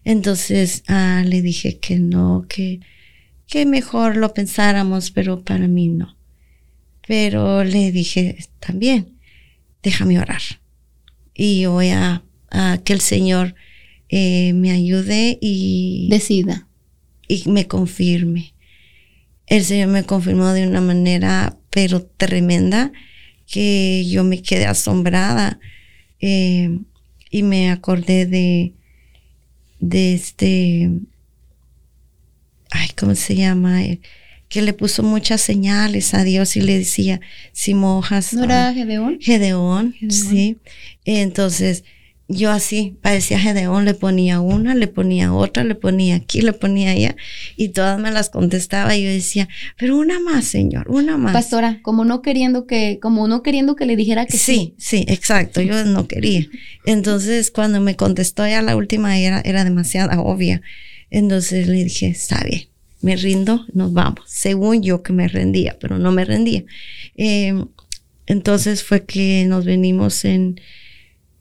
Entonces 0.04 0.84
ah, 0.86 1.24
le 1.26 1.42
dije 1.42 1.78
que 1.78 1.98
no, 1.98 2.46
que, 2.48 2.78
que 3.48 3.66
mejor 3.66 4.16
lo 4.18 4.34
pensáramos, 4.34 5.10
pero 5.10 5.42
para 5.42 5.66
mí 5.66 5.88
no. 5.88 6.16
Pero 7.08 7.64
le 7.64 7.90
dije 7.90 8.38
también, 8.60 9.18
déjame 9.82 10.20
orar. 10.20 10.42
Y 11.34 11.62
yo 11.62 11.72
voy 11.72 11.88
a, 11.88 12.22
a 12.50 12.78
que 12.84 12.92
el 12.92 13.00
Señor 13.00 13.54
eh, 14.08 14.52
me 14.54 14.70
ayude 14.70 15.38
y, 15.40 16.08
Decida. 16.10 16.66
y 17.28 17.48
me 17.48 17.66
confirme. 17.66 18.54
El 19.46 19.64
Señor 19.64 19.88
me 19.88 20.04
confirmó 20.04 20.48
de 20.52 20.66
una 20.66 20.80
manera, 20.80 21.56
pero 21.70 22.02
tremenda, 22.02 22.92
que 23.46 24.04
yo 24.08 24.22
me 24.24 24.42
quedé 24.42 24.66
asombrada 24.66 25.58
eh, 26.20 26.78
y 27.30 27.42
me 27.42 27.70
acordé 27.70 28.26
de, 28.26 28.74
de 29.80 30.14
este, 30.14 30.90
ay, 32.70 32.88
¿cómo 32.96 33.14
se 33.14 33.34
llama? 33.34 33.82
Eh, 33.84 34.00
que 34.48 34.62
le 34.62 34.72
puso 34.72 35.02
muchas 35.04 35.40
señales 35.40 36.12
a 36.12 36.24
Dios 36.24 36.56
y 36.56 36.60
le 36.60 36.78
decía, 36.78 37.20
si 37.52 37.72
mojas, 37.74 38.32
¿No 38.32 38.44
era 38.44 38.72
Gedeón? 38.74 39.18
Gedeón, 39.20 39.92
Gedeón. 39.92 40.10
sí. 40.10 40.58
Entonces, 41.04 41.84
yo 42.32 42.52
así, 42.52 42.96
parecía 43.02 43.40
Gedeón, 43.40 43.84
le 43.84 43.94
ponía 43.94 44.40
una, 44.40 44.76
le 44.76 44.86
ponía 44.86 45.32
otra, 45.32 45.64
le 45.64 45.74
ponía 45.74 46.14
aquí, 46.14 46.42
le 46.42 46.52
ponía 46.52 46.92
allá, 46.92 47.16
y 47.56 47.70
todas 47.70 47.98
me 47.98 48.12
las 48.12 48.30
contestaba 48.30 48.94
y 48.94 49.02
yo 49.02 49.10
decía, 49.10 49.48
pero 49.76 49.98
una 49.98 50.20
más, 50.20 50.44
Señor, 50.44 50.88
una 50.88 51.16
más. 51.16 51.32
Pastora, 51.32 51.80
como 51.82 52.04
no 52.04 52.22
queriendo 52.22 52.66
que, 52.68 53.00
como 53.02 53.26
no 53.26 53.42
queriendo 53.42 53.74
que 53.74 53.84
le 53.84 53.96
dijera 53.96 54.26
que 54.26 54.38
sí. 54.38 54.38
Sí, 54.38 54.74
sí, 54.78 55.04
exacto, 55.08 55.60
yo 55.60 55.84
no 55.84 56.06
quería. 56.06 56.46
Entonces, 56.86 57.50
cuando 57.50 57.80
me 57.80 57.96
contestó 57.96 58.46
ya 58.46 58.62
la 58.62 58.76
última 58.76 59.18
era, 59.18 59.40
era 59.44 59.64
demasiado 59.64 60.22
obvia. 60.22 60.62
Entonces 61.10 61.66
le 61.66 61.84
dije, 61.84 62.06
está 62.06 62.44
bien, 62.44 62.68
me 63.00 63.16
rindo, 63.16 63.66
nos 63.74 63.92
vamos. 63.92 64.20
Según 64.26 64.82
yo 64.82 65.02
que 65.02 65.12
me 65.12 65.26
rendía, 65.26 65.76
pero 65.80 65.98
no 65.98 66.12
me 66.12 66.24
rendía. 66.24 66.62
Eh, 67.16 67.64
entonces 68.26 68.84
fue 68.84 69.04
que 69.04 69.44
nos 69.48 69.64
venimos 69.64 70.24
en, 70.24 70.60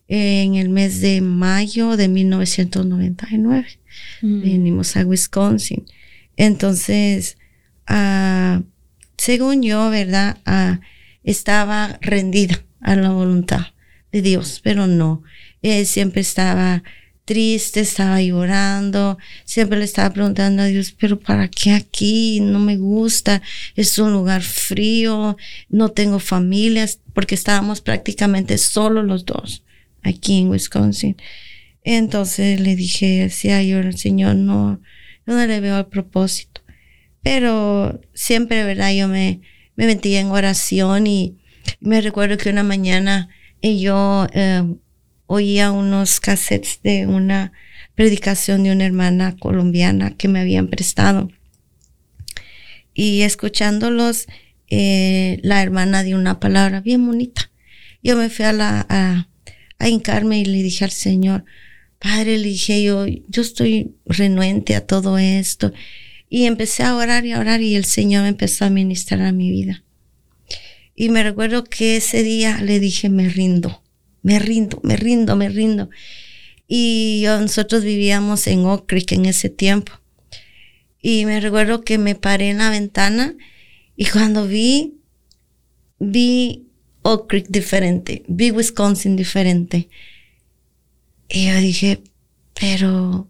en 0.10 0.56
el 0.56 0.70
mes 0.70 1.02
de 1.02 1.22
mayo 1.22 1.96
de 1.96 2.08
1999. 2.08 3.68
Mm. 4.22 4.42
Venimos 4.42 4.98
a 4.98 5.06
Wisconsin. 5.06 5.86
Entonces, 6.36 7.38
ah, 7.88 8.62
según 9.18 9.62
yo, 9.62 9.90
¿verdad? 9.92 10.40
Ah, 10.46 10.82
estaba 11.24 12.00
rendida 12.02 12.60
a 12.82 12.96
la 12.96 13.12
voluntad 13.12 13.68
de 14.12 14.24
Dios, 14.24 14.62
pero 14.64 14.88
no. 14.88 15.22
Eh, 15.62 15.86
siempre 15.86 16.22
estaba 16.22 16.82
triste, 17.26 17.82
estaba 17.82 18.20
llorando, 18.20 19.20
siempre 19.46 19.78
le 19.78 19.86
estaba 19.86 20.12
preguntando 20.12 20.64
a 20.64 20.66
Dios, 20.66 20.96
pero 21.00 21.20
¿para 21.20 21.48
qué 21.48 21.74
aquí? 21.74 22.40
No 22.40 22.60
me 22.60 22.78
gusta, 22.78 23.44
es 23.76 24.00
un 24.00 24.14
lugar 24.14 24.42
frío, 24.42 25.38
no 25.70 25.90
tengo 25.90 26.18
familias, 26.18 27.00
porque 27.14 27.36
estábamos 27.36 27.82
prácticamente 27.82 28.58
solo 28.58 29.04
los 29.04 29.26
dos 29.26 29.62
aquí 30.04 30.40
en 30.40 30.50
Wisconsin. 30.50 31.18
Entonces 31.84 32.60
le 32.60 32.76
dije, 32.76 33.20
decía 33.20 33.64
yo 33.64 33.80
al 33.80 33.98
Señor, 33.98 34.36
no, 34.36 34.82
yo 35.26 35.34
no 35.34 35.46
le 35.46 35.60
veo 35.60 35.78
el 35.78 35.86
propósito. 35.88 36.62
Pero 37.22 38.00
siempre, 38.14 38.64
¿verdad? 38.64 38.94
Yo 38.94 39.08
me, 39.08 39.42
me 39.76 39.86
metía 39.86 40.20
en 40.20 40.28
oración 40.28 41.08
y 41.08 41.38
me 41.80 42.02
recuerdo 42.02 42.38
que 42.38 42.50
una 42.50 42.64
mañana 42.64 43.30
yo 43.62 44.28
eh, 44.34 44.64
oía 45.26 45.72
unos 45.72 46.20
cassettes 46.20 46.82
de 46.82 47.06
una 47.06 47.52
predicación 47.96 48.64
de 48.64 48.72
una 48.72 48.86
hermana 48.86 49.36
colombiana 49.38 50.16
que 50.16 50.28
me 50.28 50.40
habían 50.40 50.68
prestado. 50.68 51.30
Y 52.94 53.22
escuchándolos, 53.22 54.28
eh, 54.70 55.40
la 55.44 55.62
hermana 55.62 56.04
dio 56.04 56.18
una 56.18 56.40
palabra 56.40 56.82
bien 56.82 57.06
bonita. 57.06 57.52
Yo 58.02 58.18
me 58.18 58.30
fui 58.30 58.46
a 58.46 58.54
la, 58.54 58.86
a, 58.90 59.29
a 59.80 59.90
hincarme 59.90 60.40
y 60.40 60.46
le 60.46 60.62
dije 60.62 60.86
al 60.86 60.92
Señor, 60.92 61.46
Padre, 62.00 62.38
le 62.38 62.50
dije 62.50 62.84
yo, 62.84 63.06
yo 63.08 63.42
estoy 63.42 63.96
renuente 64.06 64.76
a 64.76 64.86
todo 64.86 65.18
esto. 65.18 65.74
Y 66.30 66.46
empecé 66.46 66.84
a 66.84 66.96
orar 66.96 67.26
y 67.26 67.32
a 67.32 67.40
orar 67.40 67.62
y 67.62 67.76
el 67.76 67.86
Señor 67.86 68.26
empezó 68.26 68.66
a 68.66 68.70
ministrar 68.70 69.22
a 69.22 69.32
mi 69.32 69.50
vida. 69.50 69.84
Y 70.96 71.10
me 71.10 71.24
recuerdo 71.24 71.64
que 71.64 71.98
ese 71.98 72.24
día 72.24 72.62
le 72.62 72.80
dije, 72.80 73.10
me 73.10 73.30
rindo, 73.30 73.82
me 74.22 74.38
rindo, 74.38 74.80
me 74.84 74.96
rindo, 74.96 75.36
me 75.36 75.50
rindo. 75.50 75.90
Y 76.68 77.24
nosotros 77.26 77.84
vivíamos 77.84 78.46
en 78.48 78.66
Oak 78.66 78.86
Creek 78.86 79.14
en 79.14 79.26
ese 79.26 79.50
tiempo. 79.50 79.94
Y 81.02 81.26
me 81.26 81.40
recuerdo 81.40 81.82
que 81.82 81.98
me 81.98 82.16
paré 82.16 82.50
en 82.50 82.60
la 82.60 82.70
ventana 82.70 83.36
y 83.96 84.06
cuando 84.06 84.48
vi, 84.48 85.00
vi 86.00 86.69
Oak 87.12 87.28
Creek 87.28 87.48
diferente, 87.50 88.24
vi 88.28 88.52
Wisconsin 88.52 89.16
diferente. 89.16 89.90
Y 91.30 91.48
yo 91.48 91.56
dije, 91.60 92.02
pero 92.60 93.28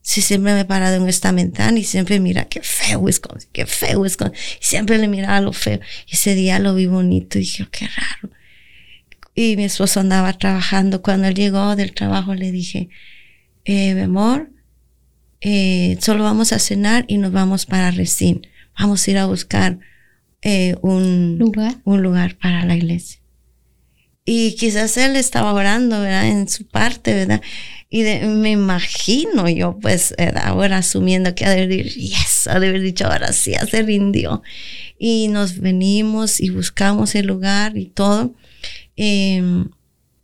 si 0.00 0.20
siempre 0.22 0.54
me 0.54 0.60
he 0.60 0.64
parado 0.64 0.96
en 0.96 1.08
esta 1.08 1.30
ventana 1.32 1.78
y 1.78 1.84
siempre 1.84 2.18
mira 2.18 2.46
qué 2.46 2.60
feo 2.62 2.98
Wisconsin, 3.00 3.50
qué 3.52 3.66
feo 3.66 4.00
Wisconsin. 4.00 4.36
Y 4.60 4.64
siempre 4.64 4.98
le 4.98 5.08
miraba 5.08 5.40
lo 5.40 5.52
feo. 5.52 5.80
Y 6.06 6.14
ese 6.14 6.34
día 6.34 6.58
lo 6.58 6.74
vi 6.74 6.86
bonito 6.86 7.38
y 7.38 7.42
dije, 7.42 7.62
"Oh, 7.64 7.68
qué 7.70 7.86
raro. 7.86 8.34
y 9.34 9.56
mi 9.56 9.64
esposo 9.64 10.00
andaba 10.00 10.34
trabajando. 10.34 11.00
Cuando 11.00 11.26
él 11.28 11.34
llegó 11.34 11.74
del 11.74 11.94
trabajo 11.94 12.34
le 12.34 12.52
dije, 12.52 12.90
eh, 13.64 13.94
mi 13.94 14.02
amor, 14.02 14.50
eh, 15.40 15.96
solo 16.00 16.22
vamos 16.24 16.52
a 16.52 16.58
cenar 16.58 17.06
y 17.08 17.16
nos 17.16 17.32
vamos 17.32 17.64
para 17.64 17.90
Resín. 17.92 18.46
Vamos 18.78 19.06
a 19.06 19.10
ir 19.10 19.16
a 19.18 19.24
buscar 19.26 19.78
eh, 20.42 20.76
un, 20.82 21.36
¿Lugar? 21.38 21.76
un 21.84 22.02
lugar 22.02 22.36
para 22.36 22.66
la 22.66 22.76
iglesia. 22.76 23.21
Y 24.24 24.54
quizás 24.54 24.96
él 24.98 25.16
estaba 25.16 25.52
orando, 25.52 26.00
¿verdad? 26.00 26.28
En 26.28 26.48
su 26.48 26.66
parte, 26.66 27.12
¿verdad? 27.12 27.42
Y 27.90 28.04
me 28.04 28.52
imagino 28.52 29.48
yo, 29.48 29.78
pues, 29.80 30.14
¿verdad? 30.16 30.44
ahora 30.46 30.78
asumiendo 30.78 31.34
que 31.34 31.44
ha 31.44 31.50
de 31.50 31.62
haber 31.62 31.88
yes, 31.88 32.46
ha 32.46 32.60
de 32.60 32.68
haber 32.68 32.82
dicho, 32.82 33.06
ahora 33.06 33.32
sí, 33.32 33.52
ya 33.52 33.66
se 33.66 33.82
rindió. 33.82 34.42
Y 34.98 35.28
nos 35.28 35.58
venimos 35.58 36.40
y 36.40 36.50
buscamos 36.50 37.14
el 37.16 37.26
lugar 37.26 37.76
y 37.76 37.86
todo. 37.86 38.34
Em, 38.96 39.68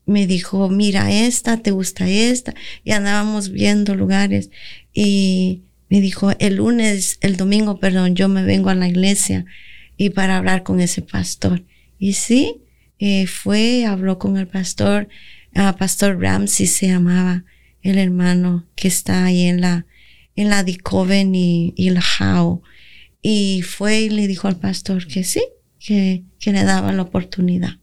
me 0.06 0.26
dijo, 0.26 0.68
mira 0.70 1.12
esta, 1.12 1.58
te 1.58 1.72
gusta 1.72 2.08
esta. 2.08 2.54
Y 2.84 2.92
andábamos 2.92 3.50
viendo 3.50 3.94
lugares. 3.96 4.50
Y 4.94 5.62
me 5.88 6.00
dijo, 6.00 6.30
el 6.38 6.56
lunes, 6.56 7.18
el 7.20 7.36
domingo, 7.36 7.80
perdón, 7.80 8.14
yo 8.14 8.28
me 8.28 8.44
vengo 8.44 8.70
a 8.70 8.74
la 8.74 8.88
iglesia 8.88 9.44
y 9.96 10.10
para 10.10 10.36
hablar 10.36 10.62
con 10.62 10.80
ese 10.80 11.02
pastor. 11.02 11.64
Y 11.98 12.14
sí, 12.14 12.62
eh, 12.98 13.26
fue, 13.26 13.84
habló 13.86 14.18
con 14.18 14.36
el 14.36 14.48
pastor, 14.48 15.08
ah, 15.54 15.76
Pastor 15.78 16.20
Ramsey 16.20 16.66
se 16.66 16.88
llamaba 16.88 17.44
el 17.82 17.98
hermano 17.98 18.66
que 18.74 18.88
está 18.88 19.24
ahí 19.24 19.42
en 19.44 19.60
la, 19.60 19.86
en 20.36 20.50
la 20.50 20.64
Dicoven 20.64 21.34
y, 21.34 21.74
y 21.76 21.90
How. 21.90 22.62
Y 23.22 23.62
fue 23.62 24.02
y 24.02 24.10
le 24.10 24.26
dijo 24.26 24.48
al 24.48 24.58
pastor 24.58 25.06
que 25.06 25.24
sí, 25.24 25.42
que, 25.78 26.24
que 26.38 26.52
le 26.52 26.64
daba 26.64 26.92
la 26.92 27.02
oportunidad. 27.02 27.78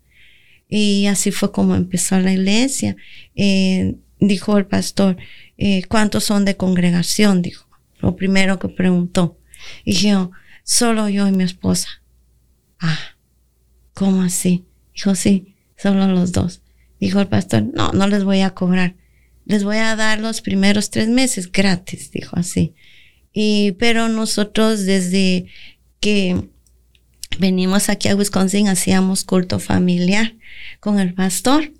Y 0.67 1.05
así 1.07 1.31
fue 1.31 1.51
como 1.51 1.75
empezó 1.75 2.19
la 2.19 2.33
iglesia. 2.33 2.95
Eh, 3.35 3.95
dijo 4.19 4.57
el 4.57 4.65
pastor, 4.65 5.17
eh, 5.57 5.83
¿cuántos 5.87 6.23
son 6.23 6.45
de 6.45 6.57
congregación? 6.57 7.41
Dijo, 7.41 7.67
lo 7.99 8.15
primero 8.15 8.59
que 8.59 8.69
preguntó. 8.69 9.39
Y 9.83 10.11
"Oh, 10.13 10.31
solo 10.63 11.09
yo 11.09 11.27
y 11.27 11.31
mi 11.31 11.43
esposa. 11.43 11.87
Ah, 12.79 12.99
¿cómo 13.93 14.21
así? 14.21 14.65
Dijo, 14.95 15.15
sí, 15.15 15.55
solo 15.77 16.07
los 16.07 16.31
dos. 16.31 16.61
Dijo 16.99 17.19
el 17.19 17.27
pastor, 17.27 17.63
no, 17.73 17.91
no 17.91 18.07
les 18.07 18.23
voy 18.23 18.41
a 18.41 18.51
cobrar. 18.51 18.95
Les 19.45 19.63
voy 19.63 19.77
a 19.77 19.95
dar 19.95 20.19
los 20.19 20.41
primeros 20.41 20.89
tres 20.89 21.07
meses 21.07 21.51
gratis, 21.51 22.11
dijo 22.11 22.37
así. 22.37 22.73
Y, 23.33 23.73
pero 23.73 24.07
nosotros 24.07 24.85
desde 24.85 25.45
que 25.99 26.49
venimos 27.37 27.89
aquí 27.89 28.07
a 28.07 28.15
Wisconsin 28.15 28.69
hacíamos 28.69 29.25
culto 29.25 29.59
familiar 29.59 30.35
con 30.79 30.99
el 30.99 31.13
pastor 31.13 31.73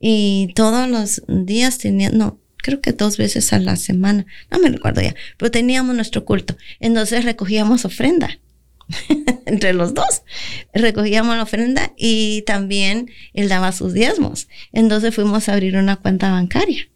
y 0.00 0.52
todos 0.54 0.88
los 0.88 1.22
días 1.26 1.78
tenían, 1.78 2.18
no, 2.18 2.38
creo 2.58 2.80
que 2.82 2.92
dos 2.92 3.16
veces 3.16 3.52
a 3.52 3.58
la 3.58 3.76
semana, 3.76 4.26
no 4.50 4.58
me 4.58 4.68
recuerdo 4.68 5.00
ya, 5.00 5.14
pero 5.38 5.50
teníamos 5.50 5.96
nuestro 5.96 6.24
culto. 6.26 6.56
Entonces 6.78 7.24
recogíamos 7.24 7.86
ofrenda 7.86 8.38
entre 9.46 9.72
los 9.72 9.94
dos. 9.94 10.22
Recogíamos 10.72 11.36
la 11.36 11.42
ofrenda 11.42 11.92
y 11.96 12.42
también 12.42 13.10
él 13.34 13.48
daba 13.48 13.72
sus 13.72 13.92
diezmos. 13.92 14.48
Entonces 14.72 15.14
fuimos 15.14 15.48
a 15.48 15.54
abrir 15.54 15.76
una 15.76 15.96
cuenta 15.96 16.30
bancaria. 16.30 16.88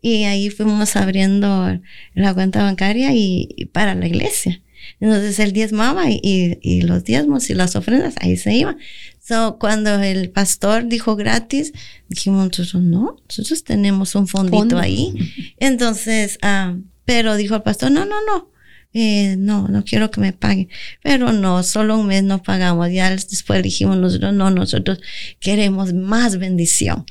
Y 0.00 0.24
ahí 0.24 0.50
fuimos 0.50 0.94
abriendo 0.94 1.80
la 2.14 2.34
cuenta 2.34 2.62
bancaria 2.62 3.12
y, 3.14 3.48
y 3.56 3.66
para 3.66 3.94
la 3.94 4.06
iglesia. 4.06 4.62
Entonces 5.00 5.38
él 5.38 5.52
diezmaba 5.52 6.10
y, 6.10 6.20
y, 6.22 6.58
y 6.62 6.82
los 6.82 7.04
diezmos 7.04 7.50
y 7.50 7.54
las 7.54 7.76
ofrendas 7.76 8.14
ahí 8.20 8.36
se 8.36 8.54
iban. 8.54 8.78
So, 9.20 9.58
cuando 9.58 10.00
el 10.02 10.30
pastor 10.30 10.88
dijo 10.88 11.14
gratis, 11.14 11.72
dijimos 12.08 12.46
nosotros, 12.46 12.82
no, 12.82 13.16
nosotros 13.28 13.62
tenemos 13.64 14.14
un 14.14 14.26
fondito 14.26 14.56
Fondo. 14.56 14.78
ahí. 14.78 15.14
Entonces, 15.58 16.38
ah, 16.42 16.76
pero 17.04 17.36
dijo 17.36 17.54
el 17.54 17.62
pastor, 17.62 17.90
no, 17.90 18.06
no, 18.06 18.16
no, 18.26 18.50
eh, 18.94 19.36
no, 19.38 19.68
no 19.68 19.84
quiero 19.84 20.10
que 20.10 20.20
me 20.20 20.32
paguen. 20.32 20.68
Pero 21.02 21.32
no, 21.32 21.62
solo 21.62 21.98
un 21.98 22.06
mes 22.06 22.22
no 22.24 22.42
pagamos. 22.42 22.90
Ya 22.90 23.10
después 23.10 23.62
dijimos 23.62 23.96
nosotros, 23.98 24.32
no, 24.34 24.50
nosotros 24.50 25.00
queremos 25.40 25.92
más 25.92 26.38
bendición. 26.38 27.04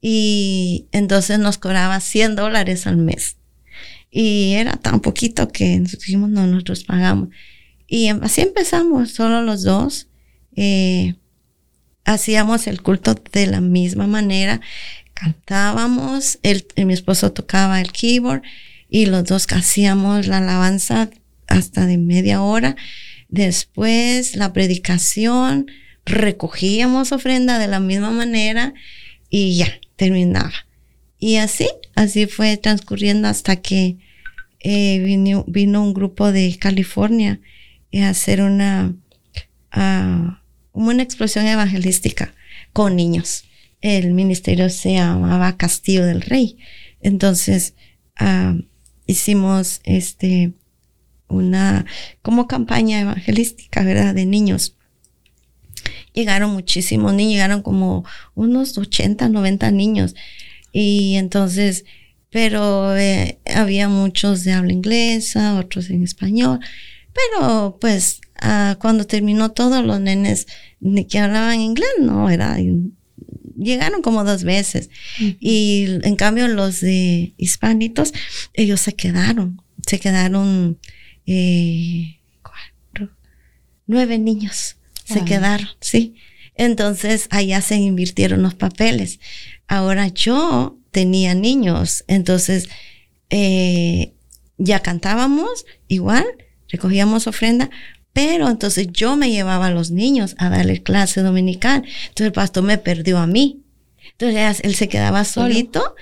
Y 0.00 0.88
entonces 0.92 1.38
nos 1.38 1.58
cobraba 1.58 2.00
100 2.00 2.36
dólares 2.36 2.86
al 2.86 2.96
mes. 2.96 3.36
Y 4.10 4.52
era 4.54 4.76
tan 4.76 5.00
poquito 5.00 5.48
que 5.48 5.80
dijimos, 5.80 6.28
no, 6.28 6.46
nosotros 6.46 6.84
pagamos. 6.84 7.28
Y 7.86 8.06
em- 8.06 8.22
así 8.22 8.42
empezamos, 8.42 9.12
solo 9.12 9.42
los 9.42 9.62
dos. 9.62 10.08
Eh, 10.54 11.14
hacíamos 12.04 12.66
el 12.66 12.82
culto 12.82 13.14
de 13.32 13.46
la 13.46 13.60
misma 13.60 14.06
manera. 14.06 14.60
Cantábamos, 15.14 16.38
él, 16.42 16.66
mi 16.76 16.92
esposo 16.92 17.32
tocaba 17.32 17.80
el 17.80 17.92
keyboard 17.92 18.42
y 18.88 19.06
los 19.06 19.24
dos 19.24 19.46
hacíamos 19.50 20.26
la 20.26 20.38
alabanza 20.38 21.08
hasta 21.52 21.86
de 21.86 21.98
media 21.98 22.42
hora. 22.42 22.76
Después 23.28 24.36
la 24.36 24.52
predicación, 24.52 25.66
recogíamos 26.04 27.12
ofrenda 27.12 27.58
de 27.58 27.68
la 27.68 27.80
misma 27.80 28.10
manera 28.10 28.74
y 29.30 29.56
ya, 29.56 29.68
terminaba. 29.96 30.52
Y 31.18 31.36
así, 31.36 31.68
así 31.94 32.26
fue 32.26 32.56
transcurriendo 32.56 33.28
hasta 33.28 33.56
que 33.56 33.98
eh, 34.60 35.00
vino, 35.04 35.44
vino 35.46 35.82
un 35.82 35.94
grupo 35.94 36.32
de 36.32 36.56
California 36.58 37.40
a 37.94 38.08
hacer 38.08 38.42
una, 38.42 38.94
ah, 39.70 40.42
una 40.72 41.02
explosión 41.02 41.46
evangelística 41.46 42.34
con 42.72 42.96
niños. 42.96 43.44
El 43.80 44.12
ministerio 44.14 44.70
se 44.70 44.94
llamaba 44.94 45.56
Castillo 45.56 46.06
del 46.06 46.22
Rey. 46.22 46.58
Entonces, 47.00 47.74
ah, 48.16 48.56
hicimos 49.06 49.80
este, 49.84 50.52
una, 51.32 51.86
como 52.22 52.46
campaña 52.46 53.00
evangelística, 53.00 53.82
¿verdad? 53.82 54.14
De 54.14 54.26
niños. 54.26 54.76
Llegaron 56.12 56.52
muchísimos 56.52 57.14
niños, 57.14 57.34
llegaron 57.34 57.62
como 57.62 58.04
unos 58.34 58.76
80, 58.76 59.28
90 59.28 59.70
niños. 59.70 60.14
Y 60.72 61.16
entonces, 61.16 61.84
pero 62.30 62.96
eh, 62.96 63.38
había 63.54 63.88
muchos 63.88 64.44
de 64.44 64.52
habla 64.52 64.72
inglesa, 64.72 65.58
otros 65.58 65.90
en 65.90 66.02
español. 66.02 66.60
Pero 67.12 67.78
pues 67.80 68.20
ah, 68.40 68.76
cuando 68.80 69.06
terminó 69.06 69.52
todo, 69.52 69.82
los 69.82 70.00
nenes 70.00 70.46
que 71.08 71.18
hablaban 71.18 71.60
inglés, 71.60 71.90
no, 72.00 72.30
era, 72.30 72.58
llegaron 73.56 74.02
como 74.02 74.24
dos 74.24 74.44
veces. 74.44 74.90
Y 75.18 75.86
en 76.02 76.16
cambio 76.16 76.48
los 76.48 76.80
de 76.80 77.34
hispanitos, 77.36 78.12
ellos 78.54 78.80
se 78.80 78.94
quedaron, 78.94 79.62
se 79.86 80.00
quedaron 80.00 80.78
eh, 81.26 82.18
cuatro, 82.42 83.10
nueve 83.86 84.18
niños, 84.18 84.76
se 85.04 85.24
quedaron, 85.24 85.68
sí. 85.80 86.14
Entonces 86.54 87.28
allá 87.30 87.60
se 87.60 87.76
invirtieron 87.76 88.42
los 88.42 88.54
papeles. 88.54 89.20
Ahora 89.66 90.08
yo 90.08 90.78
tenía 90.90 91.34
niños, 91.34 92.04
entonces 92.06 92.68
eh, 93.30 94.12
ya 94.58 94.80
cantábamos 94.80 95.64
igual, 95.88 96.24
recogíamos 96.68 97.26
ofrenda, 97.26 97.70
pero 98.12 98.48
entonces 98.50 98.88
yo 98.92 99.16
me 99.16 99.30
llevaba 99.30 99.68
a 99.68 99.70
los 99.70 99.90
niños 99.90 100.34
a 100.38 100.50
darle 100.50 100.82
clase 100.82 101.22
dominical. 101.22 101.84
Entonces 102.08 102.26
el 102.26 102.32
pastor 102.32 102.62
me 102.62 102.78
perdió 102.78 103.18
a 103.18 103.26
mí. 103.26 103.62
Entonces 104.12 104.60
él 104.62 104.74
se 104.74 104.88
quedaba 104.88 105.24
Solo. 105.24 105.94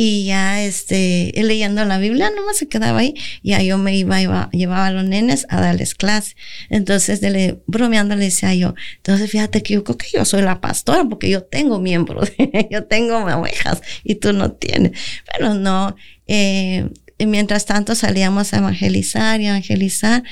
Y 0.00 0.26
ya 0.26 0.62
este, 0.62 1.32
leyendo 1.34 1.84
la 1.84 1.98
Biblia 1.98 2.30
nomás 2.30 2.56
se 2.56 2.68
quedaba 2.68 3.00
ahí. 3.00 3.14
Ya 3.42 3.60
yo 3.62 3.78
me 3.78 3.96
iba, 3.96 4.22
iba 4.22 4.48
llevaba 4.52 4.86
a 4.86 4.90
los 4.92 5.02
nenes 5.02 5.44
a 5.48 5.60
darles 5.60 5.96
clase. 5.96 6.36
Entonces, 6.70 7.20
de 7.20 7.30
le, 7.30 7.62
bromeando 7.66 8.14
le 8.14 8.26
decía 8.26 8.54
yo, 8.54 8.76
entonces 8.98 9.28
fíjate 9.28 9.60
que 9.64 9.74
yo 9.74 9.82
creo 9.82 9.98
que 9.98 10.06
yo 10.14 10.24
soy 10.24 10.42
la 10.42 10.60
pastora 10.60 11.04
porque 11.04 11.28
yo 11.28 11.42
tengo 11.42 11.80
miembros, 11.80 12.30
yo 12.70 12.84
tengo 12.84 13.16
ovejas 13.16 13.82
y 14.04 14.14
tú 14.14 14.32
no 14.32 14.52
tienes. 14.52 14.92
Pero 15.32 15.54
no, 15.54 15.96
eh, 16.28 16.88
mientras 17.18 17.66
tanto 17.66 17.96
salíamos 17.96 18.54
a 18.54 18.58
evangelizar 18.58 19.40
y 19.40 19.48
evangelizar, 19.48 20.22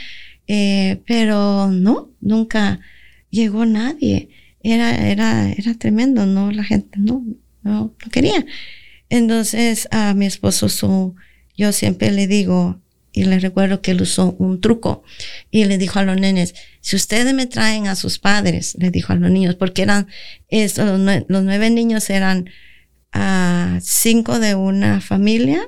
eh, 0.46 1.02
pero 1.08 1.72
no, 1.72 2.12
nunca 2.20 2.78
llegó 3.30 3.66
nadie. 3.66 4.28
Era, 4.62 5.08
era, 5.10 5.50
era 5.50 5.74
tremendo, 5.74 6.24
¿no? 6.24 6.52
La 6.52 6.62
gente 6.62 7.00
no, 7.00 7.24
no, 7.64 7.92
no 8.00 8.10
quería. 8.12 8.46
Entonces 9.09 9.88
a 9.90 10.14
mi 10.14 10.26
esposo 10.26 10.68
su, 10.68 11.14
yo 11.57 11.72
siempre 11.72 12.11
le 12.11 12.26
digo, 12.26 12.80
y 13.12 13.24
le 13.24 13.38
recuerdo 13.38 13.80
que 13.80 13.92
él 13.92 14.02
usó 14.02 14.32
un 14.38 14.61
truco, 14.61 15.02
y 15.50 15.64
le 15.64 15.78
dijo 15.78 15.98
a 15.98 16.04
los 16.04 16.16
nenes, 16.20 16.54
si 16.82 16.96
ustedes 16.96 17.32
me 17.34 17.46
traen 17.46 17.86
a 17.86 17.94
sus 17.96 18.18
padres, 18.18 18.76
le 18.78 18.90
dijo 18.90 19.12
a 19.12 19.16
los 19.16 19.30
niños, 19.30 19.54
porque 19.54 19.82
eran, 19.82 20.07
los, 20.50 20.78
nue- 21.00 21.24
los 21.28 21.42
nueve 21.42 21.70
niños 21.70 22.11
eran 22.11 22.50
ah, 23.12 23.78
cinco 23.82 24.38
de 24.38 24.54
una 24.54 25.00
familia 25.00 25.66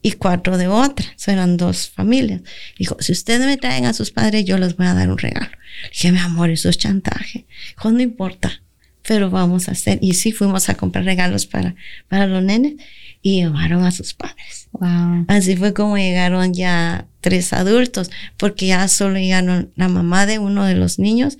y 0.00 0.12
cuatro 0.12 0.56
de 0.58 0.68
otra, 0.68 1.06
eso 1.16 1.30
eran 1.30 1.56
dos 1.56 1.90
familias. 1.90 2.40
Dijo, 2.78 2.96
si 3.00 3.12
ustedes 3.12 3.46
me 3.46 3.56
traen 3.56 3.84
a 3.86 3.92
sus 3.92 4.10
padres, 4.10 4.44
yo 4.44 4.56
les 4.58 4.76
voy 4.76 4.86
a 4.86 4.94
dar 4.94 5.10
un 5.10 5.18
regalo. 5.18 5.50
Dije, 5.90 6.12
mi 6.12 6.18
amor, 6.18 6.50
eso 6.50 6.68
es 6.68 6.78
chantaje. 6.78 7.46
Dijo, 7.76 7.90
no 7.90 8.00
importa, 8.00 8.62
pero 9.06 9.30
vamos 9.30 9.68
a 9.68 9.72
hacer. 9.72 9.98
Y 10.00 10.14
sí, 10.14 10.32
fuimos 10.32 10.68
a 10.68 10.74
comprar 10.74 11.04
regalos 11.04 11.46
para, 11.46 11.74
para 12.08 12.26
los 12.26 12.42
nenes 12.42 12.74
y 13.22 13.42
llevaron 13.42 13.84
a 13.84 13.90
sus 13.90 14.14
padres. 14.14 14.68
Wow. 14.72 15.26
Así 15.28 15.56
fue 15.56 15.74
como 15.74 15.96
llegaron 15.96 16.54
ya 16.54 17.06
tres 17.20 17.52
adultos, 17.52 18.10
porque 18.36 18.66
ya 18.66 18.88
solo 18.88 19.18
llegaron 19.18 19.70
la 19.76 19.88
mamá 19.88 20.26
de 20.26 20.38
uno 20.38 20.64
de 20.64 20.74
los 20.74 20.98
niños 20.98 21.38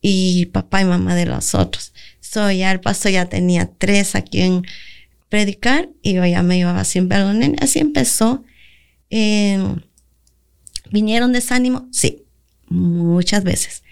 y 0.00 0.46
papá 0.46 0.80
y 0.80 0.84
mamá 0.84 1.14
de 1.14 1.26
los 1.26 1.54
otros. 1.54 1.92
So 2.20 2.50
ya 2.50 2.72
el 2.72 2.80
pastor 2.80 3.12
ya 3.12 3.26
tenía 3.26 3.70
tres 3.78 4.16
a 4.16 4.22
quien 4.22 4.66
predicar 5.28 5.88
y 6.02 6.14
yo 6.14 6.26
ya 6.26 6.42
me 6.42 6.56
llevaba 6.56 6.84
siempre 6.84 7.18
a 7.18 7.24
los 7.24 7.34
nenes. 7.34 7.62
Así 7.62 7.78
empezó. 7.78 8.44
Eh, 9.10 9.58
¿Vinieron 10.90 11.32
desánimo? 11.32 11.88
Sí, 11.92 12.24
muchas 12.68 13.44
veces. 13.44 13.83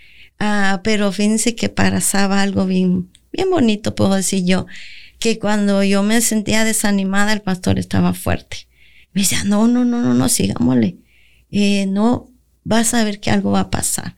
Ah, 0.45 0.81
pero 0.83 1.13
fíjense 1.13 1.55
que 1.55 1.69
pasaba 1.69 2.43
algo 2.43 2.67
bien, 2.67 3.09
bien 3.33 3.49
bonito, 3.49 3.95
puedo 3.95 4.17
decir 4.17 4.45
yo, 4.45 4.67
que 5.21 5.39
cuando 5.39 5.85
yo 5.85 6.03
me 6.03 6.21
sentía 6.21 6.65
desanimada, 6.65 7.33
el 7.33 7.43
pastor 7.43 7.79
estaba 7.79 8.13
fuerte. 8.13 8.67
Me 9.13 9.23
decía, 9.23 9.45
no, 9.45 9.69
no, 9.69 9.85
no, 9.85 10.03
no, 10.03 10.15
no, 10.15 10.29
sigámosle. 10.29 10.97
Eh, 11.53 11.87
no, 11.87 12.29
vas 12.65 12.93
a 12.93 13.05
ver 13.05 13.21
que 13.21 13.31
algo 13.31 13.53
va 13.53 13.61
a 13.61 13.71
pasar. 13.71 14.17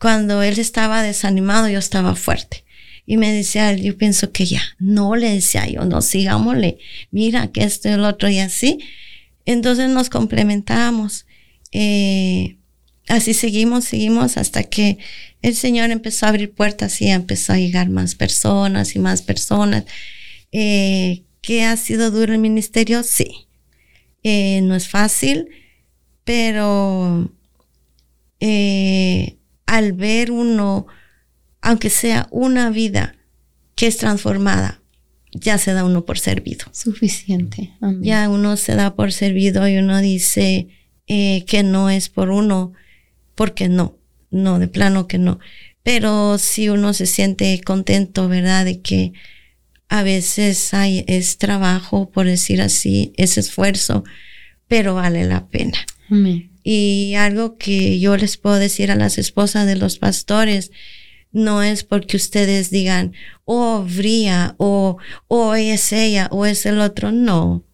Cuando 0.00 0.42
él 0.42 0.58
estaba 0.58 1.00
desanimado, 1.00 1.68
yo 1.68 1.78
estaba 1.78 2.16
fuerte. 2.16 2.64
Y 3.06 3.16
me 3.16 3.32
decía, 3.32 3.72
yo 3.72 3.96
pienso 3.96 4.32
que 4.32 4.46
ya, 4.46 4.62
no 4.80 5.14
le 5.14 5.30
decía 5.32 5.68
yo, 5.68 5.84
no, 5.84 6.02
sigámosle, 6.02 6.78
mira 7.12 7.52
que 7.52 7.62
esto 7.62 7.88
y 7.88 7.92
el 7.92 8.04
otro 8.04 8.28
y 8.28 8.40
así. 8.40 8.80
Entonces 9.46 9.90
nos 9.90 10.10
complementábamos. 10.10 11.24
Eh, 11.70 12.56
así 13.08 13.34
seguimos, 13.34 13.84
seguimos 13.84 14.36
hasta 14.36 14.64
que 14.64 14.98
el 15.42 15.54
Señor 15.54 15.90
empezó 15.90 16.26
a 16.26 16.30
abrir 16.30 16.52
puertas 16.52 17.00
y 17.00 17.08
empezó 17.08 17.52
a 17.52 17.58
llegar 17.58 17.88
más 17.90 18.14
personas 18.14 18.94
y 18.94 18.98
más 18.98 19.22
personas. 19.22 19.84
Eh, 20.52 21.22
¿Que 21.40 21.64
ha 21.64 21.76
sido 21.76 22.10
duro 22.10 22.32
el 22.32 22.38
ministerio? 22.38 23.02
Sí. 23.02 23.48
Eh, 24.22 24.60
no 24.62 24.76
es 24.76 24.88
fácil, 24.88 25.48
pero 26.24 27.28
eh, 28.38 29.36
al 29.66 29.92
ver 29.92 30.30
uno, 30.30 30.86
aunque 31.60 31.90
sea 31.90 32.28
una 32.30 32.70
vida 32.70 33.16
que 33.74 33.88
es 33.88 33.96
transformada, 33.96 34.80
ya 35.32 35.58
se 35.58 35.72
da 35.72 35.84
uno 35.84 36.04
por 36.04 36.18
servido. 36.18 36.66
Suficiente. 36.72 37.72
Amén. 37.80 38.02
Ya 38.02 38.28
uno 38.28 38.56
se 38.56 38.74
da 38.74 38.94
por 38.94 39.12
servido 39.12 39.66
y 39.66 39.78
uno 39.78 40.00
dice 40.00 40.68
eh, 41.08 41.44
que 41.46 41.62
no 41.62 41.90
es 41.90 42.08
por 42.08 42.30
uno, 42.30 42.72
porque 43.34 43.68
no, 43.68 43.98
no, 44.30 44.58
de 44.58 44.68
plano 44.68 45.06
que 45.06 45.18
no. 45.18 45.38
Pero 45.82 46.38
si 46.38 46.68
uno 46.68 46.94
se 46.94 47.06
siente 47.06 47.60
contento, 47.64 48.28
¿verdad? 48.28 48.64
De 48.64 48.80
que 48.80 49.12
a 49.88 50.02
veces 50.02 50.72
hay, 50.74 51.04
es 51.06 51.38
trabajo, 51.38 52.10
por 52.10 52.26
decir 52.26 52.62
así, 52.62 53.12
es 53.16 53.36
esfuerzo, 53.36 54.04
pero 54.68 54.94
vale 54.94 55.24
la 55.24 55.48
pena. 55.48 55.78
Amén. 56.10 56.50
Y 56.62 57.14
algo 57.16 57.56
que 57.56 57.98
yo 57.98 58.16
les 58.16 58.36
puedo 58.36 58.56
decir 58.56 58.90
a 58.90 58.96
las 58.96 59.18
esposas 59.18 59.66
de 59.66 59.76
los 59.76 59.98
pastores, 59.98 60.70
no 61.32 61.62
es 61.62 61.82
porque 61.82 62.16
ustedes 62.16 62.70
digan, 62.70 63.14
oh, 63.44 63.84
brilla, 63.84 64.54
o 64.58 64.98
oh, 65.28 65.54
es 65.54 65.92
ella, 65.92 66.28
o 66.30 66.46
es 66.46 66.66
el 66.66 66.80
otro. 66.80 67.10
No. 67.10 67.64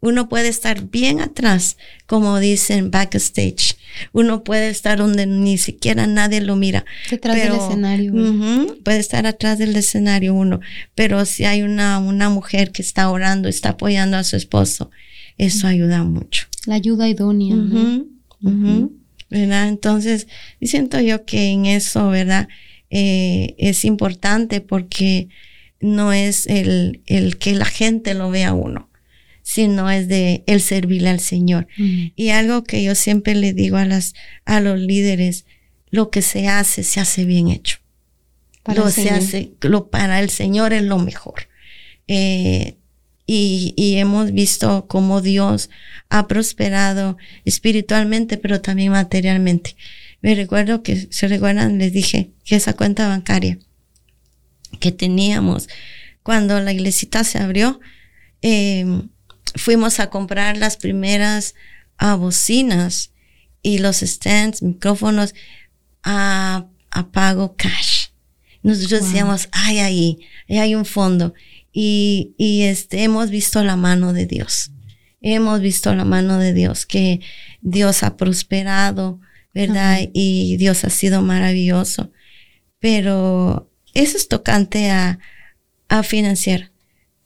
Uno 0.00 0.28
puede 0.28 0.48
estar 0.48 0.82
bien 0.90 1.20
atrás, 1.20 1.76
como 2.06 2.38
dicen 2.38 2.90
backstage. 2.90 3.77
Uno 4.12 4.44
puede 4.44 4.68
estar 4.68 4.98
donde 4.98 5.26
ni 5.26 5.58
siquiera 5.58 6.06
nadie 6.06 6.40
lo 6.40 6.56
mira. 6.56 6.84
Detrás 7.10 7.36
del 7.36 7.54
escenario. 7.54 8.12
Ujú, 8.14 8.82
puede 8.82 8.98
estar 8.98 9.26
atrás 9.26 9.58
del 9.58 9.76
escenario 9.76 10.34
uno. 10.34 10.60
Pero 10.94 11.24
si 11.24 11.44
hay 11.44 11.62
una, 11.62 11.98
una 11.98 12.28
mujer 12.30 12.72
que 12.72 12.82
está 12.82 13.10
orando, 13.10 13.48
está 13.48 13.70
apoyando 13.70 14.16
a 14.16 14.24
su 14.24 14.36
esposo, 14.36 14.90
eso 15.36 15.66
ayuda 15.66 16.02
mucho. 16.04 16.46
La 16.66 16.74
ayuda 16.74 17.08
idónea. 17.08 17.54
¿no? 17.54 18.90
¿Verdad? 19.30 19.68
Entonces, 19.68 20.26
siento 20.62 21.00
yo 21.00 21.24
que 21.24 21.50
en 21.50 21.66
eso, 21.66 22.08
¿verdad? 22.08 22.48
Eh, 22.90 23.54
es 23.58 23.84
importante 23.84 24.60
porque 24.60 25.28
no 25.80 26.12
es 26.12 26.46
el, 26.46 27.02
el 27.06 27.36
que 27.36 27.54
la 27.54 27.66
gente 27.66 28.14
lo 28.14 28.30
vea 28.30 28.48
a 28.48 28.54
uno, 28.54 28.87
sino 29.48 29.90
es 29.90 30.08
de 30.08 30.44
el 30.46 30.60
servirle 30.60 31.08
al 31.08 31.20
Señor. 31.20 31.68
Amén. 31.78 32.12
Y 32.16 32.28
algo 32.28 32.64
que 32.64 32.82
yo 32.82 32.94
siempre 32.94 33.34
le 33.34 33.54
digo 33.54 33.78
a 33.78 33.86
las, 33.86 34.12
a 34.44 34.60
los 34.60 34.78
líderes, 34.78 35.46
lo 35.88 36.10
que 36.10 36.20
se 36.20 36.48
hace, 36.48 36.82
se 36.82 37.00
hace 37.00 37.24
bien 37.24 37.48
hecho. 37.48 37.78
Para 38.62 38.80
lo 38.80 38.88
el 38.88 38.92
se 38.92 39.04
Señor. 39.04 39.18
hace, 39.18 39.52
lo 39.62 39.88
para 39.88 40.20
el 40.20 40.28
Señor 40.28 40.74
es 40.74 40.82
lo 40.82 40.98
mejor. 40.98 41.48
Eh, 42.08 42.76
y, 43.26 43.72
y 43.74 43.96
hemos 43.96 44.32
visto 44.32 44.84
cómo 44.86 45.22
Dios 45.22 45.70
ha 46.10 46.28
prosperado 46.28 47.16
espiritualmente, 47.46 48.36
pero 48.36 48.60
también 48.60 48.92
materialmente. 48.92 49.76
Me 50.20 50.34
recuerdo 50.34 50.82
que, 50.82 51.08
se 51.10 51.26
recuerdan, 51.26 51.78
les 51.78 51.94
dije 51.94 52.32
que 52.44 52.56
esa 52.56 52.74
cuenta 52.74 53.08
bancaria 53.08 53.58
que 54.78 54.92
teníamos 54.92 55.70
cuando 56.22 56.60
la 56.60 56.70
iglesita 56.74 57.24
se 57.24 57.38
abrió, 57.38 57.80
eh, 58.42 58.84
fuimos 59.56 60.00
a 60.00 60.10
comprar 60.10 60.56
las 60.56 60.76
primeras 60.76 61.54
ah, 61.96 62.14
bocinas 62.14 63.12
y 63.62 63.78
los 63.78 63.98
stands, 63.98 64.62
micrófonos 64.62 65.34
a, 66.02 66.66
a 66.90 67.10
pago 67.10 67.54
cash. 67.56 68.06
Nosotros 68.62 69.00
Wow. 69.00 69.08
decíamos, 69.08 69.48
ay, 69.52 69.78
ahí, 69.78 70.18
ahí 70.48 70.58
hay 70.58 70.74
un 70.74 70.84
fondo. 70.84 71.34
Y, 71.72 72.34
y 72.38 72.62
este, 72.62 73.02
hemos 73.04 73.30
visto 73.30 73.62
la 73.62 73.76
mano 73.76 74.12
de 74.12 74.26
Dios. 74.26 74.70
Hemos 75.20 75.60
visto 75.60 75.94
la 75.94 76.04
mano 76.04 76.38
de 76.38 76.52
Dios, 76.54 76.86
que 76.86 77.20
Dios 77.60 78.02
ha 78.02 78.16
prosperado, 78.16 79.20
¿verdad? 79.52 80.00
Y 80.12 80.56
Dios 80.58 80.84
ha 80.84 80.90
sido 80.90 81.22
maravilloso. 81.22 82.12
Pero 82.78 83.70
eso 83.94 84.16
es 84.16 84.28
tocante 84.28 84.90
a, 84.90 85.18
a 85.88 86.02
financiar. 86.04 86.70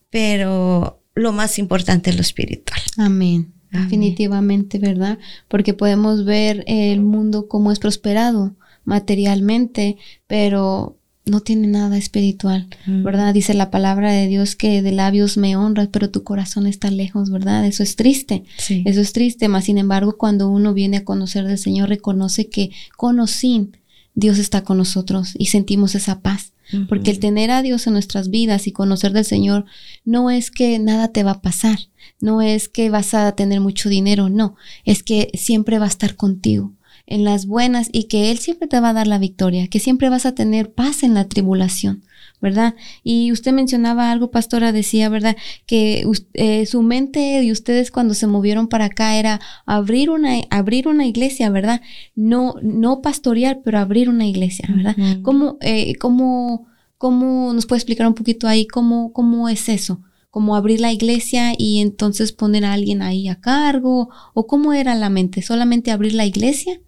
Pero 0.09 1.02
lo 1.15 1.31
más 1.31 1.59
importante 1.59 2.09
es 2.09 2.15
lo 2.15 2.21
espiritual. 2.21 2.79
Amén. 2.97 3.53
Amén. 3.71 3.85
Definitivamente, 3.85 4.77
¿verdad? 4.79 5.17
Porque 5.47 5.73
podemos 5.73 6.25
ver 6.25 6.63
el 6.67 7.01
mundo 7.01 7.47
como 7.47 7.71
es 7.71 7.79
prosperado 7.79 8.55
materialmente, 8.85 9.97
pero 10.27 10.97
no 11.25 11.39
tiene 11.39 11.67
nada 11.67 11.97
espiritual, 11.97 12.67
Mm. 12.85 13.03
¿verdad? 13.03 13.33
Dice 13.33 13.53
la 13.53 13.71
palabra 13.71 14.11
de 14.11 14.27
Dios 14.27 14.55
que 14.57 14.81
de 14.81 14.91
labios 14.91 15.37
me 15.37 15.55
honras, 15.55 15.87
pero 15.91 16.09
tu 16.09 16.23
corazón 16.23 16.67
está 16.67 16.91
lejos, 16.91 17.29
¿verdad? 17.31 17.65
Eso 17.65 17.81
es 17.81 17.95
triste. 17.95 18.43
Sí. 18.57 18.83
Eso 18.85 18.99
es 18.99 19.13
triste, 19.13 19.47
mas 19.47 19.65
sin 19.65 19.77
embargo, 19.77 20.17
cuando 20.17 20.49
uno 20.49 20.73
viene 20.73 20.97
a 20.97 21.05
conocer 21.05 21.45
del 21.47 21.57
Señor, 21.57 21.89
reconoce 21.89 22.49
que 22.49 22.71
con 22.97 23.19
o 23.21 23.27
sin 23.27 23.77
Dios 24.15 24.37
está 24.37 24.63
con 24.63 24.77
nosotros 24.77 25.33
y 25.37 25.45
sentimos 25.47 25.95
esa 25.95 26.19
paz. 26.21 26.52
Porque 26.87 27.11
el 27.11 27.19
tener 27.19 27.51
a 27.51 27.61
Dios 27.61 27.87
en 27.87 27.93
nuestras 27.93 28.29
vidas 28.29 28.67
y 28.67 28.71
conocer 28.71 29.13
del 29.13 29.25
Señor 29.25 29.65
no 30.05 30.29
es 30.29 30.51
que 30.51 30.79
nada 30.79 31.09
te 31.09 31.23
va 31.23 31.31
a 31.31 31.41
pasar, 31.41 31.79
no 32.19 32.41
es 32.41 32.69
que 32.69 32.89
vas 32.89 33.13
a 33.13 33.31
tener 33.35 33.59
mucho 33.59 33.89
dinero, 33.89 34.29
no, 34.29 34.55
es 34.85 35.03
que 35.03 35.29
siempre 35.33 35.79
va 35.79 35.85
a 35.85 35.89
estar 35.89 36.15
contigo 36.15 36.73
en 37.05 37.23
las 37.23 37.45
buenas 37.45 37.89
y 37.91 38.05
que 38.05 38.31
Él 38.31 38.39
siempre 38.39 38.67
te 38.67 38.79
va 38.79 38.89
a 38.89 38.93
dar 38.93 39.07
la 39.07 39.19
victoria, 39.19 39.67
que 39.67 39.79
siempre 39.79 40.09
vas 40.09 40.25
a 40.25 40.35
tener 40.35 40.71
paz 40.73 41.03
en 41.03 41.13
la 41.13 41.27
tribulación, 41.27 42.03
¿verdad? 42.41 42.75
Y 43.03 43.31
usted 43.31 43.51
mencionaba 43.51 44.11
algo, 44.11 44.31
pastora, 44.31 44.71
decía, 44.71 45.09
¿verdad? 45.09 45.35
Que 45.65 46.05
eh, 46.33 46.65
su 46.65 46.81
mente 46.81 47.19
de 47.19 47.51
ustedes 47.51 47.91
cuando 47.91 48.13
se 48.13 48.27
movieron 48.27 48.67
para 48.67 48.85
acá 48.85 49.17
era 49.17 49.41
abrir 49.65 50.09
una, 50.09 50.35
abrir 50.49 50.87
una 50.87 51.05
iglesia, 51.05 51.49
¿verdad? 51.49 51.81
No, 52.15 52.55
no 52.61 53.01
pastorear, 53.01 53.61
pero 53.63 53.79
abrir 53.79 54.09
una 54.09 54.25
iglesia, 54.25 54.69
¿verdad? 54.73 54.95
¿Cómo, 55.23 55.57
eh, 55.61 55.95
cómo, 55.95 56.67
cómo 56.97 57.53
nos 57.53 57.65
puede 57.65 57.79
explicar 57.79 58.07
un 58.07 58.13
poquito 58.13 58.47
ahí 58.47 58.65
cómo, 58.65 59.11
cómo 59.11 59.49
es 59.49 59.67
eso? 59.67 60.01
¿Cómo 60.29 60.55
abrir 60.55 60.81
la 60.81 60.91
iglesia 60.91 61.53
y 61.55 61.79
entonces 61.79 62.31
poner 62.31 62.65
a 62.65 62.73
alguien 62.73 63.03
ahí 63.03 63.27
a 63.27 63.39
cargo? 63.39 64.09
¿O 64.33 64.47
cómo 64.47 64.73
era 64.73 64.95
la 64.95 65.09
mente? 65.09 65.43
¿Solamente 65.43 65.91
abrir 65.91 66.15
la 66.15 66.25
iglesia? 66.25 66.79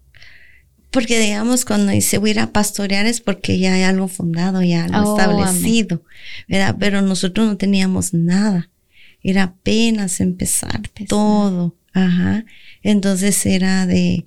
Porque 0.90 1.18
digamos, 1.20 1.64
cuando 1.64 1.92
dice 1.92 2.18
voy 2.18 2.30
a 2.30 2.32
ir 2.32 2.40
a 2.40 2.52
pastorear 2.52 3.06
es 3.06 3.20
porque 3.20 3.58
ya 3.58 3.74
hay 3.74 3.82
algo 3.82 4.08
fundado, 4.08 4.62
ya 4.62 4.84
algo 4.84 5.14
Oh, 5.14 5.18
establecido, 5.18 6.02
¿verdad? 6.48 6.76
Pero 6.78 7.02
nosotros 7.02 7.46
no 7.46 7.56
teníamos 7.56 8.14
nada. 8.14 8.70
Era 9.22 9.42
apenas 9.44 10.20
empezar, 10.20 10.88
todo. 11.08 11.76
Ajá. 11.92 12.44
Entonces 12.82 13.44
era 13.46 13.86
de 13.86 14.24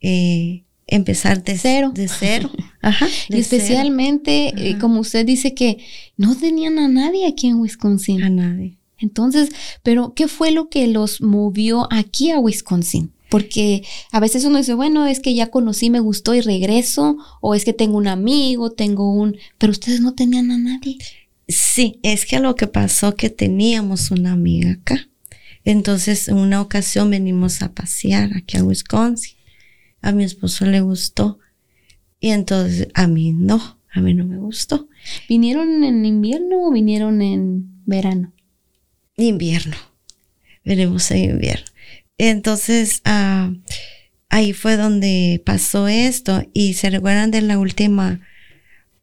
eh, 0.00 0.64
empezar 0.86 1.42
de 1.42 1.58
Cero. 1.58 1.90
De 1.94 2.08
cero. 2.08 2.50
Ajá. 2.82 3.08
Y 3.28 3.40
especialmente, 3.40 4.48
eh, 4.56 4.70
Ajá. 4.70 4.78
como 4.78 5.00
usted 5.00 5.26
dice 5.26 5.54
que 5.54 5.78
no 6.16 6.36
tenían 6.36 6.78
a 6.78 6.88
nadie 6.88 7.26
aquí 7.26 7.48
en 7.48 7.56
Wisconsin. 7.56 8.22
A 8.22 8.30
nadie. 8.30 8.78
Entonces, 8.98 9.50
pero 9.82 10.14
¿qué 10.14 10.28
fue 10.28 10.52
lo 10.52 10.68
que 10.68 10.86
los 10.86 11.20
movió 11.20 11.88
aquí 11.90 12.30
a 12.30 12.38
Wisconsin? 12.38 13.12
Porque 13.36 13.84
a 14.12 14.18
veces 14.18 14.46
uno 14.46 14.56
dice, 14.56 14.72
bueno, 14.72 15.06
es 15.06 15.20
que 15.20 15.34
ya 15.34 15.50
conocí, 15.50 15.90
me 15.90 16.00
gustó 16.00 16.34
y 16.34 16.40
regreso, 16.40 17.18
o 17.42 17.54
es 17.54 17.66
que 17.66 17.74
tengo 17.74 17.98
un 17.98 18.08
amigo, 18.08 18.72
tengo 18.72 19.12
un... 19.12 19.36
Pero 19.58 19.72
ustedes 19.72 20.00
no 20.00 20.14
tenían 20.14 20.50
a 20.50 20.56
nadie. 20.56 20.96
Sí, 21.46 22.00
es 22.02 22.24
que 22.24 22.40
lo 22.40 22.54
que 22.54 22.66
pasó 22.66 23.14
que 23.14 23.28
teníamos 23.28 24.10
una 24.10 24.32
amiga 24.32 24.70
acá. 24.70 25.10
Entonces, 25.66 26.28
en 26.28 26.38
una 26.38 26.62
ocasión 26.62 27.10
venimos 27.10 27.60
a 27.60 27.74
pasear 27.74 28.30
aquí 28.34 28.56
a 28.56 28.64
Wisconsin. 28.64 29.36
A 30.00 30.12
mi 30.12 30.24
esposo 30.24 30.64
le 30.64 30.80
gustó. 30.80 31.38
Y 32.18 32.30
entonces 32.30 32.88
a 32.94 33.06
mí 33.06 33.32
no, 33.32 33.78
a 33.92 34.00
mí 34.00 34.14
no 34.14 34.24
me 34.24 34.38
gustó. 34.38 34.88
¿Vinieron 35.28 35.84
en 35.84 36.06
invierno 36.06 36.68
o 36.68 36.72
vinieron 36.72 37.20
en 37.20 37.82
verano? 37.84 38.32
Invierno. 39.18 39.76
Venimos 40.64 41.10
en 41.10 41.32
invierno. 41.32 41.66
Entonces, 42.18 43.02
ah, 43.04 43.52
ahí 44.28 44.52
fue 44.52 44.76
donde 44.76 45.42
pasó 45.44 45.88
esto. 45.88 46.44
Y 46.52 46.74
se 46.74 46.90
recuerdan 46.90 47.30
de 47.30 47.42
la 47.42 47.58
última 47.58 48.20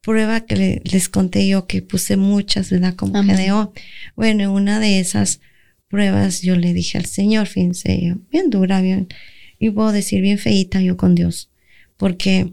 prueba 0.01 0.41
que 0.41 0.81
les 0.83 1.09
conté 1.09 1.47
yo 1.47 1.65
que 1.65 1.81
puse 1.81 2.17
muchas, 2.17 2.69
¿verdad? 2.69 2.95
Como 2.95 3.23
GDO. 3.23 3.73
Bueno, 4.15 4.43
en 4.43 4.49
una 4.49 4.79
de 4.79 4.99
esas 4.99 5.39
pruebas 5.87 6.41
yo 6.41 6.55
le 6.55 6.73
dije 6.73 6.97
al 6.97 7.05
Señor, 7.05 7.47
fíjense, 7.47 8.15
bien 8.31 8.49
dura, 8.49 8.81
bien, 8.81 9.07
y 9.59 9.69
puedo 9.69 9.91
decir 9.91 10.21
bien 10.21 10.39
feita 10.39 10.81
yo 10.81 10.97
con 10.97 11.13
Dios, 11.13 11.51
porque 11.97 12.51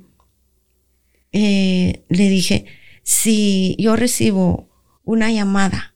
eh, 1.33 2.05
le 2.11 2.29
dije, 2.29 2.67
si 3.03 3.77
yo 3.79 3.97
recibo 3.97 4.69
una 5.05 5.33
llamada 5.33 5.95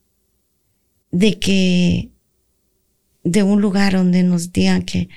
de 1.10 1.38
que 1.38 2.13
de 3.24 3.42
un 3.42 3.60
lugar 3.60 3.94
donde 3.94 4.22
nos 4.22 4.52
digan 4.52 4.82
que, 4.82 5.08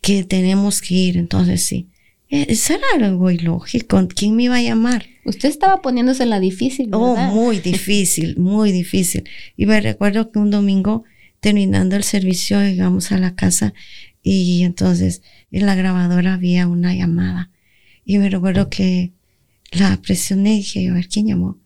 que 0.00 0.24
tenemos 0.24 0.80
que 0.80 0.94
ir, 0.94 1.16
entonces 1.16 1.62
sí. 1.62 1.88
Eh, 2.28 2.46
eso 2.48 2.74
era 2.74 3.06
algo 3.06 3.30
ilógico. 3.30 4.06
¿Quién 4.08 4.34
me 4.36 4.44
iba 4.44 4.56
a 4.56 4.62
llamar? 4.62 5.06
Usted 5.24 5.48
estaba 5.48 5.82
poniéndose 5.82 6.26
la 6.26 6.40
difícil. 6.40 6.88
Oh, 6.92 7.16
muy 7.16 7.60
difícil, 7.60 8.36
muy 8.36 8.72
difícil. 8.72 9.28
Y 9.56 9.66
me 9.66 9.80
recuerdo 9.80 10.30
que 10.30 10.38
un 10.38 10.50
domingo, 10.50 11.04
terminando 11.40 11.96
el 11.96 12.04
servicio, 12.04 12.60
llegamos 12.60 13.12
a 13.12 13.18
la 13.18 13.34
casa 13.34 13.74
y 14.22 14.64
entonces 14.64 15.22
en 15.52 15.66
la 15.66 15.74
grabadora 15.76 16.34
había 16.34 16.66
una 16.66 16.94
llamada. 16.94 17.50
Y 18.04 18.18
me 18.18 18.28
recuerdo 18.28 18.70
que 18.70 19.12
la 19.72 19.96
presioné 20.00 20.54
y 20.54 20.58
dije, 20.58 20.88
a 20.88 20.94
ver, 20.94 21.08
¿quién 21.08 21.26
llamó? 21.26 21.58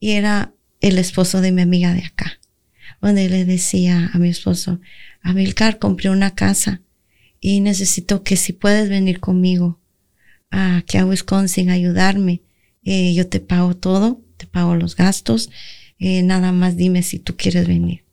Y 0.00 0.12
era 0.12 0.54
el 0.80 0.98
esposo 0.98 1.40
de 1.40 1.52
mi 1.52 1.62
amiga 1.62 1.94
de 1.94 2.04
acá, 2.04 2.40
donde 3.00 3.28
le 3.28 3.44
decía 3.44 4.10
a 4.12 4.18
mi 4.18 4.28
esposo, 4.28 4.80
Amilcar, 5.24 5.78
compré 5.78 6.10
una 6.10 6.34
casa 6.34 6.82
y 7.40 7.60
necesito 7.60 8.22
que 8.22 8.36
si 8.36 8.52
puedes 8.52 8.88
venir 8.88 9.20
conmigo 9.20 9.80
aquí 10.50 10.98
a 10.98 11.06
Wisconsin 11.06 11.70
ayudarme. 11.70 12.42
Eh, 12.84 13.14
yo 13.14 13.26
te 13.26 13.40
pago 13.40 13.74
todo, 13.74 14.20
te 14.36 14.46
pago 14.46 14.76
los 14.76 14.94
gastos, 14.94 15.50
eh, 15.98 16.22
nada 16.22 16.52
más 16.52 16.76
dime 16.76 17.02
si 17.02 17.18
tú 17.18 17.36
quieres 17.36 17.66
venir. 17.66 18.04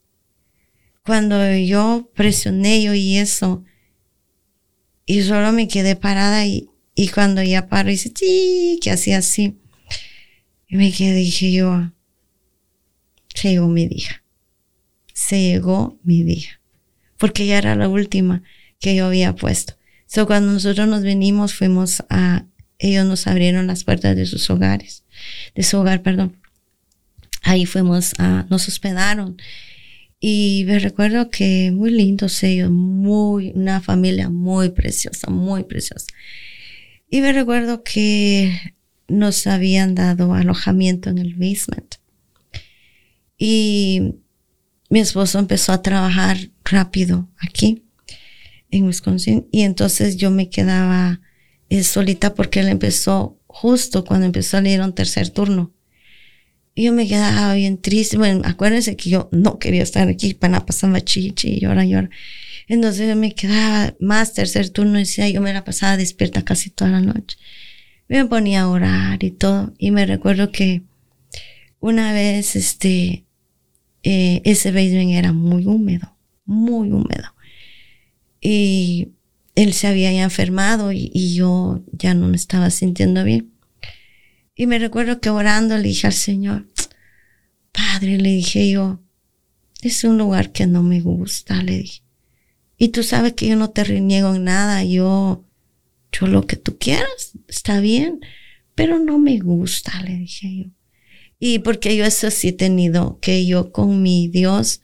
Cuando 1.04 1.54
yo 1.58 2.10
presioné 2.16 2.82
yo 2.82 2.94
y 2.94 3.18
eso, 3.18 3.66
y 5.06 5.22
solo 5.24 5.52
me 5.52 5.68
quedé 5.68 5.98
parada 5.98 6.46
y, 6.46 6.70
y 6.96 7.10
cuando 7.10 7.44
ya 7.44 7.68
paro, 7.68 7.90
dice, 7.90 8.14
sí, 8.16 8.80
que 8.82 8.92
hacía 8.92 9.18
así. 9.18 9.58
Y 10.70 10.78
me 10.78 10.94
quedé, 10.94 11.16
dije 11.16 11.52
yo, 11.52 11.92
se 13.36 13.50
llegó 13.50 13.68
mi 13.68 13.88
día. 13.88 14.24
Se 15.14 15.42
llegó 15.42 16.00
mi 16.04 16.24
día. 16.24 16.61
Porque 17.22 17.46
ya 17.46 17.60
era 17.60 17.76
la 17.76 17.88
última 17.88 18.42
que 18.80 18.96
yo 18.96 19.06
había 19.06 19.36
puesto. 19.36 19.76
So, 20.08 20.26
cuando 20.26 20.52
nosotros 20.52 20.88
nos 20.88 21.04
venimos, 21.04 21.54
fuimos 21.54 22.04
a, 22.10 22.48
ellos 22.80 23.06
nos 23.06 23.28
abrieron 23.28 23.68
las 23.68 23.84
puertas 23.84 24.16
de 24.16 24.26
sus 24.26 24.50
hogares, 24.50 25.04
de 25.54 25.62
su 25.62 25.78
hogar, 25.78 26.02
perdón. 26.02 26.36
Ahí 27.44 27.68
fuimos 27.68 28.16
a, 28.18 28.48
nos 28.50 28.68
hospedaron. 28.68 29.38
Y 30.20 30.64
me 30.66 30.80
recuerdo 30.80 31.30
que 31.30 31.72
muy 31.72 31.92
lindos 31.92 32.42
ellos, 32.42 32.72
muy, 32.72 33.52
una 33.54 33.82
familia 33.82 34.30
muy 34.30 34.70
preciosa, 34.70 35.30
muy 35.30 35.64
preciosa. 35.64 36.08
Y 37.08 37.22
me 37.22 37.34
recuerdo 37.34 37.84
que 37.84 38.74
nos 39.08 39.46
habían 39.46 39.94
dado 39.94 40.34
alojamiento 40.34 41.12
en 41.12 41.20
el 41.20 41.36
basement. 41.36 41.98
Y 43.38 44.16
mi 44.92 45.00
esposo 45.00 45.40
empezó 45.40 45.72
a 45.72 45.82
trabajar 45.82 46.38
rápido 46.66 47.30
aquí 47.40 47.86
en 48.72 48.88
Wisconsin 48.88 49.48
y 49.50 49.62
entonces 49.62 50.18
yo 50.18 50.32
me 50.32 50.50
quedaba 50.50 51.22
eh, 51.70 51.82
solita 51.84 52.36
porque 52.36 52.60
él 52.60 52.68
empezó 52.68 53.40
justo 53.48 54.04
cuando 54.04 54.26
empezó 54.26 54.58
a 54.58 54.62
leer 54.62 54.82
un 54.82 54.94
tercer 54.94 55.30
turno. 55.30 55.74
Y 56.76 56.84
yo 56.84 56.92
me 56.92 57.08
quedaba 57.08 57.54
bien 57.54 57.78
triste. 57.78 58.18
Bueno, 58.18 58.42
acuérdense 58.44 58.98
que 58.98 59.10
yo 59.10 59.30
no 59.32 59.60
quería 59.60 59.82
estar 59.82 60.10
aquí, 60.10 60.34
para 60.34 60.66
pasar 60.66 61.02
chichi 61.02 61.62
llora, 61.62 61.86
llora. 61.86 62.10
Entonces 62.68 63.08
yo 63.08 63.16
me 63.16 63.34
quedaba 63.34 63.96
más 64.02 64.34
tercer 64.34 64.72
turno 64.72 65.00
decía, 65.00 65.30
yo 65.30 65.40
me 65.40 65.54
la 65.54 65.64
pasaba 65.64 65.96
despierta 65.96 66.44
casi 66.44 66.70
toda 66.70 66.92
la 66.92 67.02
noche. 67.02 67.38
Me 68.10 68.26
ponía 68.26 68.64
a 68.64 68.70
orar 68.70 69.24
y 69.24 69.32
todo. 69.32 69.74
Y 69.78 69.92
me 69.92 70.06
recuerdo 70.06 70.52
que 70.52 70.82
una 71.80 72.12
vez, 72.12 72.58
este, 72.58 73.26
eh, 74.04 74.42
ese 74.46 74.72
basement 74.72 75.12
era 75.12 75.34
muy 75.34 75.66
húmedo, 75.66 76.16
muy 76.46 76.92
húmedo 76.92 77.34
y 78.42 79.10
él 79.56 79.74
se 79.74 79.88
había 79.88 80.12
enfermado 80.12 80.92
y, 80.92 81.36
yo 81.36 81.84
ya 81.92 82.16
no 82.16 82.28
me 82.28 82.36
estaba 82.36 82.72
sintiendo 82.72 83.24
bien. 83.24 83.54
Y 84.56 84.66
me 84.66 84.80
recuerdo 84.80 85.22
que 85.22 85.30
orando 85.30 85.78
le 85.78 85.84
dije 85.84 86.08
al 86.08 86.14
Señor, 86.14 86.68
Padre, 87.72 88.18
le 88.18 88.30
dije 88.30 88.70
yo, 88.70 89.00
es 89.82 90.04
un 90.04 90.18
lugar 90.18 90.52
que 90.52 90.68
no 90.68 90.84
me 90.84 91.00
gusta, 91.00 91.62
le 91.64 91.78
dije. 91.80 92.02
Y 92.78 92.90
tú 92.90 93.04
sabes 93.04 93.34
que 93.34 93.48
yo 93.48 93.56
no 93.56 93.70
te 93.70 93.84
reniego 93.84 94.34
en 94.34 94.46
nada, 94.46 94.84
yo, 94.84 95.46
yo 96.12 96.28
lo 96.28 96.48
que 96.48 96.56
tú 96.56 96.78
quieras, 96.80 97.34
está 97.48 97.80
bien, 97.80 98.20
pero 98.76 99.00
no 99.00 99.20
me 99.20 99.40
gusta, 99.40 100.02
le 100.02 100.18
dije 100.18 100.58
yo. 100.58 100.72
Y 101.44 101.58
porque 101.58 101.98
yo 101.98 102.06
eso 102.06 102.30
sí 102.30 102.50
he 102.50 102.54
tenido, 102.54 103.18
que 103.20 103.48
yo 103.48 103.72
con 103.72 104.04
mi 104.04 104.28
Dios 104.28 104.82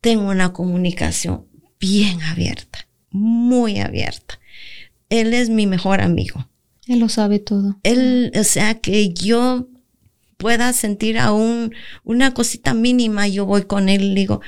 tengo 0.00 0.30
una 0.30 0.54
comunicación 0.54 1.44
bien 1.78 2.22
abierta, 2.22 2.88
muy 3.10 3.78
abierta. 3.80 4.40
Él 5.10 5.34
es 5.34 5.50
mi 5.50 5.66
mejor 5.66 6.00
amigo. 6.00 6.48
Él 6.88 7.00
lo 7.00 7.10
sabe 7.10 7.40
todo. 7.40 7.78
Él, 7.82 8.32
o 8.34 8.42
sea, 8.42 8.80
que 8.80 9.12
yo 9.12 9.68
pueda 10.38 10.72
sentir 10.72 11.18
aún 11.18 11.74
una 12.04 12.32
cosita 12.32 12.72
mínima, 12.72 13.28
yo 13.28 13.44
voy 13.44 13.64
con 13.64 13.90
él 13.90 14.02
y 14.02 14.14
digo, 14.14 14.40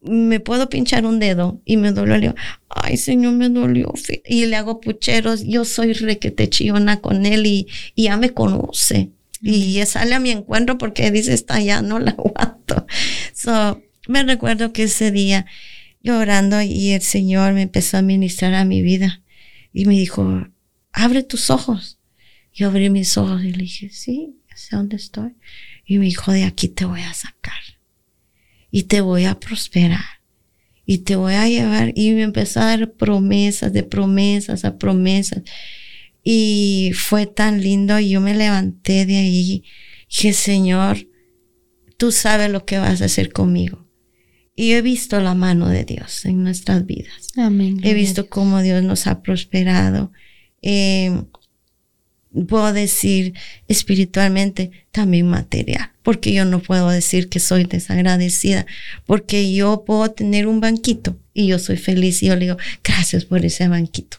me 0.00 0.38
puedo 0.38 0.68
pinchar 0.68 1.04
un 1.04 1.18
dedo 1.18 1.60
y 1.64 1.78
me 1.78 1.90
dolió. 1.90 2.14
Le 2.14 2.20
digo, 2.20 2.34
ay, 2.68 2.96
señor, 2.96 3.32
me 3.32 3.48
dolió. 3.48 3.92
Y 4.24 4.46
le 4.46 4.54
hago 4.54 4.80
pucheros. 4.80 5.42
Yo 5.44 5.64
soy 5.64 5.94
requete 5.94 6.48
chillona 6.48 7.00
con 7.00 7.26
él 7.26 7.44
y, 7.44 7.66
y 7.96 8.04
ya 8.04 8.16
me 8.16 8.30
conoce. 8.30 9.10
Y 9.42 9.84
sale 9.86 10.14
a 10.14 10.20
mi 10.20 10.30
encuentro 10.30 10.78
porque 10.78 11.10
dice, 11.10 11.32
está 11.32 11.60
ya, 11.60 11.82
no 11.82 11.98
la 11.98 12.10
aguanto. 12.18 12.86
So, 13.32 13.82
me 14.08 14.22
recuerdo 14.22 14.72
que 14.72 14.84
ese 14.84 15.10
día 15.10 15.46
llorando 16.02 16.60
y 16.62 16.90
el 16.90 17.02
Señor 17.02 17.52
me 17.54 17.62
empezó 17.62 17.98
a 17.98 18.02
ministrar 18.02 18.54
a 18.54 18.64
mi 18.64 18.82
vida 18.82 19.22
y 19.72 19.86
me 19.86 19.94
dijo, 19.94 20.48
abre 20.92 21.22
tus 21.22 21.50
ojos. 21.50 21.98
Yo 22.52 22.68
abrí 22.68 22.90
mis 22.90 23.16
ojos 23.16 23.42
y 23.44 23.52
le 23.52 23.62
dije, 23.62 23.90
sí, 23.90 24.36
sé 24.54 24.76
dónde 24.76 24.96
estoy. 24.96 25.34
Y 25.84 25.98
me 25.98 26.04
dijo, 26.04 26.32
de 26.32 26.44
aquí 26.44 26.68
te 26.68 26.84
voy 26.84 27.00
a 27.00 27.14
sacar 27.14 27.60
y 28.70 28.84
te 28.84 29.00
voy 29.00 29.24
a 29.24 29.38
prosperar 29.38 30.20
y 30.86 30.98
te 30.98 31.16
voy 31.16 31.34
a 31.34 31.48
llevar. 31.48 31.92
Y 31.94 32.12
me 32.12 32.22
empezó 32.22 32.60
a 32.60 32.76
dar 32.76 32.92
promesas, 32.92 33.72
de 33.72 33.82
promesas 33.82 34.64
a 34.64 34.78
promesas. 34.78 35.42
Y 36.22 36.92
fue 36.94 37.26
tan 37.26 37.60
lindo 37.60 37.98
y 37.98 38.10
yo 38.10 38.20
me 38.20 38.34
levanté 38.34 39.06
de 39.06 39.16
ahí. 39.16 39.28
Y 39.28 39.64
dije, 40.08 40.32
Señor, 40.32 41.06
tú 41.96 42.12
sabes 42.12 42.50
lo 42.50 42.64
que 42.64 42.78
vas 42.78 43.02
a 43.02 43.06
hacer 43.06 43.32
conmigo. 43.32 43.86
Y 44.54 44.72
he 44.72 44.82
visto 44.82 45.20
la 45.20 45.34
mano 45.34 45.68
de 45.68 45.84
Dios 45.84 46.24
en 46.26 46.42
nuestras 46.42 46.84
vidas. 46.84 47.28
Amén. 47.36 47.80
He 47.82 47.94
visto 47.94 48.28
cómo 48.28 48.60
Dios 48.60 48.82
nos 48.82 49.06
ha 49.06 49.22
prosperado. 49.22 50.12
Eh, 50.60 51.22
puedo 52.48 52.72
decir 52.72 53.34
espiritualmente, 53.68 54.70
también 54.90 55.26
material, 55.26 55.90
porque 56.02 56.32
yo 56.32 56.44
no 56.44 56.60
puedo 56.60 56.88
decir 56.88 57.28
que 57.28 57.40
soy 57.40 57.64
desagradecida, 57.64 58.66
porque 59.06 59.52
yo 59.52 59.84
puedo 59.84 60.10
tener 60.10 60.46
un 60.46 60.60
banquito 60.60 61.18
y 61.34 61.48
yo 61.48 61.58
soy 61.58 61.76
feliz 61.76 62.22
y 62.22 62.26
yo 62.26 62.34
le 62.34 62.46
digo, 62.46 62.56
gracias 62.84 63.24
por 63.24 63.44
ese 63.44 63.68
banquito. 63.68 64.18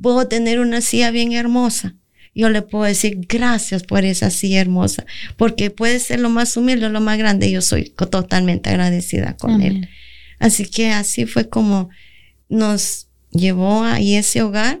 Puedo 0.00 0.26
tener 0.28 0.60
una 0.60 0.80
silla 0.80 1.10
bien 1.10 1.32
hermosa 1.32 1.94
yo 2.34 2.48
le 2.48 2.62
puedo 2.62 2.84
decir 2.84 3.26
gracias 3.28 3.82
por 3.82 4.04
esa 4.04 4.30
silla 4.30 4.60
hermosa, 4.60 5.04
porque 5.36 5.70
puede 5.70 5.98
ser 5.98 6.20
lo 6.20 6.30
más 6.30 6.56
humilde 6.56 6.86
o 6.86 6.90
lo 6.90 7.00
más 7.00 7.18
grande, 7.18 7.50
yo 7.50 7.60
soy 7.60 7.90
totalmente 7.90 8.70
agradecida 8.70 9.36
con 9.36 9.62
él. 9.62 9.88
Así 10.38 10.66
que 10.66 10.90
así 10.90 11.26
fue 11.26 11.48
como 11.48 11.90
nos 12.48 13.08
llevó 13.30 13.84
ahí 13.84 14.14
ese 14.14 14.42
hogar. 14.42 14.80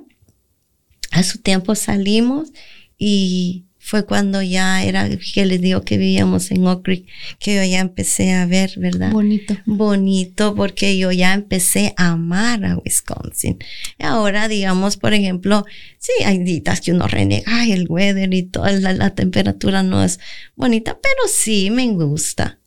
A 1.10 1.24
su 1.24 1.38
tiempo 1.38 1.74
salimos 1.74 2.50
y 2.96 3.66
fue 3.90 4.06
cuando 4.06 4.40
ya 4.40 4.84
era 4.84 5.08
que 5.34 5.44
les 5.44 5.60
digo 5.60 5.82
que 5.82 5.98
vivíamos 5.98 6.52
en 6.52 6.64
Oak 6.64 6.84
Creek, 6.84 7.08
que 7.40 7.56
yo 7.56 7.64
ya 7.64 7.80
empecé 7.80 8.30
a 8.30 8.46
ver, 8.46 8.74
¿verdad? 8.76 9.10
Bonito. 9.10 9.56
Bonito, 9.66 10.54
porque 10.54 10.96
yo 10.96 11.10
ya 11.10 11.34
empecé 11.34 11.92
a 11.96 12.10
amar 12.10 12.64
a 12.64 12.76
Wisconsin. 12.76 13.58
Y 13.98 14.04
ahora, 14.04 14.46
digamos, 14.46 14.96
por 14.96 15.12
ejemplo, 15.12 15.66
sí, 15.98 16.12
hay 16.24 16.38
días 16.38 16.80
que 16.80 16.92
uno 16.92 17.08
renega, 17.08 17.42
ay, 17.48 17.72
el 17.72 17.86
weather 17.88 18.32
y 18.32 18.44
toda 18.44 18.70
la, 18.70 19.10
temperatura 19.16 19.82
no 19.82 20.04
es 20.04 20.20
bonita, 20.54 20.96
pero 21.02 21.26
sí 21.26 21.70
me 21.70 21.88
gusta. 21.88 22.60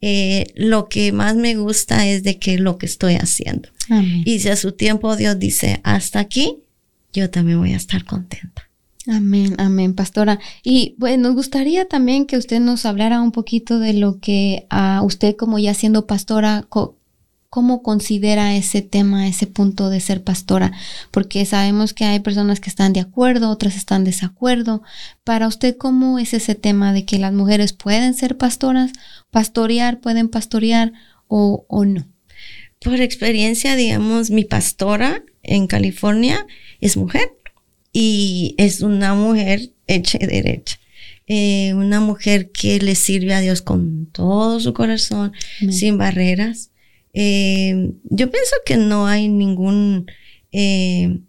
Eh, 0.00 0.46
lo 0.54 0.88
que 0.88 1.12
más 1.12 1.36
me 1.36 1.56
gusta 1.56 2.08
es 2.08 2.22
de 2.22 2.38
que 2.38 2.56
lo 2.56 2.78
que 2.78 2.86
estoy 2.86 3.16
haciendo. 3.16 3.68
Y 4.24 4.38
si 4.38 4.48
a 4.48 4.56
su 4.56 4.72
tiempo 4.72 5.14
Dios 5.14 5.38
dice, 5.38 5.80
hasta 5.82 6.20
aquí, 6.20 6.60
yo 7.12 7.28
también 7.28 7.58
voy 7.58 7.74
a 7.74 7.76
estar 7.76 8.06
contenta. 8.06 8.69
Amén, 9.10 9.56
amén, 9.58 9.94
pastora. 9.94 10.38
Y 10.62 10.94
bueno, 10.96 11.24
nos 11.24 11.34
gustaría 11.34 11.88
también 11.88 12.26
que 12.26 12.36
usted 12.36 12.60
nos 12.60 12.86
hablara 12.86 13.20
un 13.20 13.32
poquito 13.32 13.80
de 13.80 13.92
lo 13.92 14.20
que 14.20 14.68
a 14.70 15.02
usted 15.02 15.34
como 15.34 15.58
ya 15.58 15.74
siendo 15.74 16.06
pastora, 16.06 16.68
cómo 17.48 17.82
considera 17.82 18.54
ese 18.54 18.82
tema, 18.82 19.26
ese 19.26 19.48
punto 19.48 19.90
de 19.90 19.98
ser 19.98 20.22
pastora, 20.22 20.70
porque 21.10 21.44
sabemos 21.44 21.92
que 21.92 22.04
hay 22.04 22.20
personas 22.20 22.60
que 22.60 22.70
están 22.70 22.92
de 22.92 23.00
acuerdo, 23.00 23.50
otras 23.50 23.74
están 23.74 24.04
de 24.04 24.12
desacuerdo. 24.12 24.80
Para 25.24 25.48
usted, 25.48 25.76
¿cómo 25.76 26.20
es 26.20 26.32
ese 26.32 26.54
tema 26.54 26.92
de 26.92 27.04
que 27.04 27.18
las 27.18 27.32
mujeres 27.32 27.72
pueden 27.72 28.14
ser 28.14 28.36
pastoras, 28.36 28.92
pastorear, 29.32 29.98
pueden 29.98 30.28
pastorear 30.28 30.92
o, 31.26 31.66
o 31.68 31.84
no? 31.84 32.06
Por 32.80 33.00
experiencia, 33.00 33.74
digamos, 33.74 34.30
mi 34.30 34.44
pastora 34.44 35.24
en 35.42 35.66
California 35.66 36.46
es 36.80 36.96
mujer 36.96 37.39
y 37.92 38.54
es 38.58 38.80
una 38.80 39.14
mujer 39.14 39.70
hecha 39.86 40.18
y 40.20 40.26
derecha. 40.26 40.78
Eh, 41.26 41.74
una 41.74 42.00
mujer 42.00 42.50
que 42.50 42.80
le 42.80 42.96
sirve 42.96 43.34
a 43.34 43.40
Dios 43.40 43.62
con 43.62 44.06
todo 44.06 44.58
su 44.58 44.72
corazón, 44.74 45.32
sin 45.70 45.96
barreras. 45.96 46.70
Eh, 47.12 47.92
yo 48.02 48.30
pienso 48.32 48.56
que 48.66 48.76
no 48.76 49.06
hay 49.06 49.28
ningún 49.28 50.10
eh, 50.50 51.20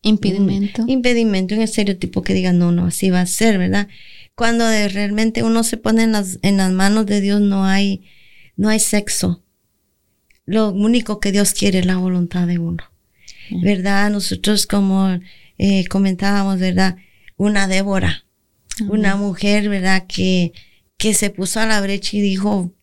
impedimento. 0.00 0.84
impedimento, 0.86 1.54
un 1.54 1.62
estereotipo 1.62 2.22
que 2.22 2.32
diga, 2.32 2.54
no, 2.54 2.72
no, 2.72 2.86
así 2.86 3.10
va 3.10 3.20
a 3.20 3.26
ser, 3.26 3.58
¿verdad? 3.58 3.88
Cuando 4.34 4.64
realmente 4.88 5.42
uno 5.42 5.62
se 5.62 5.76
pone 5.76 6.04
en 6.04 6.12
las, 6.12 6.38
en 6.40 6.56
las 6.56 6.72
manos 6.72 7.04
de 7.04 7.20
Dios, 7.20 7.42
no 7.42 7.64
hay, 7.64 8.02
no 8.56 8.70
hay 8.70 8.80
sexo. 8.80 9.42
Lo 10.46 10.70
único 10.70 11.20
que 11.20 11.32
Dios 11.32 11.52
quiere 11.52 11.80
es 11.80 11.86
la 11.86 11.96
voluntad 11.96 12.46
de 12.46 12.58
uno. 12.58 12.84
¿Verdad? 13.62 14.10
Nosotros 14.10 14.66
como 14.66 15.20
eh, 15.58 15.86
comentábamos, 15.86 16.58
¿verdad? 16.58 16.96
Una 17.36 17.68
Débora, 17.68 18.24
una 18.88 19.16
mujer, 19.16 19.68
¿verdad? 19.68 20.06
Que, 20.06 20.52
que 20.96 21.14
se 21.14 21.30
puso 21.30 21.60
a 21.60 21.66
la 21.66 21.80
brecha 21.80 22.16
y 22.16 22.20
dijo, 22.20 22.74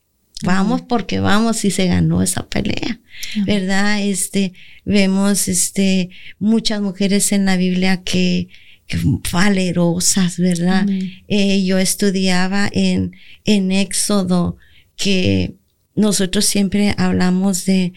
vamos 0.44 0.82
porque 0.82 1.20
vamos 1.20 1.64
y 1.66 1.72
se 1.72 1.88
ganó 1.88 2.22
esa 2.22 2.48
pelea, 2.48 3.00
¿verdad? 3.46 4.02
Este, 4.02 4.54
vemos, 4.86 5.48
este, 5.48 6.10
muchas 6.40 6.82
mujeres 6.82 7.32
en 7.32 7.46
la 7.46 7.58
Biblia 7.58 8.04
que, 8.04 8.50
que 8.88 8.98
valerosas, 9.32 10.38
¿verdad? 10.38 10.86
Eh, 11.28 11.64
yo 11.66 11.78
estudiaba 11.78 12.70
en, 12.72 13.16
en 13.46 13.72
Éxodo 13.72 14.58
que 14.96 15.56
nosotros 15.96 16.46
siempre 16.46 16.94
hablamos 16.98 17.66
de 17.66 17.94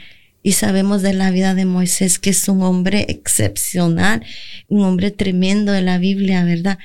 y 0.47 0.53
sabemos 0.53 1.03
de 1.03 1.13
la 1.13 1.33
vida 1.33 1.57
de 1.57 1.65
Moisés 1.65 2.21
que 2.21 2.31
es 2.31 2.49
un 2.49 2.63
hombre 2.63 3.05
excepcional, 3.09 4.25
un 4.69 4.85
hombre 4.85 5.11
tremendo 5.11 5.73
de 5.73 5.83
la 5.83 5.99
Biblia, 5.99 6.45
¿verdad? 6.45 6.79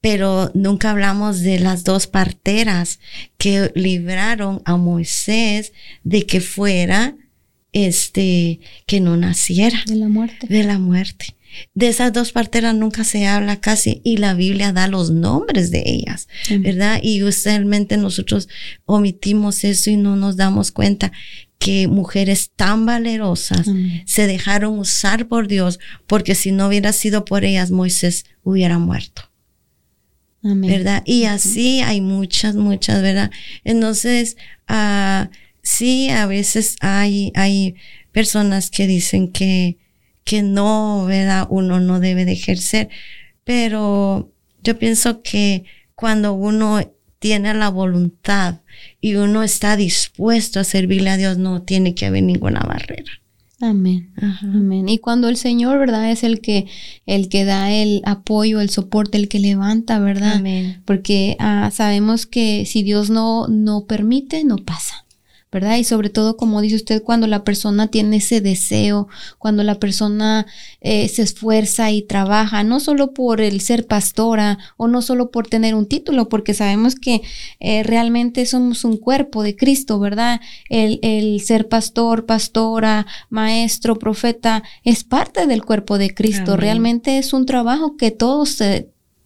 Pero 0.00 0.50
nunca 0.54 0.90
hablamos 0.90 1.38
de 1.38 1.60
las 1.60 1.84
dos 1.84 2.08
parteras 2.08 2.98
que 3.38 3.70
libraron 3.76 4.60
a 4.64 4.76
Moisés 4.76 5.72
de 6.02 6.26
que 6.26 6.40
fuera, 6.40 7.14
este, 7.70 8.58
que 8.86 8.98
no 8.98 9.16
naciera. 9.16 9.84
De 9.86 9.94
la 9.94 10.08
muerte. 10.08 10.48
De 10.48 10.64
la 10.64 10.80
muerte. 10.80 11.36
De 11.74 11.86
esas 11.86 12.12
dos 12.12 12.32
parteras 12.32 12.74
nunca 12.74 13.04
se 13.04 13.28
habla 13.28 13.60
casi 13.60 14.00
y 14.02 14.16
la 14.16 14.34
Biblia 14.34 14.72
da 14.72 14.88
los 14.88 15.12
nombres 15.12 15.70
de 15.70 15.84
ellas, 15.86 16.26
¿verdad? 16.50 16.98
Y 17.00 17.22
usualmente 17.22 17.96
nosotros 17.96 18.48
omitimos 18.84 19.62
eso 19.62 19.90
y 19.90 19.96
no 19.96 20.16
nos 20.16 20.36
damos 20.36 20.72
cuenta 20.72 21.12
que 21.58 21.88
mujeres 21.88 22.50
tan 22.54 22.86
valerosas 22.86 23.66
se 24.04 24.26
dejaron 24.26 24.78
usar 24.78 25.26
por 25.26 25.48
Dios, 25.48 25.78
porque 26.06 26.34
si 26.34 26.52
no 26.52 26.68
hubiera 26.68 26.92
sido 26.92 27.24
por 27.24 27.44
ellas, 27.44 27.70
Moisés 27.70 28.24
hubiera 28.42 28.78
muerto. 28.78 29.22
¿Verdad? 30.42 31.02
Y 31.06 31.24
así 31.24 31.80
hay 31.80 32.00
muchas, 32.00 32.54
muchas, 32.54 33.02
¿verdad? 33.02 33.32
Entonces, 33.64 34.36
uh, 34.68 35.28
sí, 35.62 36.08
a 36.10 36.26
veces 36.26 36.76
hay, 36.80 37.32
hay 37.34 37.74
personas 38.12 38.70
que 38.70 38.86
dicen 38.86 39.32
que, 39.32 39.78
que 40.22 40.42
no, 40.42 41.06
¿verdad? 41.06 41.48
Uno 41.50 41.80
no 41.80 41.98
debe 41.98 42.24
de 42.24 42.32
ejercer, 42.32 42.90
pero 43.42 44.32
yo 44.62 44.78
pienso 44.78 45.22
que 45.22 45.64
cuando 45.96 46.32
uno 46.34 46.80
tiene 47.18 47.54
la 47.54 47.68
voluntad 47.68 48.60
y 49.00 49.14
uno 49.14 49.42
está 49.42 49.76
dispuesto 49.76 50.60
a 50.60 50.64
servirle 50.64 51.10
a 51.10 51.16
Dios, 51.16 51.38
no 51.38 51.62
tiene 51.62 51.94
que 51.94 52.06
haber 52.06 52.22
ninguna 52.22 52.60
barrera. 52.60 53.12
Amén. 53.60 54.12
Amén. 54.42 54.88
Y 54.88 54.98
cuando 54.98 55.28
el 55.28 55.38
Señor, 55.38 55.78
¿verdad? 55.78 56.10
Es 56.10 56.24
el 56.24 56.40
que, 56.40 56.66
el 57.06 57.30
que 57.30 57.46
da 57.46 57.72
el 57.72 58.02
apoyo, 58.04 58.60
el 58.60 58.68
soporte, 58.68 59.16
el 59.16 59.28
que 59.28 59.38
levanta, 59.38 59.98
¿verdad? 59.98 60.34
Amén. 60.34 60.82
Porque 60.84 61.36
ah, 61.38 61.70
sabemos 61.72 62.26
que 62.26 62.66
si 62.66 62.82
Dios 62.82 63.08
no, 63.08 63.48
no 63.48 63.86
permite, 63.86 64.44
no 64.44 64.56
pasa. 64.56 65.05
¿Verdad? 65.52 65.76
Y 65.76 65.84
sobre 65.84 66.10
todo, 66.10 66.36
como 66.36 66.60
dice 66.60 66.76
usted, 66.76 67.02
cuando 67.02 67.26
la 67.26 67.44
persona 67.44 67.88
tiene 67.88 68.16
ese 68.16 68.40
deseo, 68.40 69.08
cuando 69.38 69.62
la 69.62 69.78
persona 69.78 70.46
eh, 70.80 71.08
se 71.08 71.22
esfuerza 71.22 71.90
y 71.90 72.02
trabaja, 72.02 72.64
no 72.64 72.80
solo 72.80 73.14
por 73.14 73.40
el 73.40 73.60
ser 73.60 73.86
pastora 73.86 74.58
o 74.76 74.88
no 74.88 75.02
solo 75.02 75.30
por 75.30 75.46
tener 75.46 75.74
un 75.74 75.86
título, 75.86 76.28
porque 76.28 76.52
sabemos 76.52 76.96
que 76.96 77.22
eh, 77.60 77.84
realmente 77.84 78.44
somos 78.44 78.84
un 78.84 78.96
cuerpo 78.96 79.42
de 79.42 79.56
Cristo, 79.56 80.00
¿verdad? 80.00 80.40
El, 80.68 80.98
el, 81.02 81.40
ser 81.40 81.68
pastor, 81.68 82.26
pastora, 82.26 83.06
maestro, 83.30 83.98
profeta, 83.98 84.62
es 84.82 85.04
parte 85.04 85.46
del 85.46 85.64
cuerpo 85.64 85.96
de 85.96 86.12
Cristo. 86.12 86.56
Realmente 86.56 87.18
es 87.18 87.32
un 87.32 87.46
trabajo 87.46 87.96
que 87.96 88.10
todos 88.10 88.60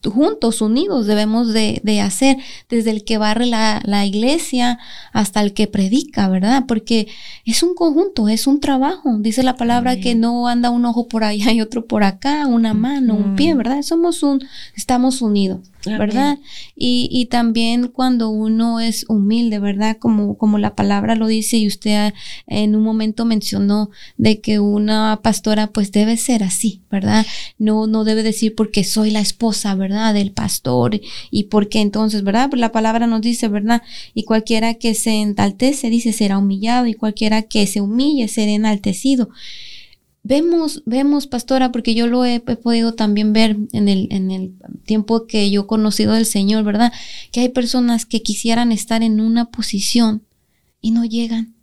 juntos, 0.08 0.62
unidos, 0.62 1.06
debemos 1.06 1.52
de, 1.52 1.80
de, 1.84 2.00
hacer, 2.00 2.38
desde 2.68 2.90
el 2.90 3.04
que 3.04 3.18
barre 3.18 3.46
la, 3.46 3.82
la, 3.84 4.06
iglesia 4.06 4.78
hasta 5.12 5.42
el 5.42 5.52
que 5.52 5.66
predica, 5.66 6.28
¿verdad? 6.28 6.64
Porque 6.66 7.08
es 7.44 7.62
un 7.62 7.74
conjunto, 7.74 8.28
es 8.28 8.46
un 8.46 8.60
trabajo. 8.60 9.18
Dice 9.18 9.42
la 9.42 9.56
palabra 9.56 10.00
que 10.00 10.14
no 10.14 10.48
anda 10.48 10.70
un 10.70 10.86
ojo 10.86 11.06
por 11.06 11.24
allá 11.24 11.52
y 11.52 11.60
otro 11.60 11.84
por 11.84 12.02
acá, 12.02 12.46
una 12.46 12.72
mano, 12.72 13.14
un 13.14 13.36
pie, 13.36 13.54
¿verdad? 13.54 13.82
Somos 13.82 14.22
un, 14.22 14.42
estamos 14.74 15.20
unidos. 15.20 15.60
¿Verdad? 15.84 16.38
Y, 16.76 17.08
y, 17.10 17.26
también 17.26 17.88
cuando 17.88 18.30
uno 18.30 18.80
es 18.80 19.04
humilde, 19.08 19.58
¿verdad? 19.58 19.96
Como, 19.98 20.36
como 20.36 20.58
la 20.58 20.74
palabra 20.74 21.14
lo 21.14 21.26
dice 21.26 21.56
y 21.56 21.66
usted 21.66 22.12
en 22.46 22.74
un 22.76 22.82
momento 22.82 23.24
mencionó 23.24 23.90
de 24.16 24.40
que 24.40 24.58
una 24.60 25.20
pastora 25.22 25.68
pues 25.68 25.92
debe 25.92 26.16
ser 26.16 26.42
así, 26.42 26.82
¿verdad? 26.90 27.26
No, 27.58 27.86
no 27.86 28.04
debe 28.04 28.22
decir 28.22 28.54
porque 28.54 28.84
soy 28.84 29.10
la 29.10 29.20
esposa, 29.20 29.74
¿verdad? 29.74 30.14
Del 30.14 30.32
pastor 30.32 31.00
y 31.30 31.44
porque 31.44 31.80
entonces, 31.80 32.22
¿verdad? 32.22 32.50
Pues 32.50 32.60
la 32.60 32.72
palabra 32.72 33.06
nos 33.06 33.20
dice, 33.20 33.48
¿verdad? 33.48 33.82
Y 34.14 34.24
cualquiera 34.24 34.74
que 34.74 34.94
se 34.94 35.20
enaltece, 35.20 35.90
dice, 35.90 36.12
será 36.12 36.38
humillado 36.38 36.86
y 36.86 36.94
cualquiera 36.94 37.42
que 37.42 37.66
se 37.66 37.80
humille 37.80 38.28
será 38.28 38.52
enaltecido. 38.52 39.30
Vemos, 40.22 40.82
vemos, 40.84 41.26
pastora, 41.26 41.72
porque 41.72 41.94
yo 41.94 42.06
lo 42.06 42.24
he, 42.24 42.40
podido 42.40 42.92
también 42.94 43.32
ver 43.32 43.56
en 43.72 43.88
el, 43.88 44.08
en 44.10 44.30
el 44.30 44.52
tiempo 44.84 45.26
que 45.26 45.50
yo 45.50 45.62
he 45.62 45.66
conocido 45.66 46.12
del 46.12 46.26
Señor, 46.26 46.62
¿verdad? 46.62 46.92
Que 47.32 47.40
hay 47.40 47.48
personas 47.48 48.04
que 48.04 48.22
quisieran 48.22 48.70
estar 48.70 49.02
en 49.02 49.20
una 49.20 49.50
posición 49.50 50.22
y 50.80 50.90
no 50.90 51.04
llegan. 51.04 51.54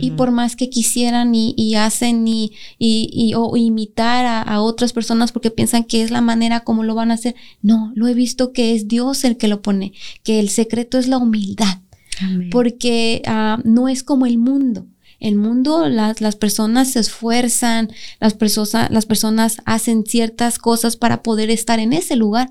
Y 0.00 0.10
por 0.12 0.32
más 0.32 0.56
que 0.56 0.68
quisieran 0.68 1.32
y, 1.32 1.76
hacen 1.76 2.26
y, 2.26 2.50
y, 2.76 3.34
o 3.36 3.56
imitar 3.56 4.26
a, 4.26 4.60
otras 4.60 4.92
personas 4.92 5.30
porque 5.30 5.52
piensan 5.52 5.84
que 5.84 6.02
es 6.02 6.10
la 6.10 6.20
manera 6.20 6.60
como 6.60 6.82
lo 6.82 6.96
van 6.96 7.12
a 7.12 7.14
hacer, 7.14 7.36
no, 7.62 7.92
lo 7.94 8.08
he 8.08 8.14
visto 8.14 8.52
que 8.52 8.74
es 8.74 8.88
Dios 8.88 9.22
el 9.22 9.36
que 9.36 9.46
lo 9.46 9.62
pone, 9.62 9.92
que 10.24 10.40
el 10.40 10.48
secreto 10.48 10.98
es 10.98 11.06
la 11.06 11.18
humildad, 11.18 11.82
porque 12.50 13.22
ah, 13.26 13.60
no 13.64 13.86
es 13.86 14.02
como 14.02 14.26
el 14.26 14.38
mundo 14.38 14.88
el 15.20 15.36
mundo, 15.36 15.88
las, 15.88 16.20
las 16.20 16.36
personas 16.36 16.92
se 16.92 17.00
esfuerzan, 17.00 17.90
las, 18.20 18.34
personas 18.34 18.90
las 18.90 19.06
personas 19.06 19.58
hacen 19.64 20.04
ciertas 20.04 20.58
cosas 20.58 20.96
para 20.96 21.22
poder 21.22 21.50
estar 21.50 21.78
en 21.78 21.92
ese 21.92 22.16
lugar. 22.16 22.50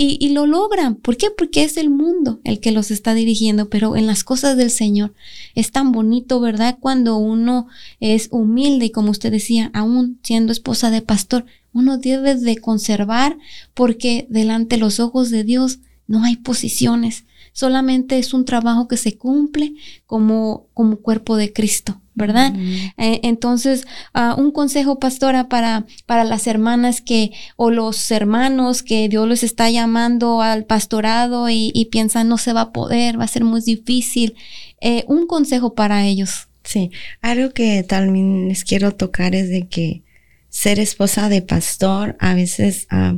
y, 0.00 0.16
y, 0.20 0.28
lo 0.30 0.46
logran. 0.46 0.94
¿Por 0.94 1.16
qué? 1.16 1.28
Porque 1.36 1.64
es 1.64 1.76
el 1.76 1.90
mundo 1.90 2.40
el 2.44 2.60
que 2.60 2.70
los 2.70 2.92
está 2.92 3.14
dirigiendo, 3.14 3.68
pero 3.68 3.96
en 3.96 4.06
las 4.06 4.22
cosas 4.22 4.56
del 4.56 4.70
Señor 4.70 5.12
es 5.56 5.72
tan 5.72 5.90
bonito, 5.90 6.38
¿verdad? 6.40 6.78
Cuando 6.78 7.16
uno 7.16 7.66
es 7.98 8.28
humilde 8.30 8.86
y 8.86 8.90
como 8.90 9.10
usted 9.10 9.32
decía, 9.32 9.70
aún 9.74 10.20
siendo 10.22 10.52
esposa 10.52 10.90
de 10.92 11.02
pastor, 11.02 11.46
uno 11.72 11.98
debe 11.98 12.34
de 12.36 12.56
conservar 12.58 13.38
porque 13.74 14.26
delante 14.30 14.76
de 14.76 14.80
los 14.80 15.00
ojos 15.00 15.30
de 15.30 15.44
Dios 15.44 15.80
no 16.06 16.24
hay 16.24 16.36
posiciones, 16.36 17.24
solamente 17.58 18.20
es 18.20 18.34
un 18.34 18.44
trabajo 18.44 18.86
que 18.86 18.96
se 18.96 19.18
cumple 19.18 19.74
como, 20.06 20.68
como 20.74 20.98
cuerpo 20.98 21.36
de 21.36 21.52
Cristo. 21.52 22.00
¿verdad? 22.14 22.52
Eh, 22.96 23.20
entonces, 23.22 23.86
ah, 24.12 24.34
un 24.36 24.50
consejo, 24.50 24.98
pastora, 24.98 25.48
para, 25.48 25.86
para 26.04 26.24
las 26.24 26.48
hermanas 26.48 27.00
que, 27.00 27.30
o 27.56 27.70
los 27.70 28.10
hermanos 28.10 28.82
que 28.82 29.08
Dios 29.08 29.28
les 29.28 29.44
está 29.44 29.70
llamando 29.70 30.42
al 30.42 30.64
pastorado 30.66 31.48
y, 31.48 31.88
piensan 31.92 32.28
no 32.28 32.36
se 32.38 32.52
va 32.52 32.62
a 32.62 32.72
poder, 32.72 33.20
va 33.20 33.24
a 33.24 33.28
ser 33.28 33.44
muy 33.44 33.60
difícil. 33.60 34.34
Eh, 34.80 35.04
un 35.06 35.26
consejo 35.28 35.74
para 35.74 36.06
ellos. 36.06 36.48
Sí, 36.64 36.90
algo 37.22 37.52
que 37.52 37.82
también 37.82 38.48
les 38.48 38.64
quiero 38.64 38.94
tocar 38.94 39.36
es 39.36 39.48
de 39.48 39.68
que 39.68 40.02
ser 40.48 40.78
esposa 40.78 41.28
de 41.28 41.42
pastor, 41.42 42.16
a 42.20 42.34
veces 42.34 42.86
ah, 42.90 43.16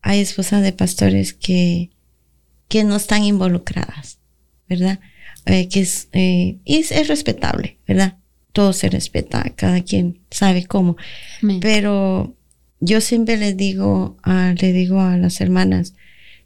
hay 0.00 0.20
esposas 0.20 0.62
de 0.62 0.72
pastores 0.72 1.32
que, 1.32 1.90
que 2.72 2.84
no 2.84 2.96
están 2.96 3.22
involucradas, 3.22 4.18
¿verdad? 4.66 4.98
Eh, 5.44 5.68
que 5.68 5.80
es, 5.80 6.08
eh, 6.12 6.56
es, 6.64 7.06
respetable, 7.06 7.76
¿verdad? 7.86 8.16
Todo 8.54 8.72
se 8.72 8.88
respeta, 8.88 9.44
cada 9.56 9.82
quien 9.82 10.20
sabe 10.30 10.64
cómo. 10.64 10.96
Pero 11.60 12.34
yo 12.80 13.02
siempre 13.02 13.36
les 13.36 13.58
digo, 13.58 14.16
le 14.24 14.72
digo 14.72 15.02
a 15.02 15.18
las 15.18 15.42
hermanas, 15.42 15.92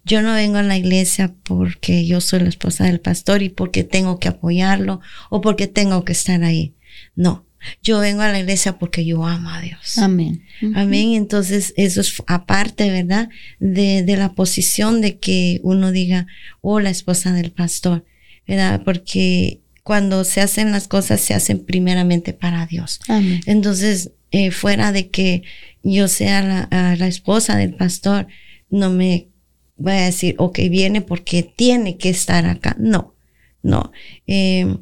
yo 0.04 0.20
no 0.20 0.34
vengo 0.34 0.56
a 0.56 0.64
la 0.64 0.76
iglesia 0.76 1.32
porque 1.44 2.04
yo 2.08 2.20
soy 2.20 2.40
la 2.40 2.48
esposa 2.48 2.86
del 2.86 2.98
pastor 2.98 3.44
y 3.44 3.48
porque 3.48 3.84
tengo 3.84 4.18
que 4.18 4.26
apoyarlo 4.26 5.00
o 5.30 5.40
porque 5.40 5.68
tengo 5.68 6.04
que 6.04 6.10
estar 6.10 6.42
ahí. 6.42 6.74
No, 7.14 7.45
yo 7.82 7.98
vengo 8.00 8.22
a 8.22 8.28
la 8.28 8.40
iglesia 8.40 8.78
porque 8.78 9.04
yo 9.04 9.24
amo 9.24 9.50
a 9.50 9.60
Dios. 9.60 9.98
Amén. 9.98 10.44
Amén. 10.74 11.14
Entonces, 11.14 11.74
eso 11.76 12.00
es 12.00 12.22
aparte, 12.26 12.90
¿verdad? 12.90 13.28
De, 13.58 14.02
de, 14.02 14.16
la 14.16 14.32
posición 14.34 15.00
de 15.00 15.18
que 15.18 15.60
uno 15.62 15.92
diga, 15.92 16.26
oh, 16.60 16.80
la 16.80 16.90
esposa 16.90 17.32
del 17.32 17.52
pastor, 17.52 18.04
¿verdad? 18.46 18.82
Porque 18.84 19.60
cuando 19.82 20.24
se 20.24 20.40
hacen 20.40 20.72
las 20.72 20.88
cosas, 20.88 21.20
se 21.20 21.34
hacen 21.34 21.64
primeramente 21.64 22.32
para 22.32 22.66
Dios. 22.66 23.00
Amén. 23.08 23.40
Entonces, 23.46 24.10
eh, 24.32 24.50
fuera 24.50 24.92
de 24.92 25.08
que 25.10 25.42
yo 25.82 26.08
sea 26.08 26.42
la, 26.42 26.96
la, 26.96 27.06
esposa 27.06 27.56
del 27.56 27.74
pastor, 27.74 28.26
no 28.68 28.90
me 28.90 29.28
voy 29.76 29.92
a 29.92 30.06
decir, 30.06 30.34
ok, 30.38 30.58
viene 30.70 31.02
porque 31.02 31.42
tiene 31.42 31.96
que 31.98 32.08
estar 32.08 32.46
acá. 32.46 32.76
No, 32.80 33.14
no. 33.62 33.92
Eh, 34.26 34.76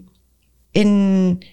en 0.73 1.45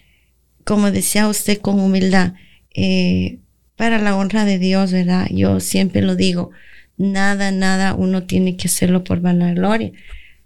como 0.64 0.90
decía 0.90 1.28
usted, 1.28 1.58
con 1.58 1.80
humildad, 1.80 2.34
eh, 2.74 3.38
para 3.76 3.98
la 3.98 4.16
honra 4.16 4.44
de 4.44 4.58
Dios, 4.58 4.92
¿verdad? 4.92 5.28
Yo 5.30 5.60
siempre 5.60 6.02
lo 6.02 6.16
digo, 6.16 6.50
nada, 6.96 7.50
nada, 7.50 7.94
uno 7.94 8.24
tiene 8.24 8.56
que 8.56 8.68
hacerlo 8.68 9.04
por 9.04 9.20
vanagloria. 9.20 9.92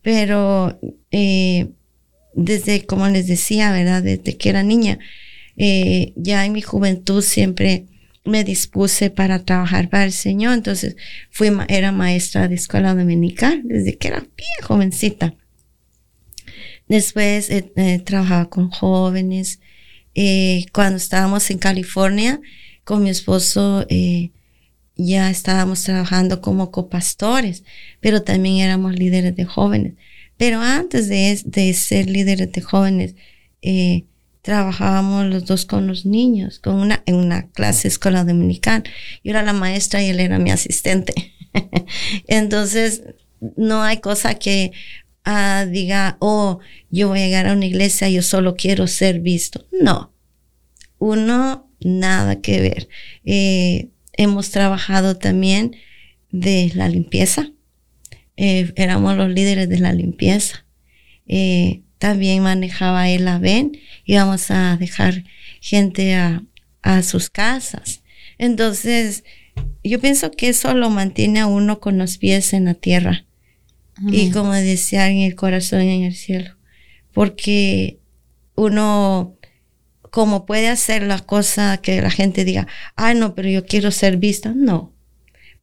Pero 0.03 0.79
eh, 1.11 1.69
desde, 2.35 2.87
como 2.87 3.09
les 3.09 3.27
decía, 3.27 3.73
¿verdad? 3.73 4.03
Desde 4.03 4.37
que 4.37 4.49
era 4.49 4.63
niña, 4.63 4.99
eh, 5.57 6.13
ya 6.17 6.45
en 6.47 6.53
mi 6.53 6.63
juventud 6.63 7.23
siempre 7.23 7.87
me 8.25 8.45
dispuse 8.45 9.11
para 9.11 9.45
trabajar 9.45 9.89
para 9.89 10.05
el 10.05 10.13
Señor. 10.13 10.55
Entonces, 10.55 10.97
fui, 11.31 11.51
era 11.69 11.93
maestra 11.93 12.49
de 12.49 12.55
escuela 12.55 12.95
dominical 12.95 13.63
desde 13.65 13.97
que 13.99 14.09
era 14.09 14.21
bien 14.21 14.63
jovencita. 14.63 15.35
Después 16.89 17.51
trabajaba 18.05 18.49
con 18.49 18.71
jóvenes, 18.71 19.61
eh, 20.19 20.65
cuando 20.73 20.97
estábamos 20.97 21.51
en 21.51 21.59
California 21.59 22.41
con 22.85 23.03
mi 23.03 23.11
esposo, 23.11 23.85
eh, 23.91 24.31
ya 24.97 25.29
estábamos 25.29 25.83
trabajando 25.83 26.41
como 26.41 26.71
copastores, 26.71 27.65
pero 28.01 28.23
también 28.23 28.57
éramos 28.57 28.95
líderes 28.95 29.37
de 29.37 29.45
jóvenes. 29.45 29.93
Pero 30.39 30.61
antes 30.63 31.09
de, 31.09 31.39
de 31.45 31.75
ser 31.75 32.09
líderes 32.09 32.51
de 32.51 32.61
jóvenes, 32.63 33.15
eh, 33.61 34.05
trabajábamos 34.41 35.27
los 35.27 35.45
dos 35.45 35.67
con 35.67 35.87
los 35.87 36.07
niños, 36.07 36.61
con 36.61 36.77
una, 36.77 37.03
en 37.05 37.17
una 37.17 37.49
clase 37.51 37.89
escuela 37.89 38.25
dominical. 38.25 38.85
Yo 39.23 39.33
era 39.33 39.43
la 39.43 39.53
maestra 39.53 40.03
y 40.03 40.09
él 40.09 40.21
era 40.21 40.39
mi 40.39 40.51
asistente. 40.51 41.13
Entonces, 42.27 43.03
no 43.57 43.83
hay 43.83 43.99
cosa 43.99 44.37
que 44.37 44.73
diga, 45.71 46.17
oh, 46.21 46.61
yo 46.91 47.09
voy 47.09 47.21
a 47.21 47.27
llegar 47.27 47.47
a 47.47 47.53
una 47.53 47.67
iglesia, 47.67 48.09
yo 48.09 48.23
solo 48.23 48.55
quiero 48.55 48.87
ser 48.87 49.21
visto. 49.21 49.67
No, 49.73 50.13
uno, 50.99 51.71
nada 51.81 52.41
que 52.41 52.61
ver. 52.61 52.89
Eh, 53.25 53.89
hemos 54.13 54.51
trabajado 54.51 55.17
también 55.17 55.77
de 56.31 56.71
la 56.75 56.89
limpieza. 56.89 57.51
Eh, 58.37 58.73
éramos 58.77 59.17
los 59.17 59.31
líderes 59.31 59.69
de 59.69 59.79
la 59.79 59.93
limpieza. 59.93 60.65
Eh, 61.27 61.83
también 61.99 62.43
manejaba 62.43 63.09
el 63.09 63.27
AVEN, 63.27 63.73
íbamos 64.05 64.51
a 64.51 64.77
dejar 64.77 65.25
gente 65.61 66.15
a, 66.15 66.45
a 66.83 67.03
sus 67.03 67.31
casas. 67.31 68.03
Entonces, 68.39 69.25
yo 69.83 69.99
pienso 69.99 70.31
que 70.31 70.51
eso 70.51 70.75
lo 70.75 70.91
mantiene 70.91 71.41
a 71.41 71.47
uno 71.47 71.81
con 71.81 71.99
los 71.99 72.19
pies 72.19 72.53
en 72.53 72.67
la 72.67 72.75
tierra 72.75 73.26
y 74.09 74.31
como 74.31 74.53
decía, 74.53 75.09
en 75.09 75.19
el 75.19 75.35
corazón 75.35 75.81
en 75.81 76.03
el 76.03 76.15
cielo. 76.15 76.57
Porque 77.13 77.99
uno, 78.55 79.37
como 80.11 80.45
puede 80.47 80.69
hacer 80.69 81.03
la 81.03 81.21
cosa 81.21 81.79
que 81.79 82.01
la 82.01 82.11
gente 82.11 82.45
diga, 82.45 82.67
ah, 82.97 83.15
no, 83.15 83.35
pero 83.35 83.49
yo 83.49 83.65
quiero 83.65 83.91
ser 83.91 84.19
vista. 84.19 84.53
No. 84.55 84.93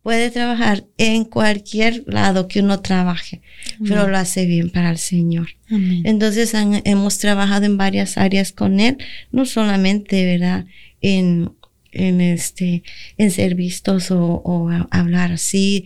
Puede 0.02 0.32
trabajar 0.32 0.86
en 0.98 1.24
cualquier 1.24 2.04
lado 2.08 2.50
que 2.50 2.60
uno 2.60 2.82
trabaje, 2.82 3.42
pero 3.88 4.10
lo 4.10 4.18
hace 4.18 4.46
bien 4.46 4.70
para 4.70 4.90
el 4.90 4.98
Señor. 4.98 5.48
Entonces 5.70 6.54
hemos 6.54 7.20
trabajado 7.20 7.66
en 7.66 7.78
varias 7.78 8.18
áreas 8.18 8.52
con 8.52 8.82
Él, 8.82 8.98
no 9.32 9.46
solamente, 9.46 10.26
¿verdad? 10.26 10.66
En, 11.00 11.54
en 11.94 12.20
este, 12.20 12.84
en 13.18 13.32
ser 13.32 13.56
vistos 13.56 14.12
o, 14.12 14.70
hablar 14.92 15.32
así 15.32 15.86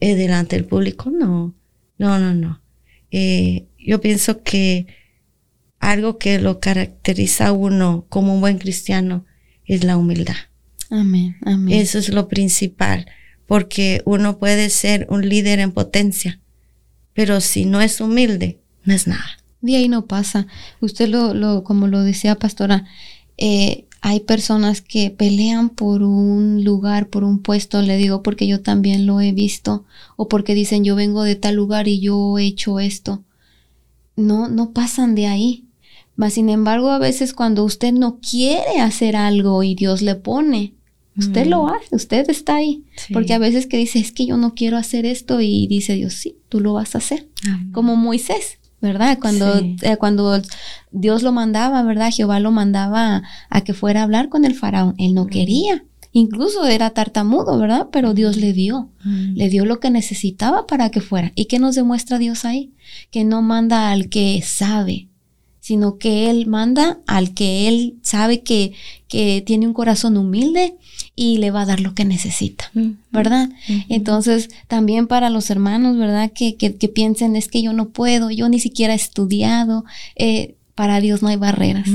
eh, 0.00 0.16
delante 0.16 0.56
del 0.56 0.64
público, 0.64 1.10
no 1.10 1.54
no, 2.02 2.18
no, 2.18 2.34
no. 2.34 2.60
Eh, 3.12 3.68
yo 3.78 4.00
pienso 4.00 4.42
que 4.42 4.88
algo 5.78 6.18
que 6.18 6.40
lo 6.40 6.58
caracteriza 6.58 7.46
a 7.46 7.52
uno 7.52 8.06
como 8.08 8.34
un 8.34 8.40
buen 8.40 8.58
cristiano 8.58 9.24
es 9.66 9.84
la 9.84 9.96
humildad. 9.96 10.34
Amén, 10.90 11.36
amén. 11.44 11.78
Eso 11.78 12.00
es 12.00 12.08
lo 12.08 12.26
principal, 12.26 13.06
porque 13.46 14.02
uno 14.04 14.40
puede 14.40 14.68
ser 14.68 15.06
un 15.10 15.28
líder 15.28 15.60
en 15.60 15.70
potencia, 15.70 16.40
pero 17.14 17.40
si 17.40 17.66
no 17.66 17.80
es 17.80 18.00
humilde, 18.00 18.58
no 18.82 18.94
es 18.94 19.06
nada. 19.06 19.38
De 19.60 19.76
ahí 19.76 19.86
no 19.86 20.06
pasa. 20.06 20.48
Usted 20.80 21.08
lo, 21.08 21.34
lo 21.34 21.62
como 21.62 21.86
lo 21.86 22.02
decía 22.02 22.34
pastora, 22.34 22.86
eh, 23.38 23.86
hay 24.04 24.18
personas 24.20 24.80
que 24.80 25.10
pelean 25.10 25.70
por 25.70 26.02
un 26.02 26.64
lugar, 26.64 27.08
por 27.08 27.22
un 27.22 27.38
puesto, 27.38 27.80
le 27.82 27.96
digo 27.96 28.22
porque 28.24 28.48
yo 28.48 28.60
también 28.60 29.06
lo 29.06 29.20
he 29.20 29.30
visto, 29.30 29.84
o 30.16 30.26
porque 30.26 30.56
dicen 30.56 30.84
yo 30.84 30.96
vengo 30.96 31.22
de 31.22 31.36
tal 31.36 31.54
lugar 31.54 31.86
y 31.86 32.00
yo 32.00 32.36
he 32.36 32.44
hecho 32.44 32.80
esto. 32.80 33.22
No, 34.16 34.48
no 34.48 34.72
pasan 34.72 35.14
de 35.14 35.28
ahí. 35.28 35.64
Mas 36.16 36.34
sin 36.34 36.48
embargo, 36.48 36.90
a 36.90 36.98
veces 36.98 37.32
cuando 37.32 37.64
usted 37.64 37.92
no 37.92 38.18
quiere 38.18 38.80
hacer 38.80 39.14
algo 39.14 39.62
y 39.62 39.76
Dios 39.76 40.02
le 40.02 40.16
pone, 40.16 40.74
usted 41.16 41.46
lo 41.46 41.62
mm. 41.62 41.68
hace, 41.68 41.96
usted 41.96 42.28
está 42.28 42.56
ahí. 42.56 42.82
Porque 43.12 43.34
a 43.34 43.38
veces 43.38 43.68
que 43.68 43.76
dice, 43.76 44.00
es 44.00 44.10
que 44.10 44.26
yo 44.26 44.36
no 44.36 44.54
quiero 44.54 44.78
hacer 44.78 45.06
esto 45.06 45.40
y 45.40 45.68
dice 45.68 45.94
Dios, 45.94 46.14
sí, 46.14 46.38
tú 46.48 46.58
lo 46.58 46.72
vas 46.72 46.96
a 46.96 46.98
hacer. 46.98 47.28
Como 47.72 47.94
Moisés. 47.94 48.58
¿Verdad? 48.82 49.18
Cuando, 49.20 49.54
eh, 49.58 49.96
cuando 49.96 50.42
Dios 50.90 51.22
lo 51.22 51.32
mandaba, 51.32 51.82
¿verdad? 51.84 52.10
Jehová 52.12 52.40
lo 52.40 52.50
mandaba 52.50 53.22
a, 53.48 53.60
que 53.62 53.72
fuera 53.72 54.00
a 54.00 54.02
hablar 54.02 54.28
con 54.28 54.44
el 54.44 54.54
faraón. 54.54 54.94
Él 54.98 55.14
no 55.14 55.28
quería. 55.28 55.84
Incluso 56.10 56.66
era 56.66 56.90
tartamudo, 56.90 57.58
¿verdad? 57.58 57.88
Pero 57.90 58.12
Dios 58.12 58.36
le 58.36 58.52
dio. 58.52 58.90
Le 59.04 59.48
dio 59.48 59.64
lo 59.64 59.80
que 59.80 59.90
necesitaba 59.90 60.66
para 60.66 60.90
que 60.90 61.00
fuera. 61.00 61.32
¿Y 61.34 61.46
qué 61.46 61.58
nos 61.58 61.74
demuestra 61.76 62.18
Dios 62.18 62.44
ahí? 62.44 62.72
Que 63.10 63.24
no 63.24 63.40
manda 63.40 63.90
al 63.90 64.10
que 64.10 64.42
sabe, 64.44 65.08
sino 65.60 65.96
que 65.96 66.28
Él 66.28 66.46
manda 66.46 66.98
al 67.06 67.32
que 67.32 67.68
Él 67.68 67.98
sabe 68.02 68.42
que, 68.42 68.74
que 69.08 69.42
tiene 69.46 69.66
un 69.66 69.72
corazón 69.72 70.18
humilde 70.18 70.76
y 71.14 71.38
le 71.38 71.50
va 71.50 71.62
a 71.62 71.66
dar 71.66 71.80
lo 71.80 71.94
que 71.94 72.04
necesita, 72.04 72.70
¿verdad? 73.10 73.50
Entonces, 73.88 74.48
también 74.66 75.06
para 75.06 75.28
los 75.28 75.50
hermanos, 75.50 75.98
¿verdad? 75.98 76.32
Que, 76.34 76.56
que, 76.56 76.70
piensen, 76.88 77.36
es 77.36 77.48
que 77.48 77.62
yo 77.62 77.72
no 77.72 77.90
puedo, 77.90 78.30
yo 78.30 78.48
ni 78.48 78.58
siquiera 78.58 78.94
he 78.94 78.96
estudiado. 78.96 79.84
Eh, 80.16 80.54
Para 80.74 81.00
Dios 81.02 81.20
no 81.20 81.28
hay 81.28 81.36
barreras. 81.36 81.86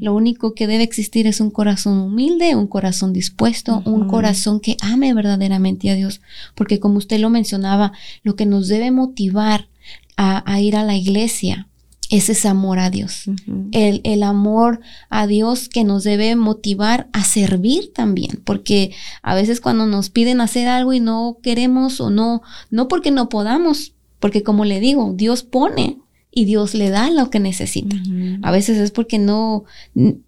Lo 0.00 0.12
único 0.14 0.52
que 0.52 0.66
debe 0.66 0.82
existir 0.82 1.28
es 1.28 1.40
un 1.40 1.52
corazón 1.52 1.98
humilde, 2.00 2.56
un 2.56 2.66
corazón 2.66 3.12
dispuesto, 3.12 3.82
un 3.84 4.08
corazón 4.08 4.58
que 4.58 4.76
ame 4.80 5.14
verdaderamente 5.14 5.88
a 5.90 5.94
Dios. 5.94 6.20
Porque 6.56 6.80
como 6.80 6.98
usted 6.98 7.20
lo 7.20 7.30
mencionaba, 7.30 7.92
lo 8.24 8.34
que 8.34 8.46
nos 8.46 8.66
debe 8.66 8.90
motivar 8.90 9.68
a, 10.16 10.42
a 10.52 10.60
ir 10.60 10.74
a 10.74 10.82
la 10.82 10.96
iglesia 10.96 11.68
es 12.10 12.28
ese 12.28 12.48
amor 12.48 12.78
a 12.78 12.90
Dios. 12.90 13.24
El, 13.72 14.00
el 14.04 14.22
amor 14.22 14.80
a 15.10 15.26
Dios 15.26 15.68
que 15.68 15.84
nos 15.84 16.04
debe 16.04 16.36
motivar 16.36 17.08
a 17.12 17.24
servir 17.24 17.92
también, 17.92 18.40
porque 18.44 18.92
a 19.22 19.34
veces 19.34 19.60
cuando 19.60 19.86
nos 19.86 20.10
piden 20.10 20.40
hacer 20.40 20.68
algo 20.68 20.92
y 20.92 21.00
no 21.00 21.38
queremos 21.42 22.00
o 22.00 22.10
no, 22.10 22.42
no 22.70 22.88
porque 22.88 23.10
no 23.10 23.28
podamos, 23.28 23.94
porque 24.20 24.42
como 24.42 24.64
le 24.64 24.80
digo, 24.80 25.12
Dios 25.16 25.42
pone 25.42 25.98
y 26.30 26.44
Dios 26.44 26.74
le 26.74 26.90
da 26.90 27.10
lo 27.10 27.30
que 27.30 27.40
necesita. 27.40 27.96
A 28.42 28.50
veces 28.50 28.76
es 28.76 28.90
porque 28.90 29.18
no, 29.18 29.64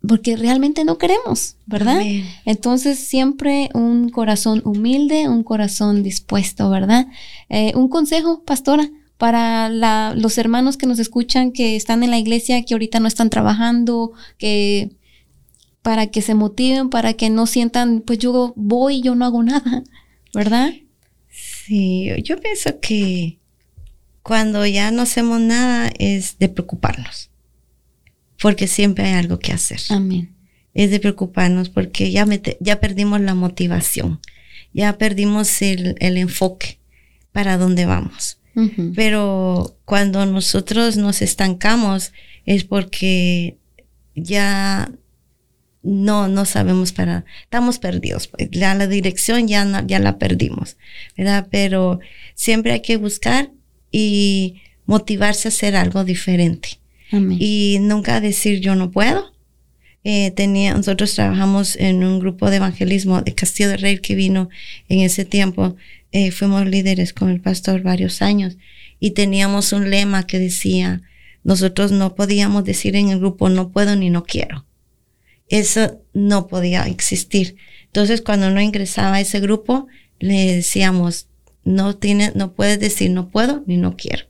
porque 0.06 0.36
realmente 0.36 0.84
no 0.86 0.96
queremos, 0.96 1.56
¿verdad? 1.66 1.96
Amén. 1.96 2.24
Entonces 2.46 2.98
siempre 2.98 3.68
un 3.74 4.08
corazón 4.08 4.62
humilde, 4.64 5.28
un 5.28 5.42
corazón 5.42 6.02
dispuesto, 6.02 6.70
¿verdad? 6.70 7.08
Eh, 7.50 7.72
un 7.74 7.88
consejo, 7.90 8.42
pastora, 8.42 8.88
para 9.18 9.68
la- 9.68 10.14
los 10.16 10.38
hermanos 10.38 10.76
que 10.76 10.86
nos 10.86 10.98
escuchan, 10.98 11.52
que 11.52 11.76
están 11.76 12.02
en 12.02 12.10
la 12.10 12.18
iglesia, 12.18 12.62
que 12.64 12.74
ahorita 12.74 13.00
no 13.00 13.08
están 13.08 13.28
trabajando, 13.30 14.12
que 14.38 14.92
para 15.82 16.06
que 16.08 16.22
se 16.22 16.34
motiven, 16.34 16.88
para 16.90 17.12
que 17.14 17.28
no 17.30 17.46
sientan, 17.46 18.00
pues 18.00 18.18
yo 18.18 18.52
voy 18.56 18.96
y 18.96 19.02
yo 19.02 19.14
no 19.14 19.24
hago 19.24 19.42
nada, 19.42 19.82
¿verdad? 20.34 20.72
Sí, 21.30 22.08
yo 22.24 22.40
pienso 22.40 22.80
que 22.80 23.38
cuando 24.22 24.66
ya 24.66 24.90
no 24.90 25.02
hacemos 25.02 25.40
nada 25.40 25.90
es 25.98 26.38
de 26.38 26.48
preocuparnos, 26.48 27.30
porque 28.40 28.66
siempre 28.66 29.04
hay 29.04 29.14
algo 29.14 29.38
que 29.38 29.52
hacer. 29.52 29.80
Amén. 29.90 30.34
Es 30.74 30.90
de 30.90 31.00
preocuparnos 31.00 31.70
porque 31.70 32.10
ya, 32.12 32.26
ya 32.60 32.80
perdimos 32.80 33.20
la 33.20 33.34
motivación, 33.34 34.20
ya 34.72 34.96
perdimos 34.98 35.60
el, 35.62 35.96
el 35.98 36.16
enfoque 36.18 36.78
para 37.32 37.56
dónde 37.56 37.86
vamos. 37.86 38.37
Pero 38.94 39.76
cuando 39.84 40.26
nosotros 40.26 40.96
nos 40.96 41.22
estancamos 41.22 42.12
es 42.46 42.64
porque 42.64 43.56
ya 44.14 44.90
no, 45.82 46.28
no 46.28 46.44
sabemos 46.44 46.92
para, 46.92 47.24
estamos 47.42 47.78
perdidos. 47.78 48.26
pues, 48.28 48.48
Ya 48.50 48.74
la 48.74 48.86
dirección 48.86 49.46
ya, 49.48 49.64
no- 49.64 49.86
ya 49.86 49.98
la 50.00 50.18
perdimos, 50.18 50.76
¿verdad? 51.16 51.46
Pero 51.50 52.00
siempre 52.34 52.72
hay 52.72 52.80
que 52.82 52.96
buscar 52.96 53.50
y 53.92 54.56
motivarse 54.86 55.48
a 55.48 55.50
hacer 55.50 55.76
algo 55.76 56.04
diferente 56.04 56.80
Amén. 57.12 57.36
y 57.40 57.78
nunca 57.80 58.20
decir 58.20 58.60
yo 58.60 58.74
no 58.74 58.90
puedo. 58.90 59.32
Eh, 60.04 60.30
tenía, 60.30 60.74
nosotros 60.74 61.14
trabajamos 61.14 61.76
en 61.76 62.02
un 62.02 62.18
grupo 62.18 62.48
de 62.50 62.56
evangelismo 62.56 63.20
de 63.20 63.34
Castillo 63.34 63.68
de 63.68 63.76
Rey 63.76 63.98
que 63.98 64.14
vino 64.14 64.48
en 64.88 65.00
ese 65.00 65.24
tiempo. 65.24 65.76
Eh, 66.12 66.30
fuimos 66.30 66.66
líderes 66.66 67.12
con 67.12 67.28
el 67.30 67.40
pastor 67.40 67.82
varios 67.82 68.22
años 68.22 68.56
y 68.98 69.10
teníamos 69.10 69.72
un 69.72 69.90
lema 69.90 70.26
que 70.26 70.38
decía, 70.38 71.02
nosotros 71.44 71.92
no 71.92 72.14
podíamos 72.14 72.64
decir 72.64 72.96
en 72.96 73.10
el 73.10 73.18
grupo 73.18 73.48
no 73.48 73.70
puedo 73.70 73.94
ni 73.96 74.10
no 74.10 74.24
quiero. 74.24 74.64
Eso 75.48 76.02
no 76.12 76.46
podía 76.46 76.82
existir. 76.84 77.56
Entonces 77.86 78.20
cuando 78.22 78.50
no 78.50 78.60
ingresaba 78.60 79.16
a 79.16 79.20
ese 79.20 79.40
grupo, 79.40 79.86
le 80.18 80.56
decíamos, 80.56 81.28
no 81.64 81.96
tiene, 81.96 82.32
no 82.34 82.52
puedes 82.54 82.80
decir 82.80 83.10
no 83.10 83.28
puedo 83.28 83.62
ni 83.66 83.76
no 83.76 83.96
quiero. 83.96 84.26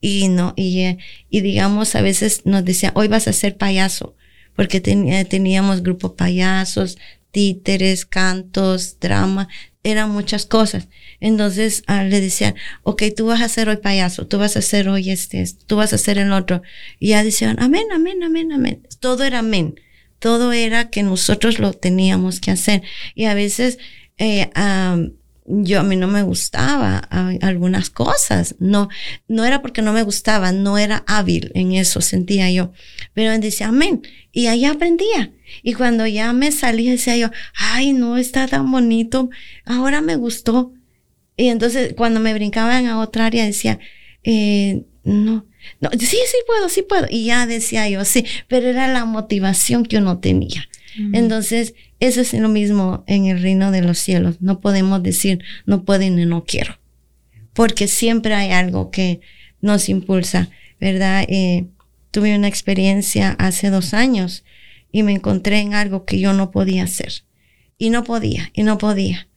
Y 0.00 0.28
no, 0.28 0.54
y, 0.56 0.80
eh, 0.80 0.98
digamos, 1.30 1.94
a 1.94 2.02
veces 2.02 2.42
nos 2.44 2.64
decían, 2.64 2.92
hoy 2.94 3.08
vas 3.08 3.26
a 3.28 3.32
ser 3.32 3.56
payaso, 3.56 4.14
porque 4.54 4.80
ten- 4.80 5.26
teníamos 5.26 5.82
grupo 5.82 6.14
payasos, 6.14 6.98
títeres, 7.32 8.06
cantos, 8.06 8.98
drama, 9.00 9.48
eran 9.82 10.10
muchas 10.10 10.46
cosas. 10.46 10.88
Entonces 11.20 11.82
ah, 11.86 12.04
le 12.04 12.20
decían, 12.20 12.54
ok, 12.82 13.04
tú 13.16 13.26
vas 13.26 13.40
a 13.40 13.48
ser 13.48 13.68
hoy 13.68 13.76
payaso, 13.76 14.26
tú 14.26 14.38
vas 14.38 14.56
a 14.56 14.62
ser 14.62 14.88
hoy 14.88 15.10
este, 15.10 15.44
tú 15.66 15.76
vas 15.76 15.92
a 15.92 15.98
ser 15.98 16.18
el 16.18 16.32
otro. 16.32 16.62
Y 16.98 17.08
ya 17.08 17.24
decían, 17.24 17.56
amén, 17.60 17.86
amén, 17.92 18.22
amén, 18.22 18.52
amén. 18.52 18.86
Todo 19.00 19.24
era 19.24 19.40
amén. 19.40 19.80
Todo 20.18 20.52
era 20.52 20.90
que 20.90 21.02
nosotros 21.02 21.58
lo 21.58 21.72
teníamos 21.72 22.40
que 22.40 22.50
hacer. 22.50 22.82
Y 23.14 23.26
a 23.26 23.34
veces, 23.34 23.78
eh, 24.18 24.50
am, 24.54 25.12
yo 25.48 25.80
a 25.80 25.82
mí 25.82 25.96
no 25.96 26.08
me 26.08 26.22
gustaba 26.22 26.98
algunas 27.40 27.90
cosas. 27.90 28.54
No, 28.58 28.88
no 29.26 29.44
era 29.44 29.62
porque 29.62 29.82
no 29.82 29.92
me 29.92 30.02
gustaba, 30.02 30.52
no 30.52 30.78
era 30.78 31.04
hábil 31.06 31.50
en 31.54 31.72
eso, 31.72 32.00
sentía 32.00 32.50
yo. 32.50 32.72
Pero 33.14 33.32
él 33.32 33.40
decía, 33.40 33.68
amén. 33.68 34.02
Y 34.30 34.46
ahí 34.46 34.64
aprendía. 34.64 35.32
Y 35.62 35.72
cuando 35.72 36.06
ya 36.06 36.32
me 36.32 36.52
salía, 36.52 36.90
decía 36.90 37.16
yo, 37.16 37.30
ay, 37.54 37.92
no, 37.92 38.18
está 38.18 38.46
tan 38.46 38.70
bonito. 38.70 39.30
Ahora 39.64 40.02
me 40.02 40.16
gustó. 40.16 40.72
Y 41.36 41.48
entonces 41.48 41.94
cuando 41.96 42.20
me 42.20 42.34
brincaban 42.34 42.86
a 42.86 43.00
otra 43.00 43.26
área 43.26 43.46
decía, 43.46 43.78
eh, 44.24 44.84
no, 45.04 45.46
no, 45.80 45.90
sí, 45.92 46.06
sí 46.06 46.36
puedo, 46.46 46.68
sí 46.68 46.82
puedo. 46.82 47.06
Y 47.08 47.24
ya 47.24 47.46
decía 47.46 47.88
yo, 47.88 48.04
sí, 48.04 48.24
pero 48.48 48.68
era 48.68 48.88
la 48.88 49.04
motivación 49.06 49.84
que 49.84 49.96
uno 49.96 50.18
tenía. 50.18 50.68
Entonces, 51.12 51.74
eso 52.00 52.20
es 52.20 52.32
lo 52.34 52.48
mismo 52.48 53.04
en 53.06 53.26
el 53.26 53.42
reino 53.42 53.70
de 53.70 53.82
los 53.82 53.98
cielos. 53.98 54.40
No 54.40 54.60
podemos 54.60 55.02
decir, 55.02 55.42
no 55.66 55.84
puedo 55.84 56.02
y 56.02 56.10
no 56.10 56.44
quiero. 56.44 56.78
Porque 57.54 57.88
siempre 57.88 58.34
hay 58.34 58.52
algo 58.52 58.90
que 58.90 59.20
nos 59.60 59.88
impulsa, 59.88 60.48
¿verdad? 60.80 61.24
Eh, 61.28 61.66
tuve 62.10 62.36
una 62.36 62.48
experiencia 62.48 63.32
hace 63.38 63.70
dos 63.70 63.94
años 63.94 64.44
y 64.92 65.02
me 65.02 65.12
encontré 65.12 65.60
en 65.60 65.74
algo 65.74 66.04
que 66.04 66.20
yo 66.20 66.32
no 66.32 66.50
podía 66.50 66.84
hacer. 66.84 67.24
Y 67.78 67.90
no 67.90 68.04
podía, 68.04 68.50
y 68.54 68.62
no 68.62 68.78
podía. 68.78 69.28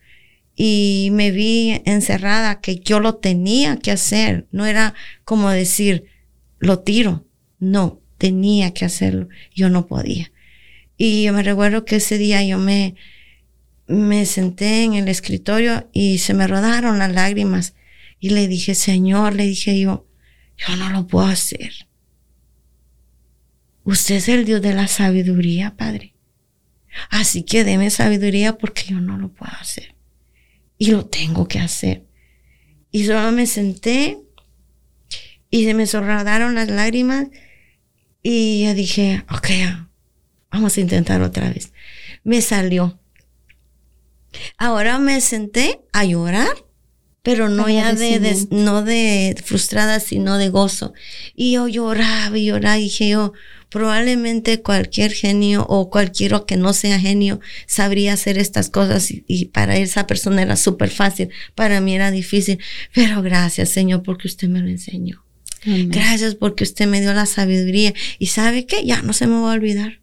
Y 0.55 1.09
me 1.13 1.31
vi 1.31 1.81
encerrada 1.85 2.61
que 2.61 2.77
yo 2.77 2.99
lo 2.99 3.15
tenía 3.15 3.77
que 3.77 3.91
hacer. 3.91 4.47
No 4.51 4.65
era 4.65 4.93
como 5.23 5.49
decir, 5.49 6.05
lo 6.59 6.79
tiro. 6.79 7.25
No, 7.59 8.01
tenía 8.17 8.73
que 8.73 8.85
hacerlo. 8.85 9.29
Yo 9.53 9.69
no 9.69 9.87
podía. 9.87 10.31
Y 11.03 11.23
yo 11.23 11.33
me 11.33 11.41
recuerdo 11.41 11.83
que 11.83 11.95
ese 11.95 12.19
día 12.19 12.43
yo 12.43 12.59
me, 12.59 12.93
me 13.87 14.27
senté 14.27 14.83
en 14.83 14.93
el 14.93 15.07
escritorio 15.07 15.89
y 15.91 16.19
se 16.19 16.35
me 16.35 16.45
rodaron 16.45 16.99
las 16.99 17.11
lágrimas. 17.11 17.73
Y 18.19 18.29
le 18.29 18.47
dije, 18.47 18.75
Señor, 18.75 19.33
le 19.33 19.47
dije 19.47 19.79
yo, 19.79 20.07
yo 20.57 20.75
no 20.75 20.91
lo 20.91 21.07
puedo 21.07 21.25
hacer. 21.25 21.87
Usted 23.83 24.17
es 24.17 24.29
el 24.29 24.45
Dios 24.45 24.61
de 24.61 24.75
la 24.75 24.87
sabiduría, 24.87 25.75
Padre. 25.75 26.13
Así 27.09 27.41
que 27.41 27.63
deme 27.63 27.89
sabiduría 27.89 28.59
porque 28.59 28.83
yo 28.91 29.01
no 29.01 29.17
lo 29.17 29.33
puedo 29.33 29.53
hacer. 29.59 29.95
Y 30.77 30.91
lo 30.91 31.07
tengo 31.07 31.47
que 31.47 31.57
hacer. 31.57 32.05
Y 32.91 33.05
solo 33.05 33.31
me 33.31 33.47
senté 33.47 34.19
y 35.49 35.65
se 35.65 35.73
me 35.73 35.83
rodaron 35.87 36.53
las 36.53 36.69
lágrimas 36.69 37.25
y 38.21 38.65
yo 38.65 38.75
dije, 38.75 39.25
ok, 39.31 39.49
vamos 40.51 40.77
a 40.77 40.81
intentar 40.81 41.21
otra 41.21 41.49
vez. 41.49 41.71
Me 42.23 42.41
salió. 42.41 42.99
Ahora 44.57 44.97
me 44.99 45.19
senté 45.21 45.81
a 45.91 46.05
llorar, 46.05 46.47
pero 47.23 47.49
no 47.49 47.67
ya 47.69 47.93
de, 47.93 48.19
de- 48.19 48.47
no 48.51 48.81
de 48.83 49.35
frustrada, 49.43 49.99
sino 49.99 50.37
de 50.37 50.49
gozo. 50.49 50.93
Y 51.35 51.53
yo 51.53 51.67
lloraba 51.67 52.37
y 52.37 52.45
lloraba 52.45 52.77
y 52.79 52.83
dije 52.83 53.09
yo, 53.09 53.33
probablemente 53.69 54.61
cualquier 54.61 55.11
genio 55.11 55.65
o 55.69 55.89
cualquiera 55.89 56.43
que 56.47 56.57
no 56.57 56.73
sea 56.73 56.99
genio 56.99 57.39
sabría 57.67 58.13
hacer 58.13 58.37
estas 58.37 58.69
cosas 58.69 59.11
y, 59.11 59.23
y 59.27 59.45
para 59.45 59.77
esa 59.77 60.07
persona 60.07 60.41
era 60.41 60.55
súper 60.57 60.89
fácil, 60.89 61.29
para 61.55 61.79
mí 61.79 61.95
era 61.95 62.11
difícil, 62.11 62.59
pero 62.93 63.21
gracias 63.21 63.69
Señor 63.69 64.03
porque 64.03 64.27
usted 64.27 64.47
me 64.49 64.59
lo 64.59 64.67
enseñó. 64.69 65.23
Amén. 65.65 65.89
Gracias 65.89 66.35
porque 66.35 66.63
usted 66.63 66.87
me 66.87 67.01
dio 67.01 67.13
la 67.13 67.27
sabiduría. 67.27 67.93
Y 68.17 68.27
sabe 68.27 68.65
qué, 68.65 68.83
ya 68.83 69.03
no 69.03 69.13
se 69.13 69.27
me 69.27 69.39
va 69.39 69.51
a 69.51 69.55
olvidar. 69.55 70.00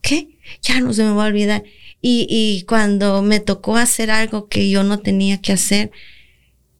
¿Ok? 0.00 0.28
Ya 0.62 0.80
no 0.80 0.92
se 0.92 1.04
me 1.04 1.12
va 1.12 1.24
a 1.24 1.28
olvidar. 1.28 1.62
Y, 2.02 2.26
y 2.28 2.64
cuando 2.64 3.22
me 3.22 3.40
tocó 3.40 3.76
hacer 3.76 4.10
algo 4.10 4.48
que 4.48 4.68
yo 4.68 4.82
no 4.82 4.98
tenía 4.98 5.40
que 5.40 5.52
hacer, 5.52 5.90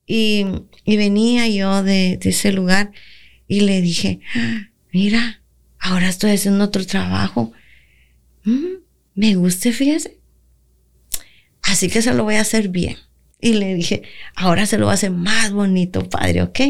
y, 0.07 0.45
y 0.85 0.97
venía 0.97 1.47
yo 1.49 1.83
de, 1.85 2.18
de 2.21 2.31
ese 2.31 2.53
lugar 2.53 2.91
y 3.47 3.61
le 3.61 3.81
dije, 3.81 4.21
"Ah, 4.35 4.68
mira, 4.93 5.41
ahora 5.79 6.09
estoy 6.09 6.33
haciendo 6.33 6.64
otro 6.64 6.85
trabajo. 6.85 7.53
Mm, 8.45 8.81
me 9.14 9.35
gusta, 9.37 9.71
fíjese. 9.73 10.18
Así 11.62 11.89
que 11.89 12.03
se 12.03 12.12
lo 12.14 12.25
voy 12.25 12.37
a 12.37 12.41
hacer 12.41 12.68
bien. 12.68 12.97
Y 13.41 13.55
le 13.55 13.75
dije, 13.75 14.03
ahora 14.35 14.66
se 14.66 14.77
lo 14.79 14.87
voy 14.87 14.93
a 14.93 14.95
hacer 14.95 15.11
más 15.12 15.53
bonito, 15.53 16.09
padre, 16.09 16.43
¿ok? 16.43 16.61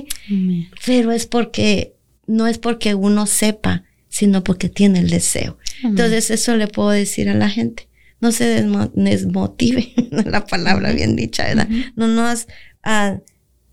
Pero 0.84 1.10
es 1.12 1.26
porque 1.26 1.94
no 2.26 2.46
es 2.46 2.58
porque 2.58 2.94
uno 2.94 3.26
sepa, 3.26 3.84
sino 4.10 4.44
porque 4.44 4.68
tiene 4.68 4.98
el 4.98 5.08
deseo. 5.08 5.56
Entonces 5.82 6.30
eso 6.30 6.54
le 6.56 6.68
puedo 6.68 6.90
decir 6.90 7.30
a 7.30 7.34
la 7.34 7.48
gente. 7.48 7.88
No 8.20 8.32
se 8.32 8.62
desmo- 8.62 8.92
desmotive, 8.94 9.94
la 10.10 10.44
palabra 10.44 10.92
bien 10.92 11.16
dicha, 11.16 11.44
¿verdad? 11.44 11.68
No 11.96 12.06
nos 12.06 12.46
ah, 12.82 13.16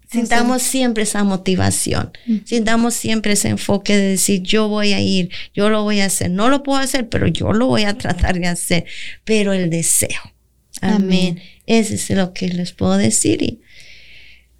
Sintamos 0.09 0.63
siempre 0.63 1.03
esa 1.03 1.25
motivación, 1.25 2.13
sintamos 2.45 2.93
siempre 2.93 3.33
ese 3.33 3.49
enfoque 3.49 3.97
de 3.97 4.09
decir, 4.11 4.41
yo 4.41 4.69
voy 4.69 4.93
a 4.93 5.01
ir, 5.01 5.29
yo 5.53 5.69
lo 5.69 5.83
voy 5.83 5.99
a 5.99 6.05
hacer. 6.05 6.31
No 6.31 6.47
lo 6.49 6.63
puedo 6.63 6.79
hacer, 6.79 7.09
pero 7.09 7.27
yo 7.27 7.51
lo 7.51 7.67
voy 7.67 7.83
a 7.83 7.97
tratar 7.97 8.39
de 8.39 8.47
hacer. 8.47 8.85
Pero 9.25 9.51
el 9.51 9.69
deseo. 9.69 10.21
Amén. 10.79 11.41
Ese 11.65 11.95
es 11.95 12.09
lo 12.11 12.33
que 12.33 12.47
les 12.47 12.71
puedo 12.71 12.95
decir. 12.95 13.41
Y 13.41 13.59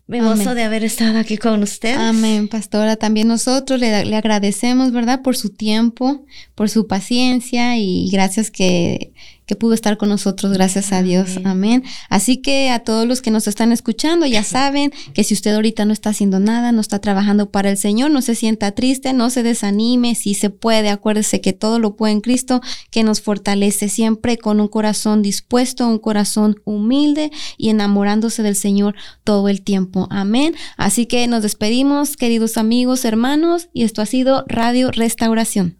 me 0.08 0.22
gozo 0.22 0.56
de 0.56 0.64
haber 0.64 0.84
estado 0.84 1.20
aquí 1.20 1.38
con 1.38 1.62
ustedes. 1.64 1.98
Amén, 1.98 2.48
pastora. 2.48 2.96
También 2.96 3.28
nosotros 3.28 3.80
le, 3.80 4.06
le, 4.06 4.16
agradecemos, 4.16 4.92
¿verdad? 4.92 5.22
Por 5.22 5.36
su 5.36 5.50
tiempo, 5.50 6.26
por 6.56 6.70
su 6.70 6.88
paciencia 6.88 7.78
y 7.78 8.10
gracias 8.10 8.50
que 8.50 9.12
que 9.48 9.56
pudo 9.56 9.74
estar 9.74 9.98
con 9.98 10.10
nosotros, 10.10 10.52
gracias 10.52 10.91
a 10.91 11.02
Dios. 11.02 11.40
Amén. 11.45 11.84
Así 12.10 12.38
que 12.38 12.69
a 12.69 12.80
todos 12.80 13.07
los 13.07 13.22
que 13.22 13.32
nos 13.32 13.48
están 13.48 13.72
escuchando, 13.72 14.26
ya 14.26 14.44
saben 14.44 14.91
que 15.14 15.24
si 15.24 15.34
usted 15.34 15.56
ahorita 15.56 15.86
no 15.86 15.94
está 15.94 16.10
haciendo 16.10 16.40
nada, 16.40 16.74
no 16.74 16.82
está 16.82 16.99
trabajando 16.99 17.49
para 17.49 17.69
el 17.72 17.78
Señor, 17.78 18.11
no 18.11 18.22
se 18.22 18.36
sienta 18.36 18.74
triste, 18.74 19.14
no 19.14 19.30
se 19.30 19.44
desanime, 19.44 20.15
si 20.15 20.34
se 20.34 20.49
puede, 20.49 20.90
acuérdese 20.90 21.40
que 21.40 21.53
todo 21.53 21.80
lo 21.80 21.95
puede 21.95 22.11
en 22.14 22.22
Cristo, 22.22 22.61
que 22.91 23.03
nos 23.03 23.22
fortalece 23.22 23.88
siempre 23.88 24.38
con 24.38 24.60
un 24.60 24.68
corazón 24.68 25.22
dispuesto, 25.22 25.88
un 25.88 25.99
corazón 25.99 26.57
humilde 26.65 27.32
y 27.57 27.69
enamorándose 27.69 28.44
del 28.44 28.57
Señor 28.57 28.95
todo 29.24 29.48
el 29.48 29.61
tiempo. 29.61 30.07
Amén. 30.11 30.56
Así 30.76 31.06
que 31.06 31.26
nos 31.28 31.41
despedimos, 31.41 32.18
queridos 32.18 32.57
amigos, 32.57 33.06
hermanos, 33.06 33.69
y 33.74 33.84
esto 33.84 34.02
ha 34.02 34.06
sido 34.06 34.44
Radio 34.48 34.91
Restauración. 34.91 35.78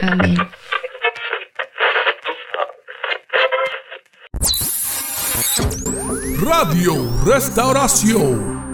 Amén. 0.00 0.36
Radio 6.40 7.08
Restauración. 7.24 8.69